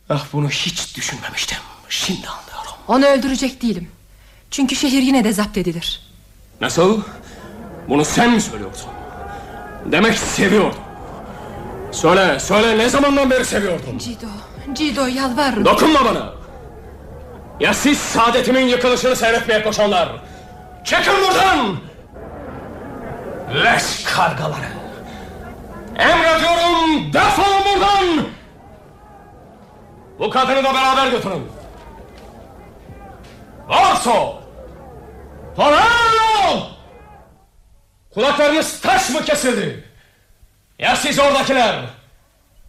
Ah 0.10 0.26
bunu 0.34 0.50
hiç 0.50 0.96
düşünmemiştim. 0.98 1.58
Şimdi 1.90 2.28
anlıyorum. 2.28 2.72
Onu 2.88 3.06
öldürecek 3.06 3.62
değilim 3.62 3.88
Çünkü 4.52 4.76
şehir 4.76 5.02
yine 5.02 5.24
de 5.24 5.34
zapt 5.34 5.58
edilir 5.58 6.02
Nasıl? 6.62 7.02
Bunu 7.90 8.06
sen 8.06 8.30
mi 8.32 8.42
söylüyorsun? 8.42 8.90
Demek 9.86 10.18
seviyordun. 10.18 10.80
Söyle, 11.92 12.40
söyle 12.40 12.78
ne 12.78 12.90
zamandan 12.90 13.30
beri 13.30 13.46
seviyordun? 13.46 13.98
Cido, 13.98 14.28
Cido 14.74 15.06
yalvarırım 15.06 15.66
Dokunma 15.66 16.06
bana. 16.06 16.34
Ya 17.60 17.74
siz 17.74 17.98
saadetimin 17.98 18.68
yıkılışını 18.68 19.16
seyretmeye 19.16 19.64
koşanlar. 19.64 20.10
Çekin 20.84 21.14
buradan. 21.14 21.76
Leş 23.64 24.04
kargaları. 24.04 24.74
Emrediyorum 25.98 27.14
defolun 27.14 27.62
buradan. 27.66 28.26
Bu 30.20 30.30
kadını 30.30 30.64
da 30.64 30.74
beraber 30.74 31.08
götürün. 31.12 31.48
Orso. 33.70 34.36
Torello. 35.56 36.73
Kulaklarınız 38.14 38.82
taş 38.82 39.10
mı 39.10 39.26
kesildi? 39.26 39.84
Ya 40.80 40.96
siz 40.96 41.20
oradakiler? 41.20 41.86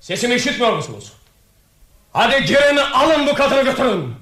Sesimi 0.00 0.34
işitmiyor 0.34 0.72
musunuz? 0.72 1.12
Hadi 2.12 2.44
girin 2.44 2.76
alın 2.76 3.26
bu 3.26 3.34
kadını 3.34 3.62
götürün. 3.62 4.14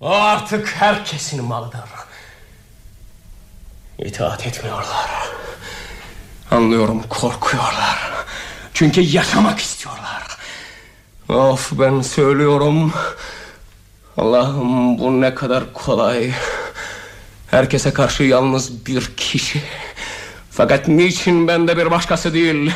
O 0.00 0.10
artık 0.10 0.68
herkesin 0.68 1.44
malıdır. 1.44 1.80
İtaat 3.98 4.46
etmiyorlar. 4.46 5.10
Anlıyorum 6.50 7.02
korkuyorlar. 7.08 7.98
Çünkü 8.74 9.00
yaşamak 9.00 9.58
istiyorlar. 9.58 10.36
Of 11.28 11.72
ben 11.72 12.00
söylüyorum. 12.00 12.92
Allah'ım 14.16 14.98
bu 14.98 15.20
ne 15.20 15.34
kadar 15.34 15.72
kolay. 15.72 16.32
Herkese 17.50 17.92
karşı 17.92 18.22
yalnız 18.22 18.86
bir 18.86 19.16
kişi. 19.16 19.62
Fakat 20.60 20.88
niçin 20.88 21.48
ben 21.48 21.68
de 21.68 21.76
bir 21.76 21.90
başkası 21.90 22.34
değil? 22.34 22.72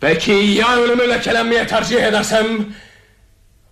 Peki 0.00 0.32
ya 0.32 0.76
ölümü 0.76 1.08
lekelenmeye 1.08 1.66
tercih 1.66 2.02
edersem? 2.02 2.46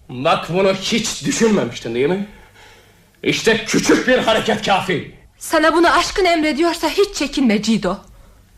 Bak 0.09 0.47
bunu 0.49 0.75
hiç 0.75 1.25
düşünmemiştin 1.25 1.95
değil 1.95 2.09
mi? 2.09 2.27
İşte 3.23 3.65
küçük 3.65 4.09
bir 4.09 4.19
hareket 4.19 4.67
kafi. 4.67 5.15
Sana 5.39 5.75
bunu 5.75 5.99
aşkın 5.99 6.25
emrediyorsa 6.25 6.89
hiç 6.89 7.15
çekinme 7.15 7.63
Cido 7.63 7.97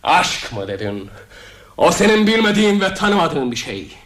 Aşk 0.03 0.53
mı 0.53 0.69
dedin? 0.69 1.11
O 1.77 1.93
senin 1.93 2.27
bilmediğin 2.27 2.81
ve 2.81 2.95
tanımadığın 2.95 3.51
bir 3.51 3.57
şey. 3.57 3.97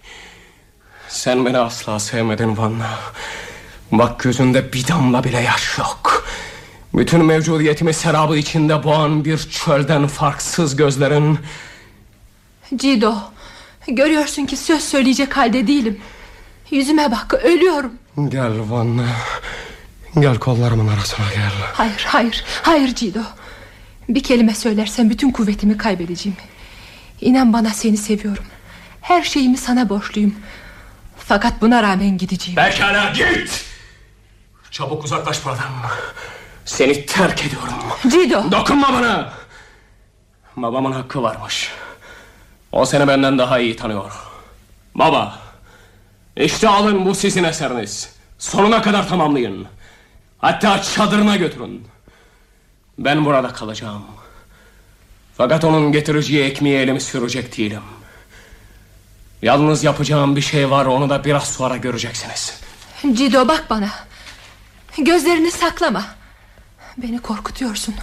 Sen 1.08 1.46
beni 1.46 1.58
asla 1.58 2.00
sevmedin 2.00 2.56
Vanna. 2.56 2.90
Bak 3.92 4.20
gözünde 4.20 4.72
bir 4.72 4.88
damla 4.88 5.24
bile 5.24 5.40
yaş 5.40 5.78
yok. 5.78 6.24
Bütün 6.98 7.24
mevcudiyetimi 7.24 7.94
serabı 7.94 8.36
içinde 8.36 8.84
boğan 8.84 9.24
bir 9.24 9.38
çölden 9.38 10.06
farksız 10.06 10.76
gözlerin... 10.76 11.38
Cido 12.76 13.14
Görüyorsun 13.88 14.46
ki 14.46 14.56
söz 14.56 14.84
söyleyecek 14.84 15.36
halde 15.36 15.66
değilim 15.66 16.00
Yüzüme 16.70 17.10
bak 17.10 17.34
ölüyorum 17.34 17.92
Gel 18.28 18.52
Vanna. 18.70 19.06
Gel 20.18 20.38
kollarımın 20.38 20.88
arasına 20.88 21.26
gel. 21.34 21.52
Hayır 21.72 22.04
hayır 22.08 22.44
hayır 22.62 22.94
Cido 22.94 23.22
Bir 24.08 24.22
kelime 24.22 24.54
söylersen 24.54 25.10
bütün 25.10 25.30
kuvvetimi 25.30 25.76
kaybedeceğim 25.76 26.36
İnan 27.20 27.52
bana 27.52 27.70
seni 27.70 27.96
seviyorum 27.96 28.44
Her 29.00 29.22
şeyimi 29.22 29.56
sana 29.56 29.88
borçluyum 29.88 30.34
Fakat 31.16 31.62
buna 31.62 31.82
rağmen 31.82 32.18
gideceğim 32.18 32.56
Pekala 32.56 33.10
git. 33.10 33.64
Çabuk 34.70 35.04
uzaklaş 35.04 35.44
buradan. 35.44 35.64
Seni 36.68 37.06
terk 37.06 37.44
ediyorum. 37.46 37.74
Cido 38.08 38.52
Dokunma 38.52 38.92
bana. 38.92 39.32
Babamın 40.56 40.92
hakkı 40.92 41.22
varmış. 41.22 41.72
O 42.72 42.84
seni 42.86 43.08
benden 43.08 43.38
daha 43.38 43.58
iyi 43.58 43.76
tanıyor. 43.76 44.12
Baba. 44.94 45.38
İşte 46.36 46.68
alın 46.68 47.06
bu 47.06 47.14
sizin 47.14 47.44
eseriniz. 47.44 48.12
Sonuna 48.38 48.82
kadar 48.82 49.08
tamamlayın. 49.08 49.66
Hatta 50.38 50.82
çadırına 50.82 51.36
götürün. 51.36 51.86
Ben 52.98 53.24
burada 53.24 53.48
kalacağım. 53.48 54.04
Fakat 55.36 55.64
onun 55.64 55.92
getireceği 55.92 56.44
ekmeği 56.44 56.78
elimi 56.78 57.00
sürecek 57.00 57.58
değilim. 57.58 57.82
Yalnız 59.42 59.84
yapacağım 59.84 60.36
bir 60.36 60.40
şey 60.40 60.70
var 60.70 60.86
onu 60.86 61.10
da 61.10 61.24
biraz 61.24 61.48
sonra 61.48 61.76
göreceksiniz. 61.76 62.60
Cido 63.14 63.48
bak 63.48 63.64
bana 63.70 63.88
Gözlerini 64.98 65.50
saklama 65.50 66.17
Beni 67.02 67.18
korkutuyorsun 67.18 67.94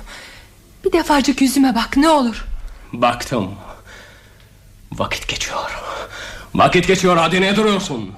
Bir 0.86 0.92
defacık 0.92 1.42
yüzüme 1.42 1.76
bak 1.76 1.98
ne 1.98 2.10
olur 2.10 2.46
Baktım. 2.94 3.52
Vakit 4.92 5.28
geçiyor. 5.28 5.80
Vakit 6.56 6.88
geçiyor 6.88 7.18
hadi 7.18 7.42
ne 7.42 7.56
duruyorsun? 7.56 8.12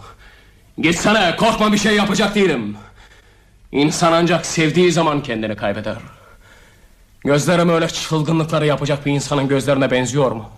Gitsene 0.77 1.35
korkma 1.35 1.73
bir 1.73 1.77
şey 1.77 1.95
yapacak 1.95 2.35
değilim. 2.35 2.77
İnsan 3.71 4.13
ancak 4.13 4.45
sevdiği 4.45 4.91
zaman 4.91 5.23
kendini 5.23 5.55
kaybeder. 5.55 5.97
Gözlerim 7.25 7.69
öyle 7.69 7.87
çılgınlıkları 7.87 8.65
yapacak 8.65 9.05
bir 9.05 9.11
insanın 9.11 9.47
gözlerine 9.47 9.91
benziyor 9.91 10.31
mu? 10.31 10.49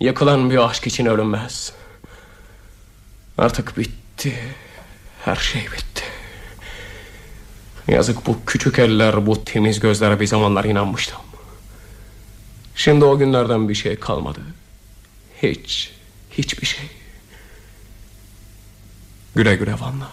Yıkılan 0.00 0.50
bir 0.50 0.70
aşk 0.70 0.86
için 0.86 1.06
ölünmez. 1.06 1.72
Artık 3.38 3.78
bitti. 3.78 4.54
Her 5.24 5.36
şey 5.36 5.62
bitti. 5.62 5.91
Yazık 7.88 8.26
bu 8.26 8.36
küçük 8.46 8.78
eller, 8.78 9.26
bu 9.26 9.44
temiz 9.44 9.80
gözlere 9.80 10.20
bir 10.20 10.26
zamanlar 10.26 10.64
inanmıştım. 10.64 11.18
Şimdi 12.76 13.04
o 13.04 13.18
günlerden 13.18 13.68
bir 13.68 13.74
şey 13.74 13.96
kalmadı. 13.96 14.40
Hiç, 15.42 15.92
hiçbir 16.30 16.66
şey. 16.66 16.84
Güle 19.34 19.56
güle 19.56 19.72
Vanna. 19.80 20.08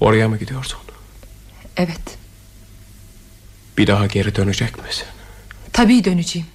Oraya 0.00 0.28
mı 0.28 0.38
gidiyorsun? 0.38 0.78
Evet 1.76 2.18
Bir 3.78 3.86
daha 3.86 4.06
geri 4.06 4.34
dönecek 4.34 4.84
misin? 4.84 5.06
tabii 5.72 6.04
döneceğim 6.04 6.48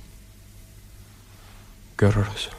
Görürüz. 1.97 2.49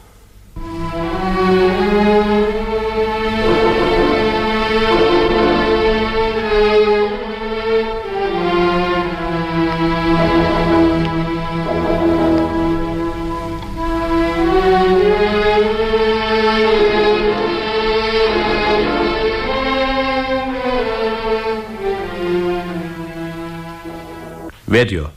Ve 24.73 24.89
diyor. 24.89 25.09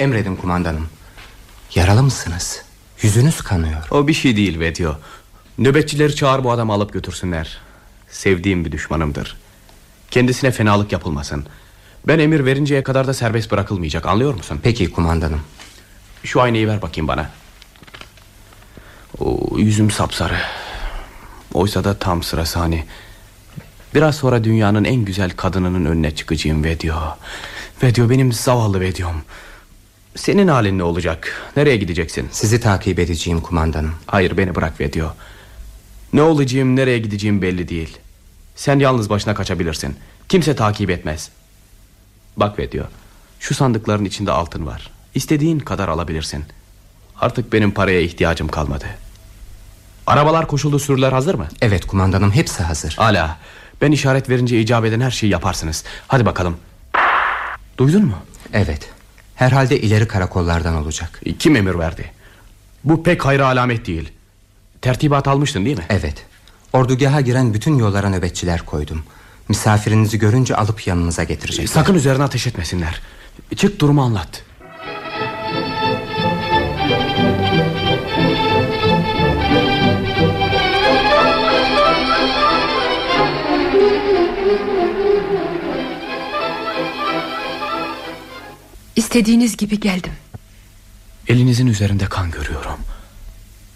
Emredin 0.00 0.36
kumandanım. 0.36 0.88
Yaralı 1.74 2.02
mısınız? 2.02 2.62
Yüzünüz 3.02 3.40
kanıyor. 3.40 3.88
O 3.90 4.08
bir 4.08 4.12
şey 4.12 4.36
değil 4.36 4.60
ve 4.60 4.74
diyor. 4.74 4.96
Nöbetçileri 5.58 6.14
çağır 6.16 6.44
bu 6.44 6.50
adamı 6.50 6.72
alıp 6.72 6.92
götürsünler. 6.92 7.58
Sevdiğim 8.10 8.64
bir 8.64 8.72
düşmanımdır. 8.72 9.36
Kendisine 10.10 10.50
fenalık 10.50 10.92
yapılmasın. 10.92 11.46
Ben 12.06 12.18
emir 12.18 12.44
verinceye 12.44 12.82
kadar 12.82 13.06
da 13.06 13.14
serbest 13.14 13.50
bırakılmayacak 13.50 14.06
anlıyor 14.06 14.34
musun? 14.34 14.60
Peki 14.62 14.90
kumandanım. 14.90 15.40
Şu 16.24 16.40
aynayı 16.40 16.68
ver 16.68 16.82
bakayım 16.82 17.08
bana. 17.08 17.30
O, 19.18 19.58
yüzüm 19.58 19.90
sapsarı. 19.90 20.38
Oysa 21.54 21.84
da 21.84 21.98
tam 21.98 22.22
sırası 22.22 22.58
hani. 22.58 22.84
Biraz 23.94 24.16
sonra 24.16 24.44
dünyanın 24.44 24.84
en 24.84 25.04
güzel 25.04 25.30
kadınının 25.30 25.84
önüne 25.84 26.14
çıkacağım 26.14 26.64
ve 26.64 26.80
diyor. 26.80 27.02
Ve 27.82 27.94
diyor 27.94 28.10
benim 28.10 28.32
zavallı 28.32 28.80
ve 28.80 28.94
diyorum. 28.94 29.22
Senin 30.16 30.48
halin 30.48 30.78
ne 30.78 30.82
olacak? 30.82 31.52
Nereye 31.56 31.76
gideceksin? 31.76 32.28
Sizi 32.32 32.60
takip 32.60 32.98
edeceğim 32.98 33.40
kumandanım. 33.40 33.94
Hayır 34.06 34.36
beni 34.36 34.54
bırak 34.54 34.80
ve 34.80 34.92
diyor. 34.92 35.10
Ne 36.12 36.22
olacağım 36.22 36.76
nereye 36.76 36.98
gideceğim 36.98 37.42
belli 37.42 37.68
değil. 37.68 37.98
Sen 38.56 38.78
yalnız 38.78 39.10
başına 39.10 39.34
kaçabilirsin. 39.34 39.96
Kimse 40.28 40.56
takip 40.56 40.90
etmez. 40.90 41.30
Bak 42.36 42.58
ve 42.58 42.72
diyor. 42.72 42.86
Şu 43.40 43.54
sandıkların 43.54 44.04
içinde 44.04 44.32
altın 44.32 44.66
var. 44.66 44.90
İstediğin 45.14 45.58
kadar 45.58 45.88
alabilirsin. 45.88 46.44
Artık 47.20 47.52
benim 47.52 47.70
paraya 47.70 48.00
ihtiyacım 48.00 48.48
kalmadı. 48.48 48.84
Arabalar 50.06 50.46
koşuldu 50.48 50.78
sürüler 50.78 51.12
hazır 51.12 51.34
mı? 51.34 51.48
Evet 51.60 51.86
kumandanım 51.86 52.32
hepsi 52.32 52.62
hazır. 52.62 52.94
Hala 52.96 53.38
ben 53.80 53.92
işaret 53.92 54.30
verince 54.30 54.60
icap 54.60 54.84
eden 54.84 55.00
her 55.00 55.10
şeyi 55.10 55.32
yaparsınız. 55.32 55.84
Hadi 56.08 56.26
bakalım. 56.26 56.56
Duydun 57.78 58.04
mu? 58.04 58.14
Evet. 58.52 58.90
Herhalde 59.34 59.80
ileri 59.80 60.08
karakollardan 60.08 60.74
olacak. 60.74 61.20
Kim 61.38 61.56
emir 61.56 61.78
verdi? 61.78 62.10
Bu 62.84 63.02
pek 63.02 63.24
hayra 63.24 63.46
alamet 63.46 63.86
değil. 63.86 64.12
Tertibat 64.80 65.28
almıştın 65.28 65.64
değil 65.64 65.78
mi? 65.78 65.84
Evet. 65.88 66.26
Ordugaha 66.72 67.20
giren 67.20 67.54
bütün 67.54 67.78
yollara 67.78 68.08
nöbetçiler 68.08 68.62
koydum. 68.62 69.02
Misafirinizi 69.48 70.18
görünce 70.18 70.56
alıp 70.56 70.86
yanınıza 70.86 71.24
getirecekler. 71.24 71.66
Sakın 71.66 71.94
üzerine 71.94 72.22
ateş 72.22 72.46
etmesinler. 72.46 73.00
Çık 73.56 73.80
durumu 73.80 74.02
anlat. 74.02 74.42
İstediğiniz 89.18 89.56
gibi 89.56 89.80
geldim. 89.80 90.12
Elinizin 91.28 91.66
üzerinde 91.66 92.04
kan 92.06 92.30
görüyorum. 92.30 92.78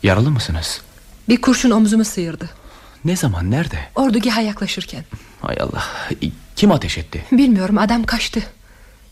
Yaralı 0.02 0.31
mısınız? 0.31 0.81
Bir 1.28 1.40
kurşun 1.40 1.70
omzumu 1.70 2.05
sıyırdı. 2.05 2.50
Ne 3.05 3.16
zaman 3.16 3.50
nerede? 3.50 3.78
Ordugaha 3.94 4.40
yaklaşırken. 4.40 5.05
Hay 5.40 5.57
Allah. 5.61 5.85
Kim 6.57 6.72
ateş 6.72 6.98
etti? 6.98 7.24
Bilmiyorum 7.33 7.78
adam 7.78 8.05
kaçtı. 8.05 8.42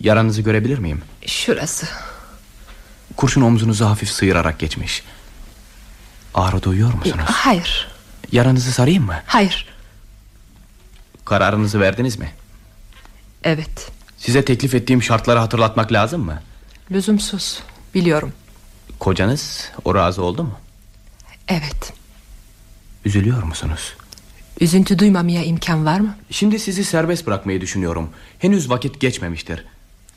Yaranızı 0.01 0.43
görebilir 0.43 0.79
miyim? 0.79 1.03
Şurası. 1.27 1.87
Kurşun 3.17 3.43
omzunuzu 3.43 3.85
hafif 3.85 4.11
sıyırarak 4.11 4.59
geçmiş. 4.59 5.03
Ağrı 6.35 6.63
duyuyor 6.63 6.93
musunuz? 6.95 7.25
Hayır. 7.27 7.89
Yaranızı 8.33 8.73
sarayım 8.73 9.07
mı? 9.07 9.17
Hayır. 9.27 9.67
Kararınızı 11.25 11.81
verdiniz 11.81 12.19
mi? 12.19 12.33
Evet. 13.45 13.91
Size 14.21 14.45
teklif 14.45 14.75
ettiğim 14.75 15.03
şartları 15.03 15.39
hatırlatmak 15.39 15.93
lazım 15.93 16.25
mı? 16.25 16.43
Lüzumsuz. 16.91 17.61
Biliyorum. 17.95 18.33
Kocanız 18.99 19.71
o 19.85 19.95
razı 19.95 20.23
oldu 20.23 20.45
mu? 20.45 20.59
Evet. 21.49 21.93
Üzülüyor 23.05 23.43
musunuz? 23.43 23.95
Üzüntü 24.61 24.99
duymamaya 24.99 25.45
imkan 25.45 25.87
var 25.87 26.01
mı? 26.01 26.17
Şimdi 26.31 26.59
sizi 26.59 26.85
serbest 26.85 27.27
bırakmayı 27.27 27.61
düşünüyorum. 27.61 28.11
Henüz 28.39 28.71
vakit 28.71 29.01
geçmemiştir. 29.01 29.65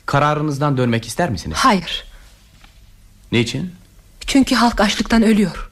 Kararınızdan 0.06 0.76
dönmek 0.76 1.06
ister 1.06 1.30
misiniz? 1.30 1.56
Hayır. 1.60 2.04
Niçin? 3.32 3.74
Çünkü 4.26 4.54
halk 4.54 4.80
açlıktan 4.80 5.22
ölüyor. 5.22 5.70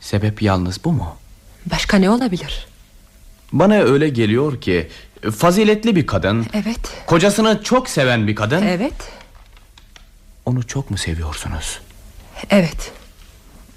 Sebep 0.00 0.42
yalnız 0.42 0.84
bu 0.84 0.92
mu? 0.92 1.16
Başka 1.66 1.96
ne 1.96 2.10
olabilir? 2.10 2.66
Bana 3.52 3.74
öyle 3.74 4.08
geliyor 4.08 4.60
ki 4.60 4.88
faziletli 5.36 5.96
bir 5.96 6.06
kadın, 6.06 6.46
Evet. 6.52 7.04
kocasını 7.06 7.62
çok 7.62 7.88
seven 7.90 8.26
bir 8.26 8.34
kadın. 8.34 8.62
Evet. 8.62 9.12
Onu 10.46 10.66
çok 10.66 10.90
mu 10.90 10.98
seviyorsunuz? 10.98 11.80
Evet. 12.50 12.92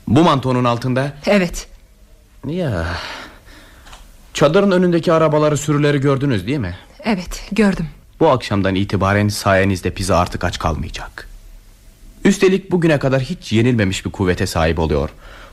Bu 0.07 0.23
mantonun 0.23 0.63
altında 0.63 1.13
Evet. 1.25 1.67
ya 2.47 2.87
çadırın 4.33 4.71
önündeki 4.71 5.13
arabaları 5.13 5.57
sürüleri 5.57 6.01
gördünüz 6.01 6.47
değil 6.47 6.57
mi? 6.59 6.75
Evet 7.03 7.43
gördüm. 7.51 7.87
Bu 8.19 8.29
akşamdan 8.29 8.75
itibaren 8.75 9.27
sayenizde 9.27 9.89
pizza 9.93 10.17
artık 10.17 10.43
aç 10.43 10.59
kalmayacak. 10.59 11.29
Üstelik 12.25 12.71
bugüne 12.71 12.99
kadar 12.99 13.21
hiç 13.21 13.51
yenilmemiş 13.53 14.05
bir 14.05 14.11
kuvvete 14.11 14.47
sahip 14.47 14.79
oluyor. 14.79 15.09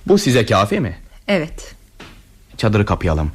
Bu 0.06 0.18
size 0.18 0.46
kafi 0.46 0.80
mi? 0.80 0.96
Evet. 1.28 1.74
Çadırı 2.56 2.86
kapayalım. 2.86 3.32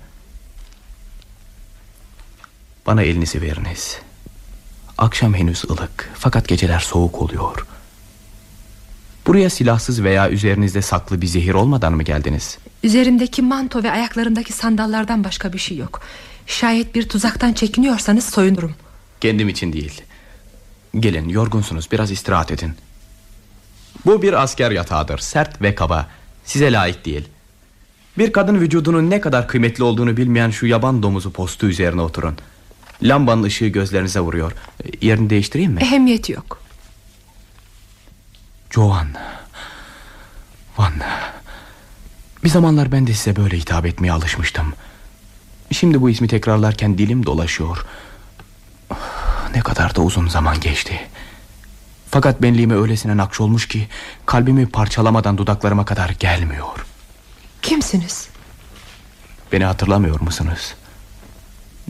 Bana 2.86 3.02
elinizi 3.04 3.42
veriniz. 3.42 3.98
Akşam 4.98 5.34
henüz 5.34 5.64
ılık 5.70 6.10
fakat 6.14 6.48
geceler 6.48 6.80
soğuk 6.80 7.22
oluyor. 7.22 7.66
Buraya 9.28 9.50
silahsız 9.50 10.04
veya 10.04 10.30
üzerinizde 10.30 10.82
saklı 10.82 11.22
bir 11.22 11.28
zehir 11.28 11.54
olmadan 11.54 11.94
mı 11.94 12.04
geldiniz? 12.04 12.58
Üzerimdeki 12.84 13.42
manto 13.42 13.84
ve 13.84 13.92
ayaklarımdaki 13.92 14.54
sandallardan 14.54 15.24
başka 15.24 15.54
bir 15.54 15.60
şey 15.60 15.78
yok. 15.78 16.02
Şayet 16.48 16.96
bir 16.96 17.10
tuzaktan 17.10 17.54
çekiniyorsanız 17.54 18.26
soyunurum. 18.26 18.76
Kendim 19.22 19.50
için 19.50 19.74
değil. 19.74 20.02
Gelin 21.00 21.30
yorgunsunuz 21.30 21.92
biraz 21.92 22.12
istirahat 22.12 22.52
edin. 22.52 22.74
Bu 24.06 24.22
bir 24.22 24.44
asker 24.44 24.72
yatağıdır 24.72 25.18
sert 25.18 25.62
ve 25.62 25.76
kaba 25.76 26.10
Size 26.46 26.72
layık 26.72 27.06
değil 27.06 27.28
Bir 28.18 28.32
kadın 28.32 28.56
vücudunun 28.56 29.10
ne 29.10 29.22
kadar 29.22 29.48
kıymetli 29.48 29.84
olduğunu 29.84 30.18
bilmeyen 30.18 30.50
şu 30.50 30.66
yaban 30.66 31.04
domuzu 31.04 31.32
postu 31.32 31.68
üzerine 31.68 32.02
oturun 32.02 32.36
Lambanın 33.04 33.44
ışığı 33.44 33.68
gözlerinize 33.68 34.20
vuruyor. 34.20 34.52
Yerini 35.02 35.30
değiştireyim 35.30 35.72
mi? 35.72 35.82
Ehemmiyeti 35.82 36.32
yok. 36.32 36.62
Joan 38.72 39.08
Van. 40.78 40.94
Bir 42.44 42.50
zamanlar 42.50 42.92
ben 42.92 43.08
de 43.08 43.14
size 43.14 43.36
böyle 43.36 43.58
hitap 43.58 43.86
etmeye 43.86 44.12
alışmıştım. 44.12 44.74
Şimdi 45.72 46.02
bu 46.02 46.10
ismi 46.10 46.28
tekrarlarken 46.28 46.98
dilim 46.98 47.26
dolaşıyor. 47.26 47.86
Ne 49.56 49.60
kadar 49.60 49.96
da 49.96 50.02
uzun 50.02 50.28
zaman 50.28 50.60
geçti. 50.60 51.10
Fakat 52.12 52.42
benliğime 52.42 52.76
öylesine 52.76 53.18
nakşolmuş 53.18 53.68
ki 53.68 53.88
Kalbimi 54.26 54.70
parçalamadan 54.70 55.38
dudaklarıma 55.38 55.86
kadar 55.86 56.10
gelmiyor. 56.10 56.86
Kimsiniz? 57.62 58.30
Beni 59.52 59.66
hatırlamıyor 59.66 60.20
musunuz? 60.20 60.76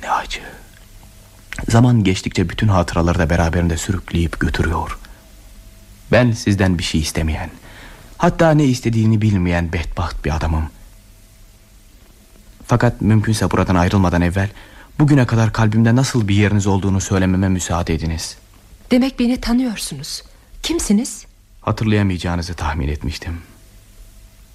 Ne 0.01 0.11
acı 0.11 0.60
Zaman 1.69 2.03
geçtikçe 2.03 2.49
bütün 2.49 2.67
hatıraları 2.67 3.19
da 3.19 3.29
beraberinde 3.29 3.77
sürükleyip 3.77 4.39
götürüyor. 4.39 4.99
Ben 6.11 6.31
sizden 6.31 6.77
bir 6.77 6.83
şey 6.83 7.01
istemeyen 7.01 7.49
Hatta 8.17 8.51
ne 8.51 8.65
istediğini 8.65 9.21
bilmeyen 9.21 9.73
bedbaht 9.73 10.25
bir 10.25 10.35
adamım. 10.35 10.69
Fakat 12.65 13.01
mümkünse 13.01 13.51
buradan 13.51 13.75
ayrılmadan 13.75 14.21
evvel 14.21 14.49
Bugüne 14.99 15.25
kadar 15.25 15.53
kalbimde 15.53 15.95
nasıl 15.95 16.27
bir 16.27 16.35
yeriniz 16.35 16.67
olduğunu 16.67 17.01
söylememe 17.01 17.49
müsaade 17.49 17.93
ediniz. 17.93 18.37
Demek 18.91 19.19
beni 19.19 19.41
tanıyorsunuz. 19.41 20.23
Kimsiniz? 20.63 21.25
Hatırlayamayacağınızı 21.61 22.53
tahmin 22.53 22.87
etmiştim. 22.87 23.41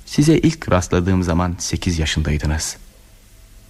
Size 0.06 0.38
ilk 0.38 0.72
rastladığım 0.72 1.22
zaman 1.22 1.56
8 1.58 1.98
yaşındaydınız. 1.98 2.76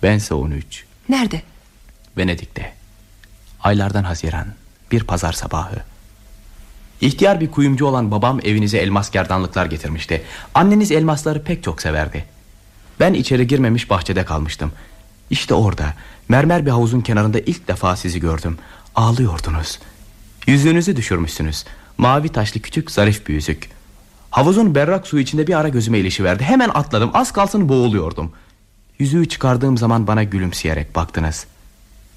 Bense 0.03 0.35
13 0.35 0.85
Nerede? 1.09 1.43
Venedik'te 2.17 2.76
Aylardan 3.63 4.05
Haziran 4.05 4.47
Bir 4.91 5.05
pazar 5.05 5.33
sabahı. 5.33 5.77
İhtiyar 7.01 7.41
bir 7.41 7.51
kuyumcu 7.51 7.87
olan 7.87 8.11
babam 8.11 8.41
evinize 8.45 8.79
elmas 8.79 9.11
gerdanlıklar 9.11 9.67
getirmişti. 9.67 10.23
Anneniz 10.55 10.93
elmasları 10.93 11.43
pek 11.43 11.63
çok 11.63 11.83
severdi. 11.83 12.25
Ben 13.01 13.15
içeri 13.15 13.47
girmemiş 13.47 13.91
bahçede 13.91 14.25
kalmıştım. 14.25 14.73
İşte 15.31 15.55
orada 15.55 15.95
mermer 16.29 16.67
bir 16.67 16.71
havuzun 16.71 17.01
kenarında 17.01 17.41
ilk 17.41 17.69
defa 17.69 17.97
sizi 17.97 18.21
gördüm. 18.21 18.59
Ağlıyordunuz. 18.95 19.79
Yüzüğünüzü 20.47 20.97
düşürmüşsünüz. 20.97 21.65
Mavi 21.99 22.29
taşlı 22.29 22.61
küçük 22.61 22.91
zarif 22.91 23.29
bir 23.29 23.35
yüzük. 23.35 23.71
Havuzun 24.31 24.75
berrak 24.75 25.07
suyu 25.07 25.23
içinde 25.23 25.47
bir 25.47 25.55
ara 25.55 25.69
gözüme 25.69 25.99
ilişiverdi 25.99 26.45
Hemen 26.45 26.71
atladım. 26.75 27.11
Az 27.15 27.33
kalsın 27.33 27.69
boğuluyordum. 27.69 28.33
Yüzüğü 28.99 29.29
çıkardığım 29.29 29.79
zaman 29.79 30.07
bana 30.07 30.23
gülümseyerek 30.23 30.97
baktınız 30.97 31.47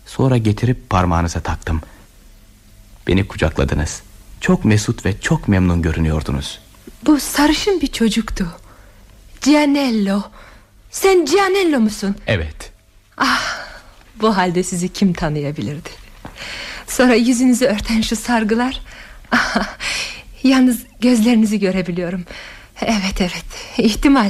Sonra 0.10 0.38
getirip 0.38 0.89
parmağınıza 0.89 1.39
taktım. 1.39 1.82
Beni 3.07 3.28
kucakladınız. 3.28 4.01
Çok 4.41 4.66
mesut 4.66 5.05
ve 5.05 5.22
çok 5.22 5.47
memnun 5.47 5.82
görünüyordunuz. 5.82 6.60
Bu 7.05 7.20
sarışın 7.20 7.82
bir 7.82 7.88
çocuktu. 7.88 8.47
Gianello. 9.41 10.22
Sen 10.91 11.26
Gianello 11.26 11.80
musun? 11.80 12.16
Evet. 12.28 12.72
Ah 13.18 13.68
bu 14.22 14.38
halde 14.38 14.64
sizi 14.64 14.93
kim 14.93 15.14
tanıyabilirdi? 15.14 15.89
Sonra 16.88 17.14
yüzünüzü 17.16 17.66
örten 17.66 18.01
şu 18.01 18.16
sargılar. 18.16 18.82
Ah, 19.32 19.78
Yalnız 20.43 20.80
gözlerinizi 21.01 21.60
görebiliyorum. 21.60 22.26
Evet 22.82 23.22
evet. 23.22 23.45
İhtimal 23.78 24.30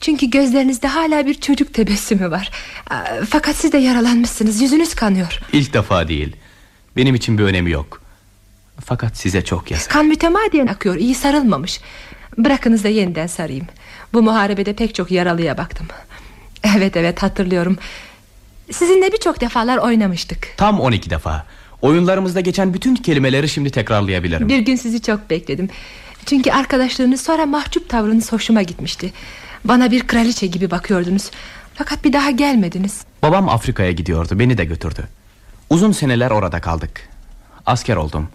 Çünkü 0.00 0.26
gözlerinizde 0.26 0.88
hala 0.88 1.26
bir 1.26 1.34
çocuk 1.34 1.74
tebessümü 1.74 2.30
var. 2.30 2.50
Fakat 3.30 3.56
siz 3.56 3.72
de 3.72 3.78
yaralanmışsınız 3.78 4.60
yüzünüz 4.60 4.94
kanıyor. 4.94 5.40
İlk 5.52 5.74
defa 5.74 6.08
değil. 6.08 6.36
Benim 6.96 7.14
için 7.14 7.38
bir 7.38 7.42
önemi 7.42 7.70
yok. 7.70 8.02
Fakat 8.84 9.16
size 9.16 9.44
çok 9.44 9.70
yazık. 9.70 9.90
Kan 9.90 10.06
mütemadiyen 10.06 10.66
akıyor 10.66 10.96
iyi 10.96 11.14
sarılmamış. 11.14 11.80
Bırakınız 12.38 12.84
da 12.84 12.88
yeniden 12.88 13.26
sarayım. 13.26 13.66
Bu 14.12 14.22
muharebede 14.22 14.72
pek 14.72 14.94
çok 14.94 15.10
yaralıya 15.10 15.58
baktım. 15.58 15.86
Evet 16.76 16.96
evet 16.96 17.22
hatırlıyorum. 17.22 17.78
Sizinle 18.70 19.12
birçok 19.12 19.40
defalar 19.40 19.78
oynamıştık. 19.78 20.48
Tam 20.56 20.80
12 20.80 21.10
defa. 21.10 21.46
Oyunlarımızda 21.82 22.40
geçen 22.40 22.74
bütün 22.74 22.94
kelimeleri 22.96 23.48
şimdi 23.48 23.70
tekrarlayabilirim. 23.70 24.48
Bir 24.48 24.58
gün 24.58 24.76
sizi 24.76 25.02
çok 25.02 25.30
bekledim. 25.30 25.68
Çünkü 26.26 26.50
arkadaşlarınız 26.50 27.20
sonra 27.20 27.46
mahcup 27.46 27.88
tavrınız 27.88 28.32
hoşuma 28.32 28.62
gitmişti 28.62 29.12
Bana 29.64 29.90
bir 29.90 30.06
kraliçe 30.06 30.46
gibi 30.46 30.70
bakıyordunuz 30.70 31.30
Fakat 31.74 32.04
bir 32.04 32.12
daha 32.12 32.30
gelmediniz 32.30 33.00
Babam 33.22 33.48
Afrika'ya 33.48 33.92
gidiyordu. 33.92 34.38
Beni 34.38 34.58
de 34.58 34.64
götürdü. 34.64 35.08
Uzun 35.70 35.92
seneler 35.92 36.30
orada 36.30 36.60
kaldık. 36.60 37.08
Asker 37.66 37.96
oldum. 37.96 38.28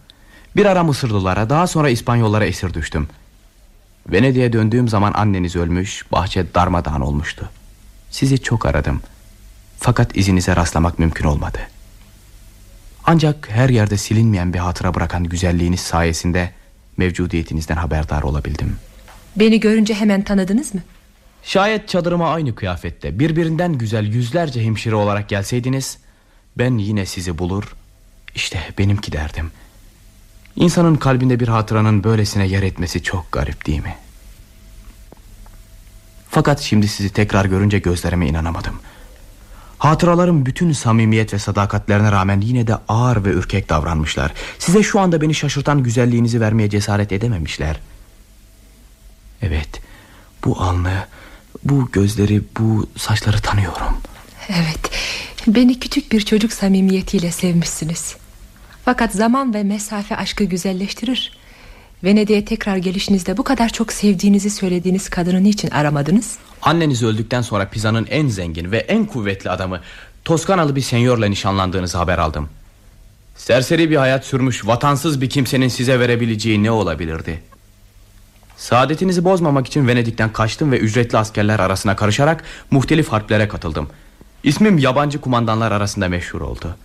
Bir 0.56 0.66
ara 0.66 0.84
Mısırlılara, 0.84 1.50
daha 1.50 1.68
sonra 1.68 1.90
İspanyollara 1.90 2.46
esir 2.46 2.74
düştüm. 2.74 3.08
Venedik'e 4.08 4.54
döndüğüm 4.54 4.88
zaman 4.88 5.14
anneniz 5.14 5.56
ölmüş, 5.56 6.12
bahçe 6.12 6.54
darmadağın 6.54 7.02
olmuştu. 7.02 7.50
Sizi 8.12 8.42
çok 8.42 8.66
aradım. 8.66 9.02
Fakat 9.80 10.18
izinize 10.18 10.56
rastlamak 10.56 11.00
mümkün 11.00 11.26
olmadı. 11.26 11.60
Ancak 13.06 13.50
her 13.50 13.70
yerde 13.70 13.98
silinmeyen 13.98 14.54
bir 14.54 14.60
hatıra 14.60 14.94
bırakan 14.94 15.24
güzelliğiniz 15.24 15.80
sayesinde 15.80 16.52
mevcudiyetinizden 16.98 17.76
haberdar 17.76 18.22
olabildim. 18.22 18.76
Beni 19.36 19.60
görünce 19.60 19.94
hemen 19.94 20.22
tanıdınız 20.22 20.74
mı? 20.74 20.82
Şayet 21.44 21.89
çadırıma 21.89 22.34
aynı 22.34 22.56
kıyafette 22.56 23.20
birbirinden 23.20 23.74
güzel 23.74 24.06
yüzlerce 24.06 24.64
hemşire 24.64 24.96
olarak 24.96 25.30
gelseydiniz 25.30 25.98
ben 26.58 26.78
yine 26.78 27.06
sizi 27.06 27.38
bulur 27.38 27.76
işte 28.36 28.60
benimki 28.78 29.12
derdim. 29.12 29.52
İnsanın 30.56 30.96
kalbinde 30.96 31.39
bir 31.39 31.48
hatıranın 31.48 32.04
böylesine 32.04 32.48
yer 32.48 32.64
etmesi 32.64 33.04
çok 33.04 33.32
garip 33.32 33.66
değil 33.66 33.84
mi? 33.84 33.96
Fakat 36.30 36.62
şimdi 36.62 36.88
sizi 36.88 37.10
tekrar 37.10 37.46
görünce 37.46 37.80
gözlerime 37.80 38.28
inanamadım. 38.28 38.80
Hatıralarım 39.78 40.46
bütün 40.46 40.72
samimiyet 40.72 41.34
ve 41.34 41.39
sadakatlerine 41.39 42.12
rağmen 42.12 42.41
yine 42.41 42.68
de 42.68 42.76
ağır 42.88 43.26
ve 43.26 43.30
ürkek 43.30 43.70
davranmışlar. 43.70 44.34
Size 44.60 44.84
şu 44.84 45.00
anda 45.00 45.22
beni 45.22 45.36
şaşırtan 45.36 45.84
güzelliğinizi 45.84 46.41
vermeye 46.41 46.70
cesaret 46.70 47.12
edememişler. 47.12 47.80
Evet, 49.41 49.82
bu 50.46 50.62
alnı, 50.62 51.08
bu 51.64 51.89
gözleri, 51.91 52.41
bu 52.60 52.88
saçları 52.97 53.41
tanıyorum. 53.41 53.97
Evet 54.49 54.91
Beni 55.47 55.80
küçük 55.80 56.12
bir 56.12 56.22
çocuk 56.22 56.54
samimiyetiyle 56.54 57.32
sevmişsiniz 57.32 58.16
Fakat 58.86 59.12
zaman 59.12 59.54
ve 59.54 59.64
mesafe 59.64 60.16
aşkı 60.16 60.43
güzelleştirir 60.43 61.38
Venedik'e 62.04 62.45
tekrar 62.45 62.78
gelişinizde 62.78 63.38
bu 63.38 63.43
kadar 63.43 63.70
çok 63.70 63.93
sevdiğinizi 63.93 64.49
söylediğiniz 64.49 65.10
kadını 65.10 65.43
niçin 65.43 65.70
aramadınız? 65.70 66.36
Anneniz 66.62 67.04
öldükten 67.04 67.41
sonra 67.41 67.70
Pisa'nın 67.70 68.08
en 68.10 68.28
zengin 68.28 68.72
ve 68.72 68.78
en 68.78 69.06
kuvvetli 69.06 69.49
adamı 69.49 69.80
Toskanalı 70.26 70.76
bir 70.76 70.82
senyorla 70.82 71.26
nişanlandığınızı 71.26 71.97
haber 71.97 72.18
aldım. 72.18 72.49
Serseri 73.38 73.89
bir 73.89 73.95
hayat 73.95 74.26
sürmüş 74.26 74.68
vatansız 74.68 75.22
bir 75.22 75.30
kimsenin 75.30 75.68
size 75.68 75.99
verebileceği 75.99 76.64
ne 76.64 76.72
olabilirdi? 76.72 77.43
Saadetinizi 78.58 79.24
bozmamak 79.24 79.68
için 79.68 79.88
Venedik'ten 79.88 80.34
kaçtım 80.34 80.72
ve 80.72 80.80
ücretli 80.80 81.18
askerler 81.18 81.60
arasına 81.60 81.95
karışarak 81.95 82.43
muhtelif 82.72 83.10
harplere 83.10 83.47
katıldım. 83.47 83.88
İsmim 84.43 84.78
yabancı 84.78 85.22
kumandanlar 85.22 85.72
arasında 85.72 86.10
meşhur 86.10 86.41
oldu. 86.41 86.76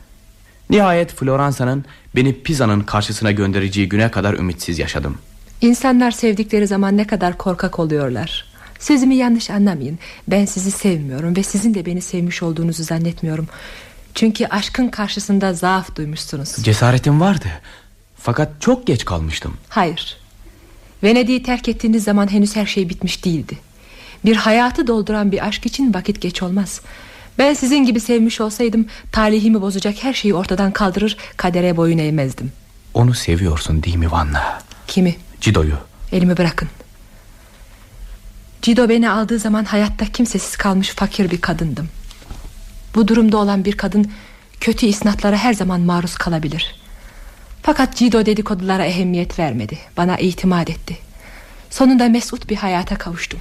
Nihayet 0.71 1.13
Floransa'nın 1.13 1.85
beni 2.17 2.43
Pisa'nın 2.43 2.81
karşısına 2.81 3.33
göndereceği 3.33 3.89
güne 3.89 4.11
kadar 4.11 4.35
ümitsiz 4.35 4.79
yaşadım. 4.79 5.19
İnsanlar 5.61 6.11
sevdikleri 6.11 6.67
zaman 6.67 6.97
ne 6.97 7.07
kadar 7.07 7.39
korkak 7.39 7.79
oluyorlar 7.79 8.45
Sözümü 8.79 9.15
yanlış 9.15 9.51
anlamayın 9.51 9.99
Ben 10.29 10.45
sizi 10.45 10.71
sevmiyorum 10.71 11.37
ve 11.37 11.43
sizin 11.43 11.75
de 11.75 11.87
beni 11.87 12.01
sevmiş 12.01 12.43
olduğunuzu 12.43 12.83
zannetmiyorum 12.83 13.49
Çünkü 14.15 14.47
aşkın 14.47 14.89
karşısında 14.89 15.53
zaaf 15.55 15.97
duymuşsunuz 15.97 16.49
Cesaretim 16.49 17.21
vardı. 17.21 17.47
Fakat 18.17 18.61
çok 18.61 18.87
geç 18.87 19.05
kalmıştım. 19.05 19.57
Hayır 19.69 20.18
Venedik'i 21.03 21.43
terk 21.43 21.69
ettiğiniz 21.69 22.05
zaman 22.05 22.33
henüz 22.33 22.57
her 22.57 22.67
şey 22.67 22.89
bitmiş 22.89 23.25
değildi 23.25 23.59
Bir 24.25 24.37
hayatı 24.37 24.87
dolduran 24.87 25.33
bir 25.33 25.47
aşk 25.47 25.67
için 25.67 25.95
vakit 25.95 26.21
geç 26.21 26.43
olmaz 26.43 26.81
Ben 27.39 27.55
sizin 27.55 27.85
gibi 27.85 28.01
sevmiş 28.01 28.41
olsaydım 28.41 28.87
Talihimi 29.13 29.61
bozacak 29.61 29.95
her 30.03 30.13
şeyi 30.15 30.35
ortadan 30.35 30.73
kaldırır 30.73 31.17
Kadere 31.37 31.77
boyun 31.77 31.99
eğmezdim 31.99 32.53
Onu 32.95 33.15
seviyorsun 33.15 33.83
değil 33.83 33.97
mi 33.97 34.11
Vanna? 34.11 34.59
Kimi? 34.87 35.17
Cido'yu. 35.41 35.75
Elimi 36.13 36.37
bırakın 36.37 36.69
Cido 38.63 38.89
beni 38.89 39.11
aldığı 39.11 39.39
zaman 39.39 39.65
hayatta 39.65 40.05
kimsesiz 40.05 40.57
kalmış 40.57 40.89
fakir 40.89 41.31
bir 41.31 41.41
kadındım 41.41 41.89
Bu 42.95 43.09
durumda 43.09 43.37
olan 43.37 43.65
bir 43.65 43.77
kadın 43.77 44.13
Kötü 44.61 44.87
isnatlara 44.87 45.37
her 45.37 45.55
zaman 45.55 45.81
maruz 45.81 46.15
kalabilir 46.15 46.75
Fakat 47.63 47.97
Cido 47.97 48.27
dedikodulara 48.27 48.85
ehemmiyet 48.85 49.39
vermedi 49.39 49.79
Bana 49.97 50.19
itimat 50.19 50.71
etti 50.71 50.97
Sonunda 51.71 52.09
mesut 52.09 52.51
bir 52.51 52.57
hayata 52.57 52.99
kavuştum 52.99 53.41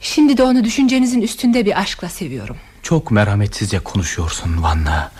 Şimdi 0.00 0.36
de 0.36 0.42
onu 0.42 0.64
düşüncenizin 0.64 1.20
üstünde 1.22 1.66
bir 1.66 1.80
aşkla 1.80 2.08
seviyorum 2.08 2.56
Çok 2.82 3.10
merhametsizce 3.10 3.78
konuşuyorsun 3.78 4.62
Vanna. 4.62 5.12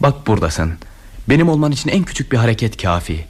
Bak 0.00 0.26
buradasın. 0.26 0.74
Benim 1.28 1.48
olman 1.48 1.72
için 1.72 1.90
en 1.90 2.04
küçük 2.04 2.32
bir 2.32 2.36
hareket 2.36 2.82
kafi. 2.82 3.24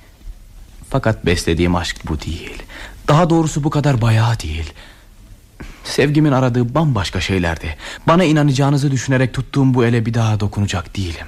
Fakat 0.91 1.27
beslediğim 1.27 1.77
aşk 1.77 1.97
bu 2.09 2.20
değil. 2.20 2.62
Daha 3.09 3.31
doğrusu 3.31 3.64
bu 3.64 3.70
kadar 3.70 4.01
bayağı 4.01 4.41
değil. 4.41 4.72
Sevgimin 5.85 6.33
aradığı 6.33 6.74
bambaşka 6.74 7.20
şeylerdi. 7.20 7.77
Bana 8.07 8.24
inanacağınızı 8.24 8.91
düşünerek 8.91 9.35
tuttuğum 9.35 9.74
bu 9.74 9.85
ele 9.85 10.07
bir 10.07 10.14
daha 10.14 10.41
dokunacak 10.41 10.97
değilim. 10.97 11.27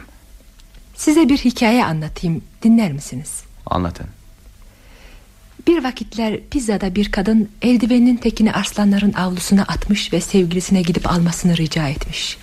Size 0.99 1.28
bir 1.28 1.38
hikaye 1.38 1.84
anlatayım 1.84 2.42
Dinler 2.62 2.92
misiniz? 2.92 3.42
Anlatın. 3.66 4.07
Bir 5.66 5.84
vakitler 5.84 6.40
Pizza'da 6.51 6.94
bir 6.94 7.12
kadın 7.12 7.49
eldiveninin 7.62 8.16
tekini 8.16 8.53
arslanların 8.53 9.12
avlusuna 9.12 9.62
atmış 9.62 10.12
ve 10.12 10.20
sevgilisine 10.20 10.82
gidip 10.82 11.11
almasını 11.12 11.57
rica 11.57 11.88
etmiş. 11.88 12.38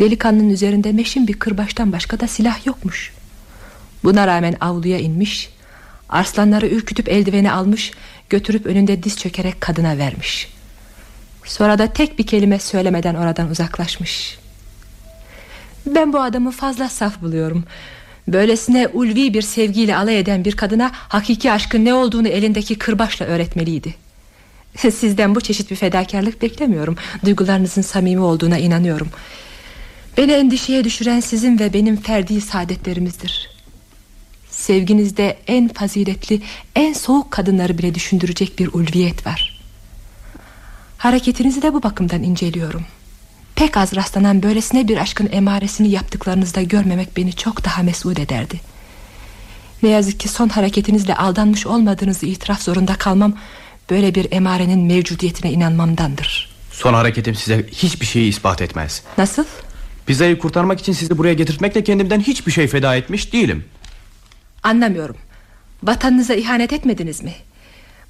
Delikanlının 0.00 0.50
üzerinde 0.50 0.92
meşin 0.92 1.28
bir 1.28 1.38
kırbaçtan 1.38 1.92
başka 1.92 2.20
da 2.20 2.26
silah 2.26 2.66
yokmuş. 2.66 3.12
Buna 4.04 4.26
rağmen 4.26 4.56
avluya 4.60 4.98
inmiş, 4.98 5.50
arslanları 6.08 6.68
ürkütüp 6.68 7.08
eldiveni 7.08 7.52
almış, 7.52 7.92
götürüp 8.30 8.66
önünde 8.66 9.02
diz 9.02 9.16
çökerek 9.16 9.60
kadına 9.60 9.98
vermiş. 9.98 10.48
Sonra 11.44 11.78
da 11.78 11.86
tek 11.86 12.18
bir 12.18 12.26
kelime 12.26 12.58
söylemeden 12.58 13.14
oradan 13.14 13.50
uzaklaşmış. 13.50 14.38
Ben 15.86 16.12
bu 16.12 16.20
adamı 16.20 16.50
fazla 16.50 16.88
saf 16.88 17.22
buluyorum. 17.22 17.64
Böylesine 18.28 18.88
ulvi 18.88 19.34
bir 19.34 19.42
sevgiyle 19.42 19.96
alay 19.96 20.18
eden 20.18 20.44
bir 20.44 20.56
kadına 20.56 20.90
hakiki 20.94 21.52
aşkın 21.52 21.84
ne 21.84 21.94
olduğunu 21.94 22.28
elindeki 22.28 22.78
kırbaçla 22.78 23.26
öğretmeliydi. 23.26 23.94
Sizden 24.76 25.34
bu 25.34 25.40
çeşit 25.40 25.70
bir 25.70 25.76
fedakarlık 25.76 26.42
beklemiyorum. 26.42 26.96
Duygularınızın 27.24 27.82
samimi 27.82 28.20
olduğuna 28.20 28.58
inanıyorum. 28.58 29.08
Beni 30.16 30.32
endişeye 30.32 30.84
düşüren 30.84 31.20
sizin 31.20 31.58
ve 31.58 31.72
benim 31.72 31.96
ferdi 31.96 32.40
saadetlerimizdir. 32.40 33.50
Sevginizde 34.50 35.36
en 35.46 35.68
faziletli, 35.68 36.42
en 36.76 36.92
soğuk 36.92 37.30
kadınları 37.30 37.78
bile 37.78 37.94
düşündürecek 37.94 38.58
bir 38.58 38.68
ulviyet 38.72 39.26
var. 39.26 39.60
Hareketinizi 40.98 41.62
de 41.62 41.74
bu 41.74 41.82
bakımdan 41.82 42.22
inceliyorum. 42.22 42.84
Pek 43.60 43.76
az 43.76 43.96
rastlanan 43.96 44.42
böylesine 44.42 44.88
bir 44.88 44.96
aşkın 44.96 45.28
emaresini 45.32 45.90
yaptıklarınızda 45.90 46.62
görmemek 46.62 47.16
beni 47.16 47.32
çok 47.32 47.64
daha 47.64 47.82
mesut 47.82 48.18
ederdi. 48.18 48.60
Ne 49.82 49.88
yazık 49.88 50.20
ki 50.20 50.28
son 50.28 50.48
hareketinizle 50.48 51.14
aldanmış 51.14 51.66
olmadığınızı 51.66 52.26
itiraf 52.26 52.62
zorunda 52.62 52.94
kalmam... 52.94 53.36
...böyle 53.90 54.14
bir 54.14 54.32
emarenin 54.32 54.80
mevcudiyetine 54.80 55.52
inanmamdandır. 55.52 56.56
Son 56.72 56.94
hareketim 56.94 57.34
size 57.34 57.66
hiçbir 57.72 58.06
şeyi 58.06 58.28
ispat 58.28 58.62
etmez. 58.62 59.02
Nasıl? 59.18 59.44
Pizzayı 60.06 60.38
kurtarmak 60.38 60.80
için 60.80 60.92
sizi 60.92 61.18
buraya 61.18 61.34
getirtmekle 61.34 61.84
kendimden 61.84 62.20
hiçbir 62.20 62.52
şey 62.52 62.68
feda 62.68 62.96
etmiş 62.96 63.32
değilim. 63.32 63.64
Anlamıyorum. 64.62 65.16
Vatanınıza 65.82 66.34
ihanet 66.34 66.72
etmediniz 66.72 67.22
mi? 67.22 67.34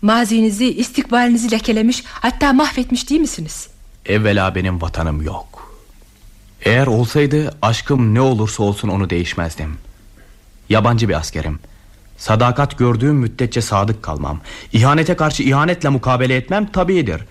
Mazinizi, 0.03 0.72
istikbalinizi 0.72 1.51
lekelemiş... 1.51 2.05
...hatta 2.07 2.53
mahvetmiş 2.53 3.11
değil 3.11 3.20
misiniz? 3.20 3.68
Evvela 4.07 4.55
benim 4.55 4.80
vatanım 4.80 5.22
yok. 5.22 5.72
Eğer 6.62 6.86
olsaydı 6.86 7.55
aşkım 7.62 8.14
ne 8.14 8.20
olursa 8.20 8.62
olsun 8.62 8.88
onu 8.88 9.11
değişmezdim. 9.11 9.78
Yabancı 10.68 11.09
bir 11.09 11.14
askerim. 11.14 11.59
Sadakat 12.18 12.78
gördüğüm 12.78 13.14
müddetçe 13.14 13.61
sadık 13.61 14.03
kalmam. 14.03 14.40
İhanete 14.72 15.16
karşı 15.16 15.42
ihanetle 15.42 15.88
mukabele 15.88 16.36
etmem 16.36 16.72
tabiidir. 16.72 17.22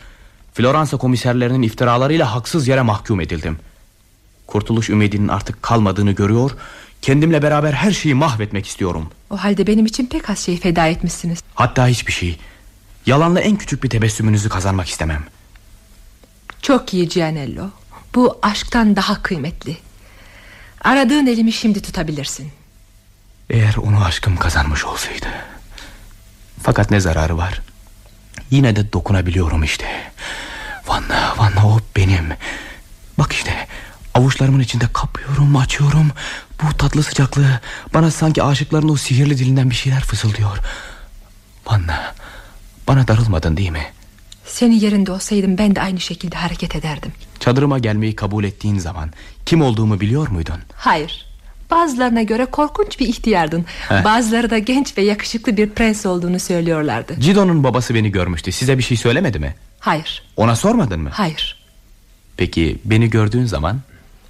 Floransa 0.53 0.97
komiserlerinin 0.97 1.61
iftiralarıyla 1.61 2.36
haksız 2.36 2.67
yere 2.67 2.82
mahkum 2.82 3.22
edildim. 3.22 3.59
Kurtuluş 4.47 4.89
ümidinin 4.89 5.28
artık 5.28 5.63
kalmadığını 5.63 6.11
görüyor... 6.11 6.51
Kendimle 7.01 7.41
beraber 7.41 7.74
her 7.74 7.91
şeyi 7.91 8.15
mahvetmek 8.15 8.67
istiyorum. 8.67 9.09
O 9.30 9.38
halde 9.38 9.67
benim 9.67 9.86
için 9.86 10.05
pek 10.05 10.30
az 10.30 10.39
şey 10.39 10.59
feda 10.59 10.88
etmişsiniz. 10.88 11.39
Hatta 11.55 11.88
hiçbir 11.88 12.11
şey. 12.11 12.38
Yalanla 13.05 13.39
en 13.39 13.55
küçük 13.55 13.84
bir 13.84 13.89
tebessümünüzü 13.89 14.49
kazanmak 14.49 14.89
istemem. 14.89 15.24
Çok 16.62 16.93
iyi 16.93 17.07
Gianello. 17.07 17.70
Bu 18.16 18.39
aşktan 18.41 18.95
daha 18.95 19.22
kıymetli. 19.22 19.78
Aradığın 20.82 21.28
elimi 21.28 21.51
şimdi 21.51 21.82
tutabilirsin. 21.82 22.51
Eğer 23.49 23.76
onu 23.76 24.05
aşkım 24.05 24.38
kazanmış 24.38 24.86
olsaydı. 24.86 25.28
Fakat 26.64 26.91
ne 26.91 26.99
zararı 26.99 27.38
var? 27.38 27.62
Yine 28.51 28.76
de 28.76 28.93
dokunabiliyorum 28.93 29.64
işte. 29.64 30.12
Vanna, 30.88 31.34
Vanna 31.38 31.68
o 31.68 31.80
benim. 31.95 32.30
Bak 33.18 33.34
işte 33.34 33.68
avuçlarımın 34.14 34.60
içinde 34.60 34.86
kapıyorum, 34.93 35.55
açıyorum. 35.55 36.12
Bu 36.64 36.78
tatlı 36.78 37.03
sıcaklığı 37.03 37.60
bana 37.93 38.12
sanki 38.12 38.43
aşıkların 38.43 38.89
o 38.89 38.95
sihirli 38.97 39.38
dilinden 39.38 39.70
bir 39.70 39.76
şeyler 39.76 40.01
fısıldıyor. 40.01 40.57
Vanna, 41.66 42.16
bana 42.88 43.07
darılmadın 43.07 43.57
değil 43.57 43.70
mi? 43.70 43.93
Senin 44.49 44.75
yerinde 44.79 45.11
olsaydım 45.11 45.57
ben 45.57 45.75
de 45.75 45.81
aynı 45.81 45.99
şekilde 45.99 46.35
hareket 46.35 46.75
ederdim. 46.75 47.11
Çadırıma 47.39 47.79
gelmeyi 47.79 48.15
kabul 48.15 48.43
ettiğin 48.43 48.79
zaman 48.79 49.09
kim 49.45 49.61
olduğumu 49.61 49.99
biliyor 49.99 50.27
muydun? 50.29 50.55
Hayır. 50.75 51.25
Bazılarına 51.71 52.21
göre 52.21 52.45
korkunç 52.45 52.99
bir 52.99 53.07
ihtiyardın. 53.07 53.65
Heh. 53.89 54.03
Bazıları 54.03 54.49
da 54.49 54.57
genç 54.57 54.97
ve 54.97 55.01
yakışıklı 55.01 55.57
bir 55.57 55.69
prens 55.69 56.05
olduğunu 56.05 56.39
söylüyorlardı. 56.39 57.15
Cido'nun 57.19 57.63
babası 57.63 57.95
beni 57.95 58.11
görmüştü. 58.11 58.51
Size 58.51 58.77
bir 58.77 58.83
şey 58.83 58.97
söylemedi 58.97 59.39
mi? 59.39 59.55
Hayır, 59.79 60.23
Ona 60.37 60.55
sormadın 60.55 60.99
mı? 61.01 61.09
hayır. 61.13 61.59
Peki 62.37 62.79
beni 62.85 63.09
gördüğün 63.09 63.45
zaman? 63.45 63.79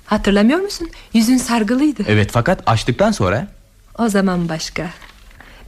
Hatırlamıyor 0.05 0.59
musun? 0.59 0.89
Yüzün 1.13 1.37
sargılıydı. 1.37 2.03
Evet 2.07 2.29
fakat 2.31 2.63
açtıktan 2.65 3.11
sonra 3.11 3.47
O 3.97 4.09
zaman 4.09 4.49
başka. 4.49 4.89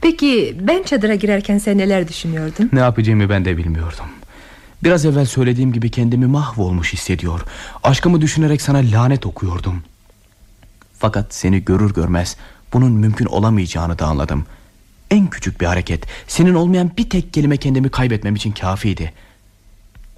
Peki 0.00 0.56
ben 0.60 0.82
çadıra 0.82 1.14
girerken 1.14 1.58
sen 1.58 1.78
neler 1.78 2.08
düşünüyordun? 2.08 2.70
ne 2.72 2.80
yapacağımı 2.80 3.28
ben 3.28 3.44
de 3.44 3.56
bilmiyordum. 3.56 4.04
Biraz 4.84 5.04
evvel 5.04 5.26
söylediğim 5.26 5.72
gibi 5.72 5.90
kendimi 5.90 6.26
mahvolmuş 6.26 6.92
hissediyor. 6.92 7.40
Aşkımı 7.82 8.20
düşünerek 8.20 8.62
sana 8.62 8.78
lanet 8.78 9.26
okuyordum. 9.26 9.82
Fakat 10.98 11.34
seni 11.34 11.64
görür 11.64 11.94
görmez 11.94 12.36
bunun 12.72 12.92
mümkün 12.92 13.26
olamayacağını 13.26 13.98
da 13.98 14.06
anladım. 14.06 14.46
En 15.10 15.30
küçük 15.30 15.60
bir 15.60 15.66
hareket, 15.66 16.06
senin 16.28 16.54
olmayan 16.54 16.90
bir 16.96 17.10
tek 17.10 17.32
kelime 17.32 17.56
kendimi 17.56 17.88
kaybetmem 17.88 18.34
için 18.34 18.52
kafiydi. 18.52 19.12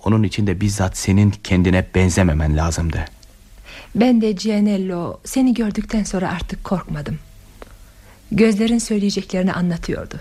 Onun 0.04 0.22
için 0.22 0.46
de 0.46 0.60
bizzat 0.60 0.96
senin 0.96 1.34
kendine 1.44 1.86
benzememen 1.94 2.56
lazımdı. 2.56 3.04
Ben 3.94 4.20
de 4.20 4.32
Gianello 4.32 5.20
seni 5.24 5.54
gördükten 5.54 6.04
sonra 6.04 6.32
artık 6.32 6.64
korkmadım. 6.64 7.18
Gözlerin 8.32 8.78
söyleyeceklerini 8.78 9.52
anlatıyordu. 9.52 10.20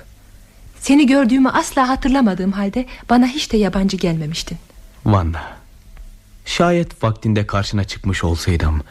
Seni 0.83 1.07
gördüğümü 1.07 1.49
asla 1.49 1.89
hatırlamadığım 1.89 2.51
halde 2.51 2.85
bana 3.09 3.27
hiç 3.27 3.51
de 3.51 3.57
yabancı 3.57 3.97
gelmemiştin. 3.97 4.57
Vanna, 5.05 5.57
şayet 6.45 7.03
vaktinde 7.03 7.47
karşına 7.47 7.83
çıkmış 7.83 8.23
olsaydım 8.23 8.83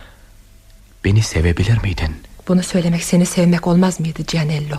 beni 1.04 1.22
sevebilir 1.22 1.82
miydin? 1.82 2.16
Bunu 2.48 2.62
söylemek 2.62 3.04
seni 3.04 3.26
sevmek 3.26 3.66
olmaz 3.66 4.00
mıydı 4.00 4.22
Gianello? 4.22 4.76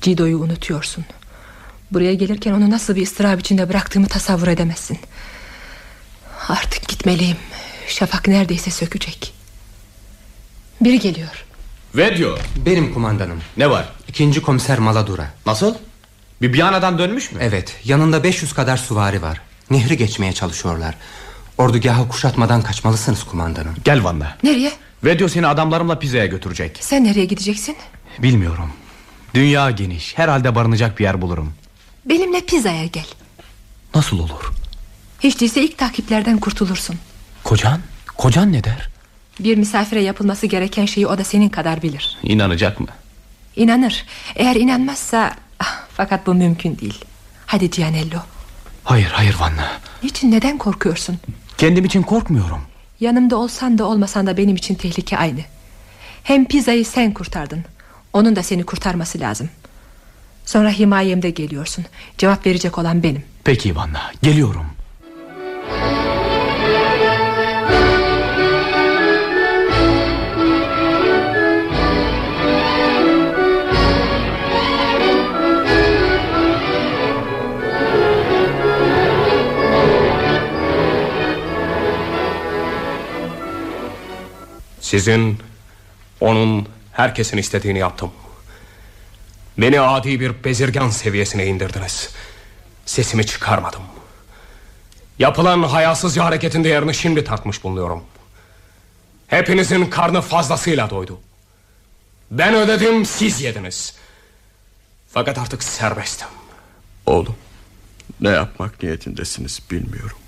Cido'yu 0.00 0.38
unutuyorsun. 0.38 1.04
Buraya 1.90 2.14
gelirken 2.14 2.52
onu 2.52 2.70
nasıl 2.70 2.96
bir 2.96 3.02
ıstırap 3.02 3.40
içinde 3.40 3.68
bıraktığımı 3.68 4.06
tasavvur 4.06 4.48
edemezsin. 4.48 4.98
Artık 6.48 6.88
gitmeliyim. 6.88 7.36
Şafak 7.86 8.28
neredeyse 8.28 8.70
sökecek. 8.70 9.34
Biri 10.80 10.98
geliyor. 10.98 11.44
Ve 11.94 12.16
diyor. 12.16 12.38
Benim 12.66 12.94
kumandanım. 12.94 13.40
Ne 13.56 13.70
var? 13.70 13.88
İkinci 14.08 14.42
komiser 14.42 14.78
Maladura. 14.78 15.26
Nasıl? 15.46 15.74
Bibiana'dan 16.42 16.98
dönmüş 16.98 17.32
mü? 17.32 17.38
Evet 17.42 17.76
yanında 17.84 18.24
500 18.24 18.52
kadar 18.52 18.76
süvari 18.76 19.22
var. 19.22 19.40
Nehri 19.70 19.96
geçmeye 19.96 20.32
çalışıyorlar. 20.32 20.94
Ordugahı 21.58 22.08
kuşatmadan 22.08 22.62
kaçmalısınız 22.62 23.24
kumandanım. 23.24 23.74
Gel 23.84 24.04
Vanna. 24.04 24.36
Nereye? 24.42 24.72
Vedio 25.04 25.28
seni 25.28 25.46
adamlarımla 25.46 25.98
pizzaya 25.98 26.26
götürecek. 26.26 26.78
Sen 26.80 27.04
nereye 27.04 27.24
gideceksin? 27.24 27.76
Bilmiyorum. 28.18 28.72
Dünya 29.34 29.70
geniş. 29.70 30.18
Herhalde 30.18 30.54
barınacak 30.54 30.98
bir 30.98 31.04
yer 31.04 31.22
bulurum. 31.22 31.52
Benimle 32.04 32.40
pizzaya 32.40 32.86
gel. 32.86 33.06
Nasıl 33.94 34.18
olur? 34.18 34.52
Hiç 35.20 35.40
değilse 35.40 35.62
ilk 35.62 35.78
takiplerden 35.78 36.38
kurtulursun. 36.38 36.96
Kocan? 37.44 37.80
Kocan 38.16 38.52
ne 38.52 38.64
der? 38.64 38.88
Bir 39.40 39.56
misafire 39.56 40.02
yapılması 40.02 40.46
gereken 40.46 40.86
şeyi 40.86 41.06
o 41.06 41.18
da 41.18 41.24
senin 41.24 41.48
kadar 41.48 41.82
bilir. 41.82 42.18
İnanacak 42.22 42.80
mı? 42.80 42.86
İnanır. 43.56 44.04
Eğer 44.36 44.56
inanmazsa... 44.56 45.34
Fakat 45.96 46.26
bu 46.26 46.34
mümkün 46.34 46.78
değil. 46.78 47.04
Hadi 47.46 47.70
Gianello. 47.70 48.18
Hayır 48.84 49.10
hayır 49.12 49.36
Vanna. 49.40 49.70
Niçin 50.02 50.30
neden 50.32 50.58
korkuyorsun? 50.58 51.18
Kendim 51.58 51.84
için 51.84 52.02
korkmuyorum. 52.02 52.60
Yanımda 53.00 53.36
olsan 53.36 53.78
da 53.78 53.84
olmasan 53.84 54.26
da 54.26 54.36
benim 54.36 54.56
için 54.56 54.74
tehlike 54.74 55.18
aynı. 55.18 55.40
Hem 56.22 56.44
pizzayı 56.44 56.84
sen 56.86 57.14
kurtardın. 57.14 57.64
Onun 58.12 58.36
da 58.36 58.42
seni 58.42 58.62
kurtarması 58.64 59.20
lazım. 59.20 59.50
Sonra 60.46 60.70
himayemde 60.70 61.30
geliyorsun. 61.30 61.84
Cevap 62.18 62.46
verecek 62.46 62.78
olan 62.78 63.02
benim. 63.02 63.24
Peki 63.44 63.76
Vanna 63.76 64.12
geliyorum. 64.22 64.66
Sizin, 84.90 85.38
onun, 86.20 86.68
herkesin 86.92 87.36
istediğini 87.36 87.78
yaptım. 87.78 88.12
Beni 89.58 89.80
adi 89.80 90.20
bir 90.20 90.44
bezirgan 90.44 90.90
seviyesine 90.90 91.46
indirdiniz. 91.46 92.10
Sesimi 92.86 93.26
çıkarmadım. 93.26 93.82
Yapılan 95.18 95.62
hayasızca 95.62 96.24
hareketin 96.24 96.64
değerini 96.64 96.94
şimdi 96.94 97.24
tartmış 97.24 97.64
bulunuyorum. 97.64 98.04
Hepinizin 99.26 99.86
karnı 99.86 100.20
fazlasıyla 100.20 100.90
doydu. 100.90 101.20
Ben 102.30 102.54
ödedim, 102.54 103.06
siz 103.06 103.40
yediniz. 103.40 103.94
Fakat 105.12 105.38
artık 105.38 105.62
serbestim. 105.62 106.28
Oğlum 107.06 107.36
ne 108.20 108.28
yapmak 108.28 108.82
niyetindesiniz 108.82 109.60
bilmiyorum. 109.70 110.18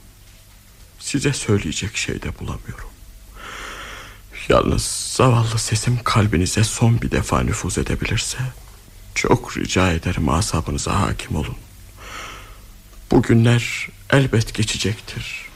Size 0.99 1.33
söyleyecek 1.33 1.97
şey 1.97 2.23
de 2.23 2.39
bulamıyorum. 2.41 2.92
Yalnız 4.49 4.83
zavallı 5.17 5.59
sesim 5.59 5.99
kalbinize 6.05 6.65
son 6.65 7.03
bir 7.03 7.11
defa 7.11 7.41
nüfuz 7.41 7.79
edebilirse... 7.79 8.39
...çok 9.15 9.57
rica 9.57 9.93
ederim 9.93 10.29
asabınıza 10.29 11.01
hakim 11.01 11.37
olun. 11.37 11.57
Bu 13.11 13.23
günler 13.23 13.89
elbet 14.11 14.55
geçecektir. 14.55 15.47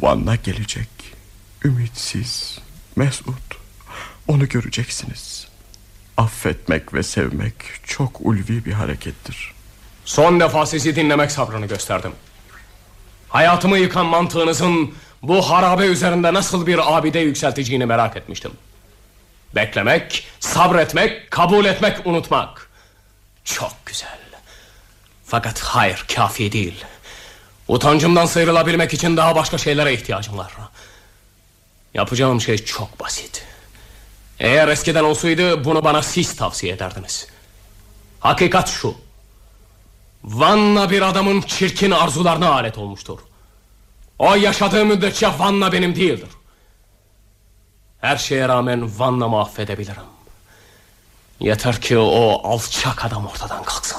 Vanna 0.00 0.36
gelecek. 0.36 0.88
Ümitsiz, 1.64 2.58
mesut. 2.96 3.58
Onu 4.28 4.48
göreceksiniz. 4.48 5.48
Affetmek 6.16 6.94
ve 6.94 7.02
sevmek 7.02 7.54
çok 7.84 8.20
ulvi 8.20 8.64
bir 8.64 8.72
harekettir. 8.72 9.52
Son 10.04 10.40
defa 10.40 10.66
sizi 10.66 10.96
dinlemek 10.96 11.32
sabrını 11.32 11.66
gösterdim. 11.66 12.12
Hayatımı 13.28 13.78
yıkan 13.78 14.06
mantığınızın 14.06 14.94
bu 15.22 15.50
harabe 15.50 15.86
üzerinde 15.86 16.34
nasıl 16.34 16.66
bir 16.66 16.96
abide 16.96 17.18
yükselteceğini 17.18 17.86
merak 17.86 18.16
etmiştim. 18.16 18.52
Beklemek, 19.54 20.26
sabretmek, 20.40 21.30
kabul 21.30 21.64
etmek, 21.64 22.06
unutmak. 22.06 22.70
Çok 23.44 23.86
güzel. 23.86 24.18
Fakat 25.24 25.60
hayır 25.60 26.04
kafi 26.14 26.52
değil. 26.52 26.84
Utancımdan 27.68 28.26
sıyrılabilmek 28.26 28.94
için 28.94 29.16
daha 29.16 29.34
başka 29.36 29.58
şeylere 29.58 29.92
ihtiyacım 29.92 30.38
var. 30.38 30.52
Yapacağım 31.94 32.40
şey 32.40 32.58
çok 32.58 33.00
basit. 33.00 33.44
Eğer 34.40 34.68
eskiden 34.68 35.04
olsaydı 35.04 35.64
bunu 35.64 35.84
bana 35.84 36.02
siz 36.02 36.36
tavsiye 36.36 36.72
ederdiniz. 36.72 37.26
Hakikat 38.20 38.68
şu. 38.70 38.94
Vanna 40.24 40.90
bir 40.90 41.02
adamın 41.02 41.40
çirkin 41.40 41.90
arzularına 41.90 42.52
alet 42.52 42.78
olmuştur. 42.78 43.18
O 44.18 44.34
yaşadığı 44.34 44.84
müddetçe 44.84 45.28
Vanna 45.38 45.72
benim 45.72 45.96
değildir. 45.96 46.28
Her 48.00 48.16
şeye 48.16 48.48
rağmen 48.48 48.98
Vanna'mı 48.98 49.40
affedebilirim. 49.40 50.02
Yeter 51.40 51.80
ki 51.80 51.98
o 51.98 52.40
alçak 52.44 53.04
adam 53.04 53.26
ortadan 53.26 53.62
kalksın. 53.62 53.98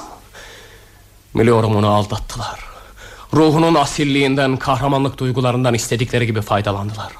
Biliyorum 1.34 1.76
onu 1.76 1.88
aldattılar. 1.88 2.60
Ruhunun 3.34 3.74
asilliğinden, 3.74 4.56
kahramanlık 4.56 5.18
duygularından 5.18 5.74
istedikleri 5.74 6.26
gibi 6.26 6.40
faydalandılar. 6.42 7.12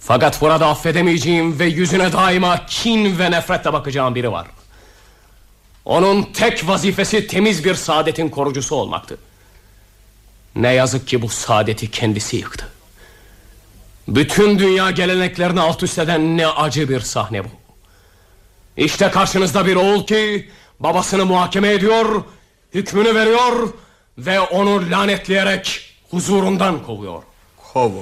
Fakat 0.00 0.40
burada 0.40 0.66
affedemeyeceğim 0.66 1.58
ve 1.58 1.64
yüzüne 1.64 2.12
daima 2.12 2.66
kin 2.66 3.18
ve 3.18 3.30
nefretle 3.30 3.72
bakacağım 3.72 4.14
biri 4.14 4.32
var. 4.32 4.46
Onun 5.84 6.22
tek 6.22 6.68
vazifesi 6.68 7.26
temiz 7.26 7.64
bir 7.64 7.74
saadetin 7.74 8.28
korucusu 8.28 8.76
olmaktı. 8.76 9.18
Ne 10.56 10.72
yazık 10.72 11.08
ki 11.08 11.22
bu 11.22 11.28
saadeti 11.28 11.90
kendisi 11.90 12.36
yıktı. 12.36 12.68
Bütün 14.08 14.58
dünya 14.58 14.90
geleneklerini 14.90 15.60
alt 15.60 15.82
üst 15.82 15.98
eden 15.98 16.36
ne 16.36 16.46
acı 16.46 16.88
bir 16.88 17.00
sahne 17.00 17.44
bu. 17.44 17.48
İşte 18.76 19.10
karşınızda 19.10 19.66
bir 19.66 19.76
oğul 19.76 20.06
ki 20.06 20.50
babasını 20.80 21.26
muhakeme 21.26 21.72
ediyor, 21.72 22.24
hükmünü 22.74 23.14
veriyor 23.14 23.68
ve 24.18 24.40
onu 24.40 24.90
lanetleyerek 24.90 25.94
huzurundan 26.10 26.82
kovuyor. 26.82 27.22
Kov. 27.72 27.92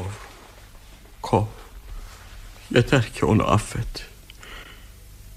Kov. 1.23 1.45
Yeter 2.75 3.13
ki 3.13 3.27
onu 3.27 3.51
affet. 3.51 4.07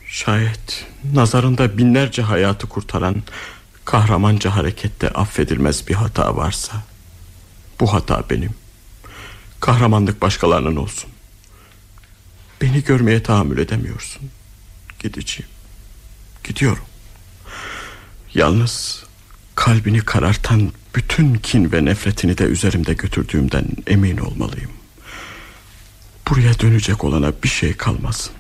Şayet 0.07 0.86
nazarında 1.14 1.78
binlerce 1.78 2.22
hayatı 2.22 2.70
kurtaran 2.70 3.24
kahramanca 3.86 4.55
harekette 4.55 5.09
affedilmez 5.09 5.88
bir 5.88 5.93
hata 5.93 6.36
varsa 6.36 6.84
bu 7.80 7.93
hata 7.93 8.24
benim. 8.30 8.51
Kahramanlık 9.59 10.21
başkalarının 10.21 10.76
olsun. 10.76 11.09
Beni 12.61 12.84
görmeye 12.84 13.24
tahammül 13.24 13.57
edemiyorsun. 13.57 14.21
Gideceğim. 14.99 15.49
Gidiyorum. 16.43 16.84
Yalnız 18.34 19.03
kalbini 19.55 19.99
karartan 19.99 20.71
bütün 20.95 21.36
kin 21.36 21.71
ve 21.71 21.86
nefretini 21.86 22.38
de 22.38 22.43
üzerimde 22.43 22.93
götürdüğümden 22.93 23.65
emin 23.88 24.17
olmalıyım. 24.17 24.71
Buraya 26.30 26.59
dönecek 26.59 27.03
olana 27.03 27.32
bir 27.43 27.49
şey 27.49 27.74
kalmasın. 27.74 28.34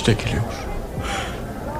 İşte 0.00 0.12
geliyor. 0.12 0.42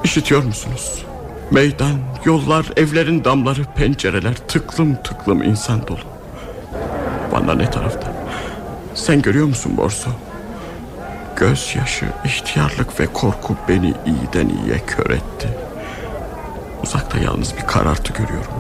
İşitiyor 0.05 0.43
musunuz? 0.43 1.05
Meydan, 1.51 1.99
yollar, 2.25 2.67
evlerin 2.77 3.25
damları, 3.25 3.65
pencereler 3.77 4.35
tıklım 4.35 5.03
tıklım 5.03 5.43
insan 5.43 5.87
dolu. 5.87 6.01
Bana 7.33 7.55
ne 7.55 7.71
tarafta? 7.71 8.13
Sen 8.95 9.23
görüyor 9.23 9.47
musun 9.47 9.77
Borso? 9.77 10.11
Gözyaşı, 11.37 12.07
ihtiyarlık 12.25 13.01
ve 13.01 13.07
korku 13.07 13.57
beni 13.69 13.95
iyiden 14.07 14.49
iyiye 14.49 14.79
kör 14.87 15.11
etti. 15.11 15.49
Uzakta 16.83 17.19
yalnız 17.19 17.57
bir 17.57 17.67
karartı 17.67 18.13
görüyorum. 18.13 18.53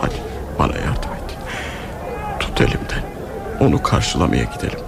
Hadi 0.00 0.16
bana 0.58 0.76
yardım 0.76 1.10
et. 1.12 1.36
Tut 2.40 2.60
elimden. 2.60 3.02
Onu 3.60 3.82
karşılamaya 3.82 4.44
gidelim. 4.44 4.80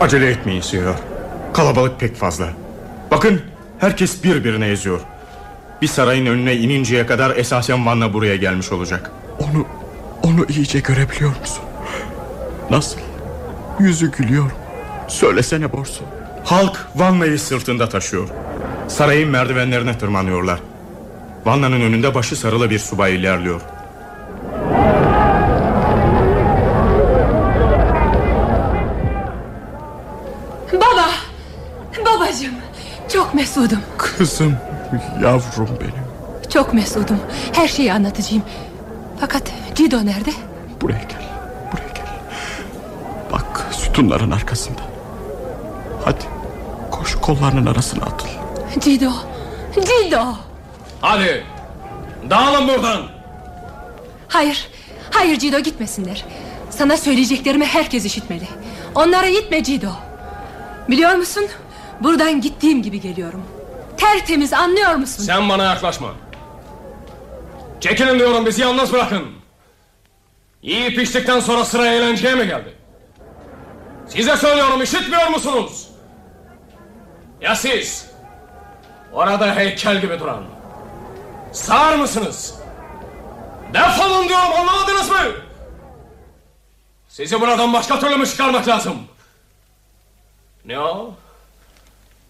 Acele 0.00 0.30
etmeyin 0.30 0.60
Siyor. 0.60 0.94
Kalabalık 1.54 2.00
pek 2.00 2.16
fazla. 2.16 2.65
Bakın 3.10 3.42
herkes 3.78 4.24
birbirine 4.24 4.68
eziyor. 4.68 5.00
Bir 5.82 5.86
sarayın 5.86 6.26
önüne 6.26 6.54
ininceye 6.54 7.06
kadar 7.06 7.36
esasen 7.36 7.86
Vanna 7.86 8.12
buraya 8.12 8.36
gelmiş 8.36 8.72
olacak. 8.72 9.10
Onu, 9.38 9.66
onu 10.22 10.46
iyice 10.48 10.80
görebiliyor 10.80 11.30
musun? 11.40 11.64
Nasıl? 12.70 12.98
Yüzü 13.80 14.12
gülüyor. 14.12 14.50
Söylesene 15.08 15.72
Borso. 15.72 16.04
Halk 16.44 16.86
Vanna'yı 16.96 17.38
sırtında 17.38 17.88
taşıyor. 17.88 18.28
Sarayın 18.88 19.30
merdivenlerine 19.30 19.98
tırmanıyorlar. 19.98 20.60
Vanna'nın 21.44 21.80
önünde 21.80 22.14
başı 22.14 22.36
sarılı 22.36 22.70
bir 22.70 22.78
subay 22.78 23.16
ilerliyor. 23.16 23.60
Çok 33.26 33.34
mesudum. 33.34 33.78
Kızım, 33.98 34.56
yavrum 35.22 35.68
benim. 35.80 36.06
Çok 36.50 36.74
mesudum. 36.74 37.20
Her 37.52 37.68
şeyi 37.68 37.92
anlatacağım. 37.92 38.42
Fakat 39.20 39.42
Cido 39.74 40.06
nerede? 40.06 40.30
Buraya 40.80 41.02
gel. 41.02 41.22
Buraya 41.72 41.88
gel. 41.94 42.06
Bak 43.32 43.66
sütunların 43.72 44.30
arkasında. 44.30 44.80
Hadi 46.04 46.24
koş 46.90 47.14
kollarının 47.14 47.66
arasına 47.66 48.04
atıl. 48.04 48.28
Cido! 48.80 49.10
Cido! 49.74 50.24
Hadi 51.00 51.44
dağılın 52.30 52.68
buradan. 52.68 53.02
Hayır, 54.28 54.68
hayır 55.10 55.38
Cido 55.38 55.58
gitmesinler. 55.58 56.24
Sana 56.70 56.96
söyleyeceklerimi 56.96 57.64
herkes 57.66 58.04
işitmeli. 58.04 58.48
Onlara 58.94 59.30
gitme 59.30 59.64
Cido. 59.64 59.90
Biliyor 60.88 61.14
musun? 61.14 61.44
Buradan 62.00 62.40
gittiğim 62.40 62.82
gibi 62.82 63.00
geliyorum. 63.00 63.42
Tertemiz 63.96 64.52
anlıyor 64.52 64.94
musun? 64.94 65.24
Sen 65.24 65.48
bana 65.48 65.64
yaklaşma. 65.64 66.08
Çekilin 67.80 68.18
diyorum 68.18 68.46
bizi 68.46 68.62
yalnız 68.62 68.92
bırakın. 68.92 69.22
Yiyip 70.62 70.98
içtikten 70.98 71.40
sonra 71.40 71.64
sıra 71.64 71.86
eğlenceye 71.86 72.34
mi 72.34 72.46
geldi? 72.46 72.74
Size 74.08 74.36
söylüyorum 74.36 74.82
işitmiyor 74.82 75.28
musunuz? 75.28 75.88
Ya 77.40 77.54
siz? 77.56 78.06
Orada 79.12 79.54
heykel 79.56 80.00
gibi 80.00 80.20
duran. 80.20 80.44
Sağır 81.52 81.96
mısınız? 81.98 82.54
Defolun 83.74 84.28
diyorum 84.28 84.52
anlamadınız 84.60 85.10
mı? 85.10 85.16
Sizi 87.08 87.40
buradan 87.40 87.72
başka 87.72 88.00
türlü 88.00 88.16
mü 88.16 88.26
çıkarmak 88.26 88.68
lazım? 88.68 88.96
Ne 90.64 90.80
o? 90.80 91.14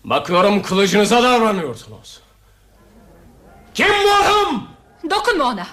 Bakıyorum 0.07 0.63
kılıcınıza 0.63 1.23
davranıyorsunuz. 1.23 2.21
Kim 3.75 3.87
bu 3.89 4.25
adam? 4.25 4.69
Dokunma 5.11 5.45
ona. 5.45 5.67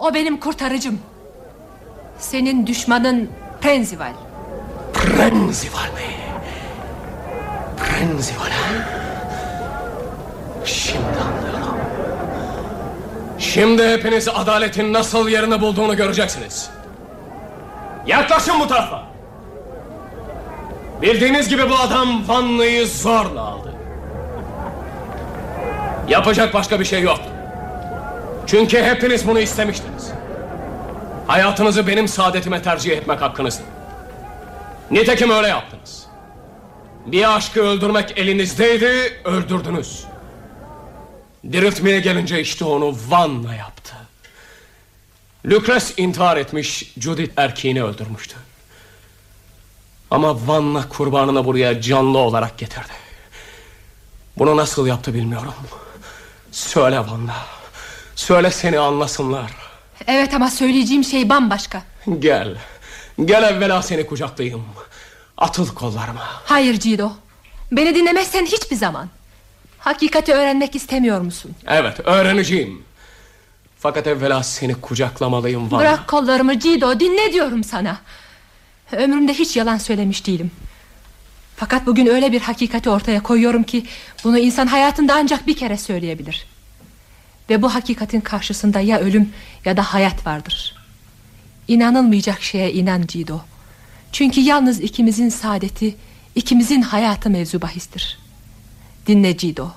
O 0.00 0.14
benim 0.14 0.40
kurtarıcım. 0.40 1.00
Senin 2.18 2.66
düşmanın 2.66 3.30
Prenzival. 3.60 4.12
Prenzival 4.92 5.84
mi? 5.84 6.16
Prenzival 7.76 8.50
ha? 8.50 8.88
Şimdi 10.64 10.98
anlıyorum. 11.06 11.76
Şimdi 13.38 13.88
hepiniz 13.88 14.28
adaletin 14.28 14.92
nasıl 14.92 15.28
yerini 15.28 15.60
bulduğunu 15.60 15.96
göreceksiniz. 15.96 16.70
Yaklaşın 18.06 18.60
bu 18.60 18.68
tarafa. 18.68 19.11
Bildiğiniz 21.02 21.48
gibi 21.48 21.70
bu 21.70 21.74
adam 21.74 22.28
Vanlı'yı 22.28 22.86
zorla 22.86 23.40
aldı. 23.40 23.74
Yapacak 26.08 26.54
başka 26.54 26.80
bir 26.80 26.84
şey 26.84 27.02
yoktu. 27.02 27.28
Çünkü 28.46 28.82
hepiniz 28.82 29.26
bunu 29.28 29.40
istemiştiniz. 29.40 30.10
Hayatınızı 31.26 31.86
benim 31.86 32.08
saadetime 32.08 32.62
tercih 32.62 32.92
etmek 32.92 33.20
hakkınızdı. 33.20 33.62
Nitekim 34.90 35.30
öyle 35.30 35.48
yaptınız. 35.48 36.06
Bir 37.06 37.36
aşkı 37.36 37.60
öldürmek 37.62 38.18
elinizdeydi, 38.18 39.20
öldürdünüz. 39.24 40.04
Diriltmeye 41.52 42.00
gelince 42.00 42.40
işte 42.40 42.64
onu 42.64 42.96
Van'la 43.08 43.54
yaptı. 43.54 43.92
Lucrece 45.46 45.86
intihar 45.96 46.36
etmiş, 46.36 46.92
Judith 46.98 47.32
erkeğini 47.36 47.84
öldürmüştü. 47.84 48.36
Ama 50.12 50.46
Van'la 50.46 50.88
kurbanını 50.88 51.44
buraya 51.44 51.80
canlı 51.80 52.18
olarak 52.18 52.58
getirdi. 52.58 52.92
Bunu 54.38 54.56
nasıl 54.56 54.86
yaptı 54.86 55.14
bilmiyorum. 55.14 55.54
Söyle 56.50 56.98
Van'la. 56.98 57.36
Söyle 58.14 58.50
seni 58.50 58.78
anlasınlar. 58.78 59.50
Evet 60.06 60.34
ama 60.34 60.50
söyleyeceğim 60.50 61.04
şey 61.04 61.28
bambaşka. 61.28 61.82
Gel. 62.18 62.56
Gel 63.24 63.42
evvela 63.42 63.82
seni 63.82 64.06
kucaklayayım. 64.06 64.64
Atıl 65.38 65.74
kollarıma. 65.74 66.22
Hayır 66.44 66.80
Cido. 66.80 67.10
Beni 67.72 67.94
dinlemezsen 67.94 68.46
hiçbir 68.46 68.76
zaman. 68.76 69.08
Hakikati 69.78 70.32
öğrenmek 70.32 70.74
istemiyor 70.74 71.20
musun? 71.20 71.54
Evet 71.66 72.00
öğreneceğim. 72.04 72.82
Fakat 73.78 74.06
evvela 74.06 74.42
seni 74.42 74.74
kucaklamalıyım 74.74 75.70
Vanna. 75.72 75.80
Bırak 75.80 76.08
kollarımı 76.08 76.58
Cido 76.58 77.00
dinle 77.00 77.32
diyorum 77.32 77.64
sana. 77.64 77.98
Ömrümde 78.96 79.34
hiç 79.34 79.56
yalan 79.56 79.78
söylemiş 79.78 80.26
değilim. 80.26 80.50
Fakat 81.56 81.86
bugün 81.86 82.06
öyle 82.06 82.32
bir 82.32 82.40
hakikati 82.40 82.90
ortaya 82.90 83.22
koyuyorum 83.22 83.62
ki... 83.62 83.86
...bunu 84.24 84.38
insan 84.38 84.66
hayatında 84.66 85.14
ancak 85.14 85.46
bir 85.46 85.56
kere 85.56 85.76
söyleyebilir. 85.76 86.46
Ve 87.50 87.62
bu 87.62 87.74
hakikatin 87.74 88.20
karşısında 88.20 88.80
ya 88.80 88.98
ölüm 88.98 89.32
ya 89.64 89.76
da 89.76 89.82
hayat 89.82 90.26
vardır. 90.26 90.76
İnanılmayacak 91.68 92.42
şeye 92.42 92.72
inan 92.72 93.02
Cido. 93.06 93.40
Çünkü 94.12 94.40
yalnız 94.40 94.80
ikimizin 94.80 95.28
saadeti... 95.28 95.96
...ikimizin 96.34 96.82
hayatı 96.82 97.30
mevzu 97.30 97.62
bahistir. 97.62 98.18
Dinle 99.06 99.36
Cido. 99.36 99.68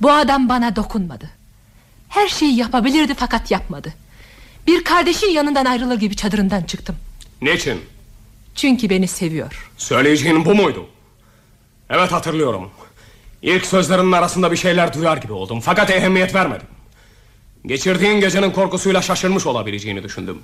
Bu 0.00 0.12
adam 0.12 0.48
bana 0.48 0.76
dokunmadı. 0.76 1.30
Her 2.08 2.28
şeyi 2.28 2.56
yapabilirdi 2.56 3.14
fakat 3.14 3.50
yapmadı. 3.50 3.94
Bir 4.66 4.84
kardeşin 4.84 5.30
yanından 5.30 5.64
ayrılır 5.64 6.00
gibi 6.00 6.16
çadırından 6.16 6.62
çıktım. 6.62 6.96
Niçin? 7.42 7.80
Çünkü 8.58 8.90
beni 8.90 9.08
seviyor. 9.08 9.70
Söyleyeceğin 9.76 10.44
bu 10.44 10.54
muydu? 10.54 10.86
Evet 11.90 12.12
hatırlıyorum. 12.12 12.70
İlk 13.42 13.66
sözlerinin 13.66 14.12
arasında 14.12 14.52
bir 14.52 14.56
şeyler 14.56 14.94
duyar 14.94 15.16
gibi 15.16 15.32
oldum. 15.32 15.60
Fakat 15.60 15.90
ehemmiyet 15.90 16.34
vermedim. 16.34 16.66
Geçirdiğin 17.66 18.20
gecenin 18.20 18.50
korkusuyla 18.50 19.02
şaşırmış 19.02 19.46
olabileceğini 19.46 20.02
düşündüm. 20.02 20.38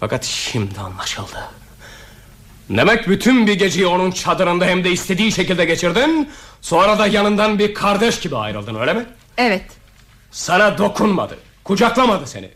Fakat 0.00 0.24
şimdi 0.24 0.80
anlaşıldı. 0.80 1.50
Demek 2.70 3.08
bütün 3.08 3.46
bir 3.46 3.54
geceyi 3.54 3.86
onun 3.86 4.10
çadırında 4.10 4.64
hem 4.66 4.84
de 4.84 4.90
istediği 4.90 5.32
şekilde 5.32 5.64
geçirdin... 5.64 6.30
...sonra 6.60 6.98
da 6.98 7.06
yanından 7.06 7.58
bir 7.58 7.74
kardeş 7.74 8.20
gibi 8.20 8.36
ayrıldın 8.36 8.74
öyle 8.74 8.92
mi? 8.92 9.06
Evet. 9.38 9.64
Sana 10.30 10.78
dokunmadı. 10.78 11.38
Kucaklamadı 11.64 12.26
seni. 12.26 12.50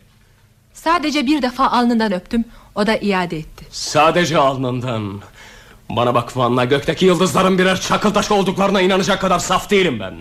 Sadece 0.73 1.25
bir 1.25 1.41
defa 1.41 1.67
alnından 1.67 2.13
öptüm. 2.13 2.45
O 2.75 2.87
da 2.87 2.97
iade 2.97 3.37
etti. 3.37 3.65
Sadece 3.71 4.37
alnından. 4.37 5.21
Bana 5.89 6.15
bak 6.15 6.37
Vanna 6.37 6.65
gökteki 6.65 7.05
yıldızların 7.05 7.57
birer 7.57 7.81
çakıl 7.81 8.13
taşı 8.13 8.33
olduklarına 8.33 8.81
inanacak 8.81 9.21
kadar 9.21 9.39
saf 9.39 9.69
değilim 9.69 9.99
ben. 9.99 10.13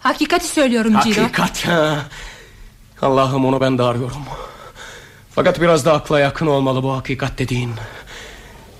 Hakikati 0.00 0.46
söylüyorum 0.48 0.94
Cido. 1.04 1.22
Hakikat 1.22 1.66
ya. 1.66 1.98
Allah'ım 3.02 3.44
onu 3.44 3.60
ben 3.60 3.78
de 3.78 3.82
arıyorum. 3.82 4.22
Fakat 5.34 5.60
biraz 5.60 5.84
da 5.84 5.92
akla 5.92 6.20
yakın 6.20 6.46
olmalı 6.46 6.82
bu 6.82 6.92
hakikat 6.96 7.38
dediğin. 7.38 7.70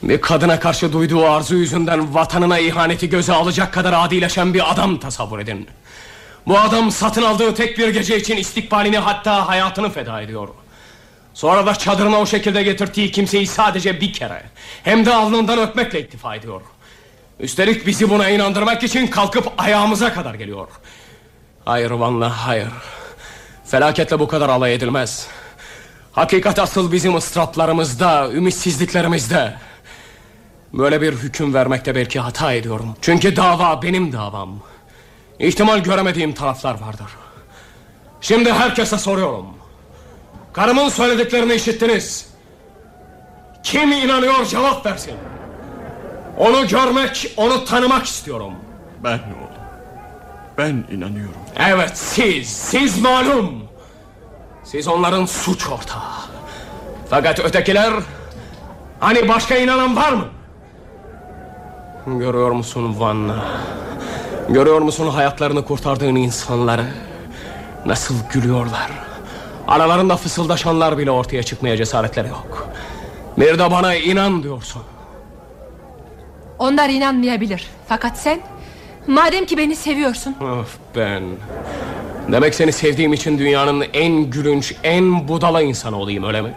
Bir 0.03 0.21
kadına 0.21 0.61
karşı 0.61 0.93
duyduğu 0.93 1.27
arzu 1.27 1.57
yüzünden 1.57 2.15
vatanına 2.15 2.59
ihaneti 2.59 3.09
göze 3.09 3.33
alacak 3.33 3.73
kadar 3.75 3.93
adileşen 3.93 4.55
bir 4.55 4.73
adam 4.73 4.99
tasavvur 4.99 5.39
edin. 5.39 5.69
Bu 6.47 6.59
adam 6.59 6.91
satın 6.91 7.23
aldığı 7.23 7.55
tek 7.55 7.79
bir 7.79 7.89
gece 7.89 8.17
için 8.17 8.37
istikbalini 8.37 8.99
hatta 8.99 9.49
hayatını 9.49 9.91
feda 9.91 10.23
ediyor. 10.23 10.49
Sonra 11.37 11.67
da 11.67 11.75
çadırına 11.75 12.21
o 12.21 12.27
şekilde 12.27 12.63
getirdiği 12.63 13.11
kimseyi 13.11 13.47
sadece 13.47 14.01
bir 14.01 14.13
kere 14.13 14.43
hem 14.83 15.07
de 15.07 15.15
alnından 15.15 15.59
öpmekle 15.59 16.01
iktifa 16.01 16.37
ediyor. 16.37 16.61
Üstelik 17.41 17.87
bizi 17.87 18.11
buna 18.11 18.29
inandırmak 18.29 18.83
için 18.83 19.07
kalkıp 19.07 19.53
ayağımıza 19.59 20.13
kadar 20.13 20.35
geliyor. 20.35 20.69
Hayır 21.65 21.91
Vanla 21.91 22.47
hayır. 22.47 22.69
Felaketle 23.65 24.19
bu 24.19 24.29
kadar 24.29 24.49
alay 24.49 24.75
edilmez. 24.75 25.27
Hakikat 26.13 26.59
asıl 26.59 26.93
bizim 26.93 27.17
ıstıraplarımızda, 27.17 28.31
ümitsizliklerimizde. 28.33 29.55
Böyle 30.73 31.01
bir 31.01 31.13
hüküm 31.13 31.55
vermekte 31.55 31.95
belki 31.95 32.21
hata 32.21 32.53
ediyorum. 32.53 32.97
Çünkü 33.01 33.37
dava 33.37 33.83
benim 33.83 34.13
davam. 34.13 34.59
İhtimal 35.39 35.79
göremediğim 35.79 36.33
taraflar 36.33 36.81
vardır. 36.81 37.09
Şimdi 38.21 38.53
herkese 38.53 38.99
soruyorum. 38.99 39.66
Karımın 40.57 40.89
söylediklerini 40.89 41.55
işittiniz. 41.55 42.27
Kim 43.63 43.93
inanıyor 43.93 44.45
cevap 44.45 44.87
versin. 44.87 45.15
Onu 46.39 46.69
görmek, 46.69 47.35
onu 47.37 47.65
tanımak 47.65 48.07
istiyorum. 48.07 48.53
Ben 49.05 49.19
oğlum. 49.19 49.57
Ben 50.59 50.85
inanıyorum. 50.91 51.41
Evet 51.57 51.99
siz, 51.99 52.49
siz 52.49 53.01
malum. 53.01 53.63
Siz 54.65 54.89
onların 54.89 55.27
suç 55.27 55.69
ortağı. 55.69 56.03
Fakat 57.11 57.41
ötekiler... 57.41 57.93
Hani 59.01 59.29
başka 59.29 59.57
inanan 59.57 59.97
var 59.97 60.13
mı? 60.13 60.25
Görüyor 62.07 62.51
musun 62.51 63.01
Vanna? 63.01 63.45
Görüyor 64.49 64.81
musun 64.81 65.09
hayatlarını 65.09 65.65
kurtardığın 65.65 66.15
insanları? 66.15 66.87
Nasıl 67.87 68.15
gülüyorlar? 68.33 69.06
Aralarında 69.69 70.17
fısıldaşanlar 70.17 70.99
bile 70.99 71.11
ortaya 71.11 71.43
çıkmaya 71.43 71.77
cesaretleri 71.77 72.29
yok. 72.29 72.69
Bir 73.39 73.59
de 73.59 73.71
bana 73.71 73.95
inan 73.95 74.43
diyorsun. 74.43 74.83
Onlar 76.59 76.89
inanmayabilir. 76.89 77.67
Fakat 77.89 78.19
sen... 78.19 78.41
Madem 79.07 79.47
ki 79.47 79.59
beni 79.59 79.77
seviyorsun... 79.77 80.37
Of 80.61 80.77
ben... 80.97 81.23
Demek 82.33 82.55
seni 82.55 82.73
sevdiğim 82.73 83.13
için 83.13 83.39
dünyanın 83.39 83.85
en 83.93 84.31
gülünç, 84.31 84.75
en 84.83 85.29
budala 85.29 85.63
insanı 85.63 85.97
olayım 85.99 86.25
öyle 86.25 86.43
mi? 86.43 86.55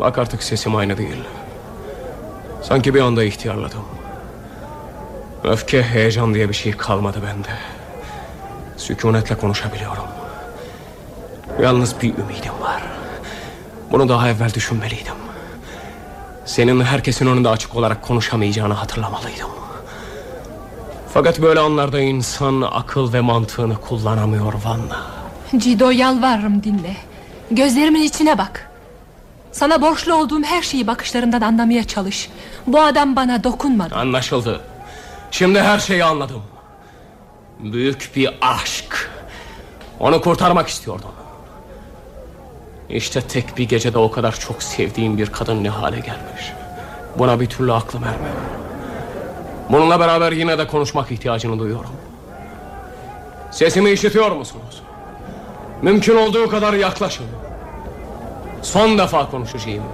Bak 0.00 0.18
artık 0.18 0.42
sesim 0.42 0.76
aynı 0.76 0.98
değil. 0.98 1.24
Sanki 2.62 2.94
bir 2.94 3.00
anda 3.00 3.24
ihtiyarladım. 3.24 3.84
Öfke, 5.44 5.82
heyecan 5.82 6.34
diye 6.34 6.48
bir 6.48 6.54
şey 6.54 6.72
kalmadı 6.72 7.18
bende. 7.26 7.48
Sükunetle 8.76 9.34
konuşabiliyorum. 9.34 10.17
Yalnız 11.62 12.00
bir 12.02 12.08
ümidim 12.18 12.52
var. 12.60 12.82
Bunu 13.92 14.08
daha 14.08 14.28
evvel 14.28 14.54
düşünmeliydim. 14.54 15.14
Senin 16.44 16.80
herkesin 16.80 17.26
önünde 17.26 17.48
açık 17.48 17.76
olarak 17.76 18.02
konuşamayacağını 18.02 18.74
hatırlamalıydım. 18.74 19.48
Fakat 21.14 21.42
böyle 21.42 21.60
anlarda 21.60 22.00
insan 22.00 22.62
akıl 22.72 23.12
ve 23.12 23.20
mantığını 23.20 23.76
kullanamıyor 23.80 24.52
Vanna. 24.64 25.02
Cido 25.56 25.90
yalvarırım 25.90 26.62
dinle. 26.62 26.96
Gözlerimin 27.50 28.02
içine 28.02 28.38
bak. 28.38 28.70
Sana 29.52 29.82
borçlu 29.82 30.14
olduğum 30.14 30.42
her 30.42 30.62
şeyi 30.62 30.86
bakışlarından 30.86 31.40
anlamaya 31.40 31.84
çalış. 31.84 32.30
Bu 32.66 32.80
adam 32.80 33.16
bana 33.16 33.44
dokunmadı. 33.44 33.94
Anlaşıldı. 33.94 34.60
Şimdi 35.30 35.60
her 35.60 35.78
şeyi 35.78 36.04
anladım. 36.04 36.42
Büyük 37.58 38.10
bir 38.16 38.30
aşk. 38.40 39.10
Onu 40.00 40.20
kurtarmak 40.20 40.68
istiyordum. 40.68 41.10
İşte 42.90 43.20
tek 43.20 43.58
bir 43.58 43.68
gecede 43.68 43.98
o 43.98 44.10
kadar 44.10 44.40
çok 44.40 44.62
sevdiğim 44.62 45.18
bir 45.18 45.26
kadın 45.26 45.64
ne 45.64 45.68
hale 45.68 45.96
gelmiş. 45.96 46.52
Buna 47.18 47.40
bir 47.40 47.46
türlü 47.46 47.72
aklım 47.72 48.04
ermiyor. 48.04 48.34
Bununla 49.70 50.00
beraber 50.00 50.32
yine 50.32 50.58
de 50.58 50.66
konuşmak 50.66 51.12
ihtiyacını 51.12 51.58
duyuyorum. 51.58 51.90
Sesimi 53.50 53.90
işitiyor 53.90 54.30
musunuz? 54.30 54.82
Mümkün 55.82 56.16
olduğu 56.16 56.48
kadar 56.48 56.72
yaklaşın. 56.72 57.26
Son 58.62 58.98
defa 58.98 59.30
konuşacağım. 59.30 59.84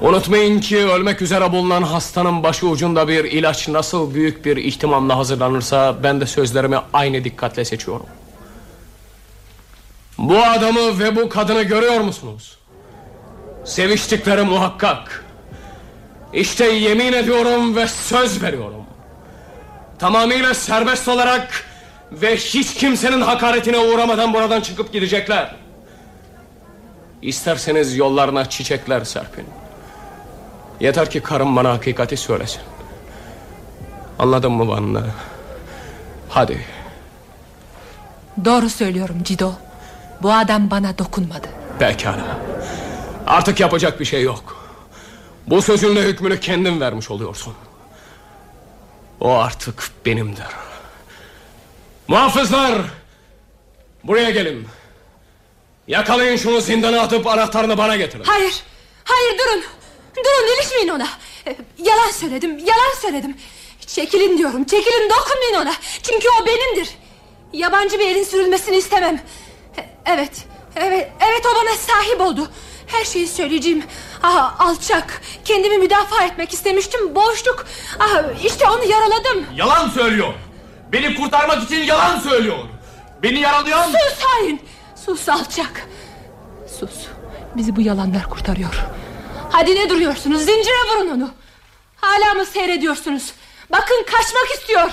Unutmayın 0.00 0.60
ki 0.60 0.78
ölmek 0.78 1.22
üzere 1.22 1.52
bulunan 1.52 1.82
hastanın 1.82 2.42
başı 2.42 2.66
ucunda 2.66 3.08
bir 3.08 3.24
ilaç 3.24 3.68
nasıl 3.68 4.14
büyük 4.14 4.44
bir 4.44 4.56
ihtimamla 4.56 5.18
hazırlanırsa 5.18 5.96
ben 6.02 6.20
de 6.20 6.26
sözlerimi 6.26 6.76
aynı 6.92 7.24
dikkatle 7.24 7.64
seçiyorum. 7.64 8.06
Bu 10.18 10.42
adamı 10.42 10.98
ve 10.98 11.16
bu 11.16 11.28
kadını 11.28 11.62
görüyor 11.62 12.00
musunuz? 12.00 12.56
Seviştikleri 13.64 14.42
muhakkak. 14.42 15.24
İşte 16.32 16.64
yemin 16.64 17.12
ediyorum 17.12 17.76
ve 17.76 17.88
söz 17.88 18.42
veriyorum. 18.42 18.84
Tamamıyla 19.98 20.54
serbest 20.54 21.08
olarak 21.08 21.64
ve 22.12 22.36
hiç 22.36 22.74
kimsenin 22.74 23.20
hakaretine 23.20 23.78
uğramadan 23.78 24.34
buradan 24.34 24.60
çıkıp 24.60 24.92
gidecekler. 24.92 25.54
İsterseniz 27.22 27.96
yollarına 27.96 28.48
çiçekler 28.48 29.04
serpin. 29.04 29.46
Yeter 30.80 31.10
ki 31.10 31.20
karım 31.20 31.56
bana 31.56 31.70
hakikati 31.70 32.16
söylesin. 32.16 32.60
Anladın 34.18 34.52
mı 34.52 34.68
Vanna? 34.68 35.02
Hadi. 36.28 36.66
Doğru 38.44 38.68
söylüyorum 38.68 39.16
Cido. 39.24 39.52
Bu 40.22 40.32
adam 40.32 40.70
bana 40.70 40.98
dokunmadı. 40.98 41.48
Pekala. 41.78 42.38
Artık 43.26 43.60
yapacak 43.60 44.00
bir 44.00 44.04
şey 44.04 44.22
yok. 44.22 44.66
Bu 45.46 45.62
sözünle 45.62 46.02
hükmünü 46.02 46.40
kendin 46.40 46.80
vermiş 46.80 47.10
oluyorsun. 47.10 47.54
O 49.20 49.30
artık 49.34 49.90
benimdir. 50.06 50.44
Muhafızlar! 52.08 52.78
Buraya 54.04 54.30
gelin. 54.30 54.66
Yakalayın 55.88 56.36
şunu 56.36 56.60
zindana 56.60 57.00
atıp 57.00 57.26
anahtarını 57.26 57.78
bana 57.78 57.96
getirin. 57.96 58.24
Hayır, 58.24 58.62
hayır 59.04 59.38
durun. 59.38 59.64
Durun 60.16 60.56
ilişmeyin 60.56 60.88
ona. 60.88 61.08
Ee, 61.46 61.56
Yalan 61.78 62.10
söyledim, 62.10 62.58
yalan 62.58 62.94
söyledim. 63.02 63.36
Çekilin 63.86 64.38
diyorum, 64.38 64.64
çekilin 64.64 65.10
dokunmayın 65.10 65.54
ona. 65.66 65.74
Çünkü 66.02 66.28
o 66.42 66.46
benimdir. 66.46 66.88
Yabancı 67.52 67.98
bir 67.98 68.06
elin 68.06 68.24
sürülmesini 68.24 68.76
istemem. 68.76 69.20
Evet, 70.06 70.44
evet, 70.76 71.12
evet 71.20 71.46
o 71.46 71.54
bana 71.54 71.76
sahip 71.76 72.20
oldu. 72.20 72.48
Her 72.86 73.04
şeyi 73.04 73.28
söyleyeceğim. 73.28 73.84
Ah, 74.22 74.60
alçak. 74.60 75.20
Kendimi 75.44 75.78
müdafaa 75.78 76.24
etmek 76.24 76.52
istemiştim. 76.52 77.14
Boşluk. 77.14 77.66
Ah, 77.98 78.22
işte 78.44 78.70
onu 78.70 78.84
yaraladım. 78.84 79.46
Yalan 79.54 79.88
söylüyor. 79.88 80.34
Beni 80.92 81.14
kurtarmak 81.14 81.62
için 81.62 81.82
yalan 81.82 82.18
söylüyor. 82.20 82.58
Beni 83.22 83.40
yaralayan... 83.40 83.84
Sus 83.86 84.18
hain. 84.20 84.60
Sus 85.06 85.28
alçak. 85.28 85.88
Sus. 86.78 87.06
Bizi 87.56 87.76
bu 87.76 87.80
yalanlar 87.80 88.30
kurtarıyor. 88.30 88.74
Hadi 89.50 89.74
ne 89.74 89.88
duruyorsunuz? 89.90 90.38
Zincire 90.38 90.90
vurun 90.90 91.10
onu. 91.10 91.30
Hala 91.96 92.34
mı 92.34 92.46
seyrediyorsunuz? 92.46 93.32
Bakın 93.72 94.04
kaçmak 94.10 94.50
istiyor. 94.54 94.90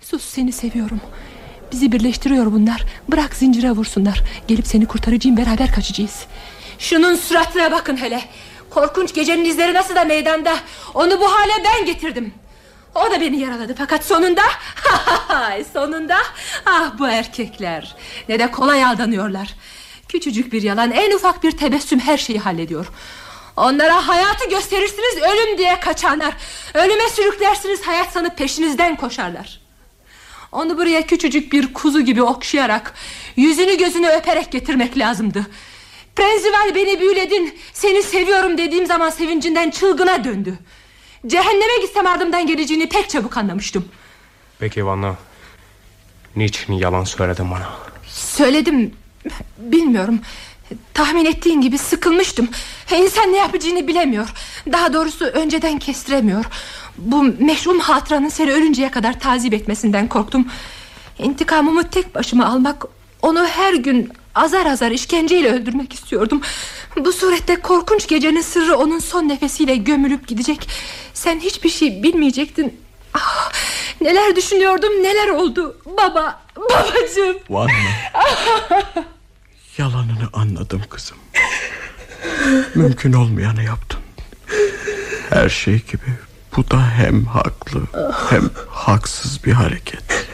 Sus 0.00 0.24
seni 0.24 0.52
seviyorum. 0.52 1.00
Bizi 1.72 1.92
birleştiriyor 1.92 2.52
bunlar. 2.52 2.84
Bırak 3.08 3.34
zincire 3.34 3.70
vursunlar. 3.70 4.22
Gelip 4.48 4.66
seni 4.66 4.86
kurtaracağım 4.86 5.36
beraber 5.36 5.72
kaçacağız. 5.72 6.26
Şunun 6.78 7.14
suratına 7.14 7.72
bakın 7.72 7.96
hele. 7.96 8.20
Korkunç 8.70 9.14
gecenin 9.14 9.44
izleri 9.44 9.74
nasıl 9.74 9.94
da 9.94 10.04
meydanda. 10.04 10.56
Onu 10.94 11.20
bu 11.20 11.32
hale 11.32 11.52
ben 11.64 11.86
getirdim. 11.86 12.34
O 12.94 13.10
da 13.10 13.20
beni 13.20 13.40
yaraladı 13.40 13.74
fakat 13.78 14.04
sonunda 14.04 14.42
sonunda 15.72 16.16
ah 16.66 16.98
bu 16.98 17.08
erkekler 17.08 17.96
ne 18.28 18.38
de 18.38 18.50
kolay 18.50 18.84
aldanıyorlar. 18.84 19.54
Küçücük 20.08 20.52
bir 20.52 20.62
yalan 20.62 20.90
en 20.90 21.16
ufak 21.16 21.42
bir 21.42 21.52
tebessüm 21.52 22.00
her 22.00 22.18
şeyi 22.18 22.38
hallediyor. 22.38 22.86
Onlara 23.56 24.08
hayatı 24.08 24.48
gösterirsiniz 24.48 25.22
ölüm 25.22 25.58
diye 25.58 25.80
kaçarlar. 25.80 26.34
Ölüme 26.74 27.08
sürüklersiniz 27.08 27.82
hayat 27.82 28.12
sanıp 28.12 28.36
peşinizden 28.38 28.96
koşarlar. 28.96 29.63
Onu 30.54 30.78
buraya 30.78 31.06
küçücük 31.06 31.52
bir 31.52 31.74
kuzu 31.74 32.00
gibi 32.00 32.22
okşayarak 32.22 32.94
Yüzünü 33.36 33.78
gözünü 33.78 34.08
öperek 34.08 34.52
getirmek 34.52 34.98
lazımdı. 34.98 35.46
Prenzival 36.16 36.74
beni 36.74 37.00
büyüledin 37.00 37.58
Seni 37.72 38.02
seviyorum 38.02 38.58
dediğim 38.58 38.86
zaman 38.86 39.10
sevincinden 39.10 39.70
çılgına 39.70 40.24
döndü. 40.24 40.58
Cehenneme 41.26 41.76
gitsem 41.82 42.06
ardımdan 42.06 42.46
geleceğini 42.46 42.88
pek 42.88 43.10
çabuk 43.10 43.36
anlamıştım. 43.36 43.84
Peki 44.58 44.86
Vanna 44.86 45.16
Niçin 46.36 46.72
yalan 46.72 47.04
söyledin 47.04 47.50
bana? 47.50 47.68
Söyledim 48.08 48.92
Bilmiyorum. 49.58 50.20
Tahmin 50.94 51.24
ettiğin 51.24 51.60
gibi 51.60 51.78
sıkılmıştım. 51.78 52.48
İnsan 52.96 53.32
ne 53.32 53.36
yapacağını 53.36 53.86
bilemiyor. 53.88 54.32
Daha 54.72 54.92
doğrusu 54.92 55.24
önceden 55.24 55.78
kestiremiyor 55.78 56.44
Bu 56.98 57.22
meşhum 57.22 57.80
hatıranın 57.80 58.28
seni 58.28 58.52
ölünceye 58.52 58.90
kadar 58.90 59.20
tazip 59.20 59.54
etmesinden 59.54 60.08
korktum 60.08 60.48
İntikamımı 61.18 61.90
tek 61.90 62.14
başıma 62.14 62.46
almak 62.46 62.84
Onu 63.22 63.46
her 63.46 63.74
gün 63.74 64.12
azar 64.34 64.66
azar 64.66 64.90
işkenceyle 64.90 65.52
öldürmek 65.52 65.92
istiyordum 65.92 66.40
Bu 66.96 67.12
surette 67.12 67.56
korkunç 67.56 68.08
gecenin 68.08 68.40
sırrı 68.40 68.76
Onun 68.76 68.98
son 68.98 69.28
nefesiyle 69.28 69.76
gömülüp 69.76 70.28
gidecek 70.28 70.68
Sen 71.14 71.40
hiçbir 71.40 71.70
şey 71.70 72.02
bilmeyecektin 72.02 72.80
ah, 73.14 73.52
Neler 74.00 74.36
düşünüyordum 74.36 74.92
neler 75.02 75.28
oldu 75.28 75.76
Baba 75.86 76.42
babacığım 76.56 77.36
Var? 77.50 77.72
Yalanını 79.78 80.28
anladım 80.32 80.82
kızım. 80.90 81.16
Mümkün 82.74 83.12
olmayanı 83.12 83.62
yaptın. 83.62 84.00
Her 85.30 85.48
şey 85.48 85.74
gibi 85.74 86.02
bu 86.56 86.70
da 86.70 86.90
hem 86.90 87.24
haklı 87.24 87.82
hem 88.30 88.50
haksız 88.70 89.44
bir 89.44 89.52
hareket. 89.52 90.28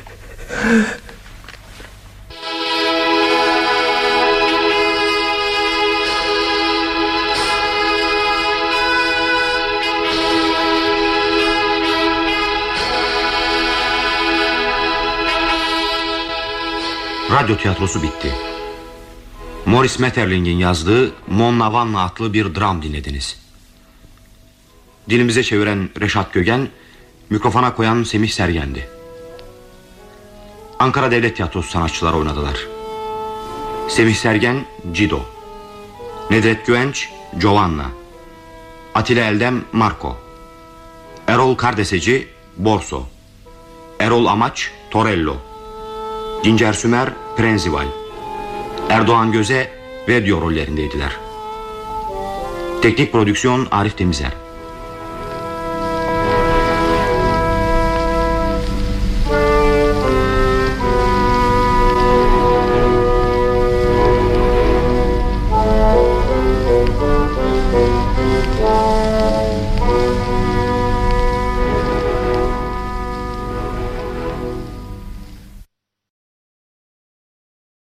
Radyo 17.30 17.56
tiyatrosu 17.56 18.02
bitti. 18.02 18.34
Morris 19.66 19.98
Metterling'in 19.98 20.58
yazdığı 20.58 21.12
Mon 21.28 21.60
Lavanna 21.60 22.04
adlı 22.04 22.32
bir 22.32 22.54
dram 22.54 22.82
dinlediniz. 22.82 23.49
Dilimize 25.08 25.42
çeviren 25.42 25.88
Reşat 26.00 26.32
Gögen, 26.32 26.68
mikrofona 27.30 27.74
koyan 27.74 28.02
Semih 28.02 28.28
Sergen'di. 28.28 28.88
Ankara 30.78 31.10
Devlet 31.10 31.36
Tiyatrosu 31.36 31.70
sanatçıları 31.70 32.16
oynadılar. 32.16 32.66
Semih 33.88 34.14
Sergen, 34.14 34.64
Cido. 34.92 35.20
Nedret 36.30 36.66
Güvenç, 36.66 37.08
Giovanna. 37.38 37.86
Atilla 38.94 39.24
Eldem, 39.24 39.64
Marco. 39.72 40.16
Erol 41.26 41.54
Kardeseci, 41.54 42.28
Borso. 42.56 43.02
Erol 44.00 44.26
Amaç, 44.26 44.70
Torello. 44.90 45.36
Dincer 46.44 46.72
Sümer, 46.72 47.10
Prenzival. 47.36 47.86
Erdoğan 48.88 49.32
Göze 49.32 49.72
ve 50.08 50.26
Dio 50.26 50.40
rollerindeydiler. 50.40 51.16
Teknik 52.82 53.12
prodüksiyon 53.12 53.68
Arif 53.70 53.98
Temizer. 53.98 54.32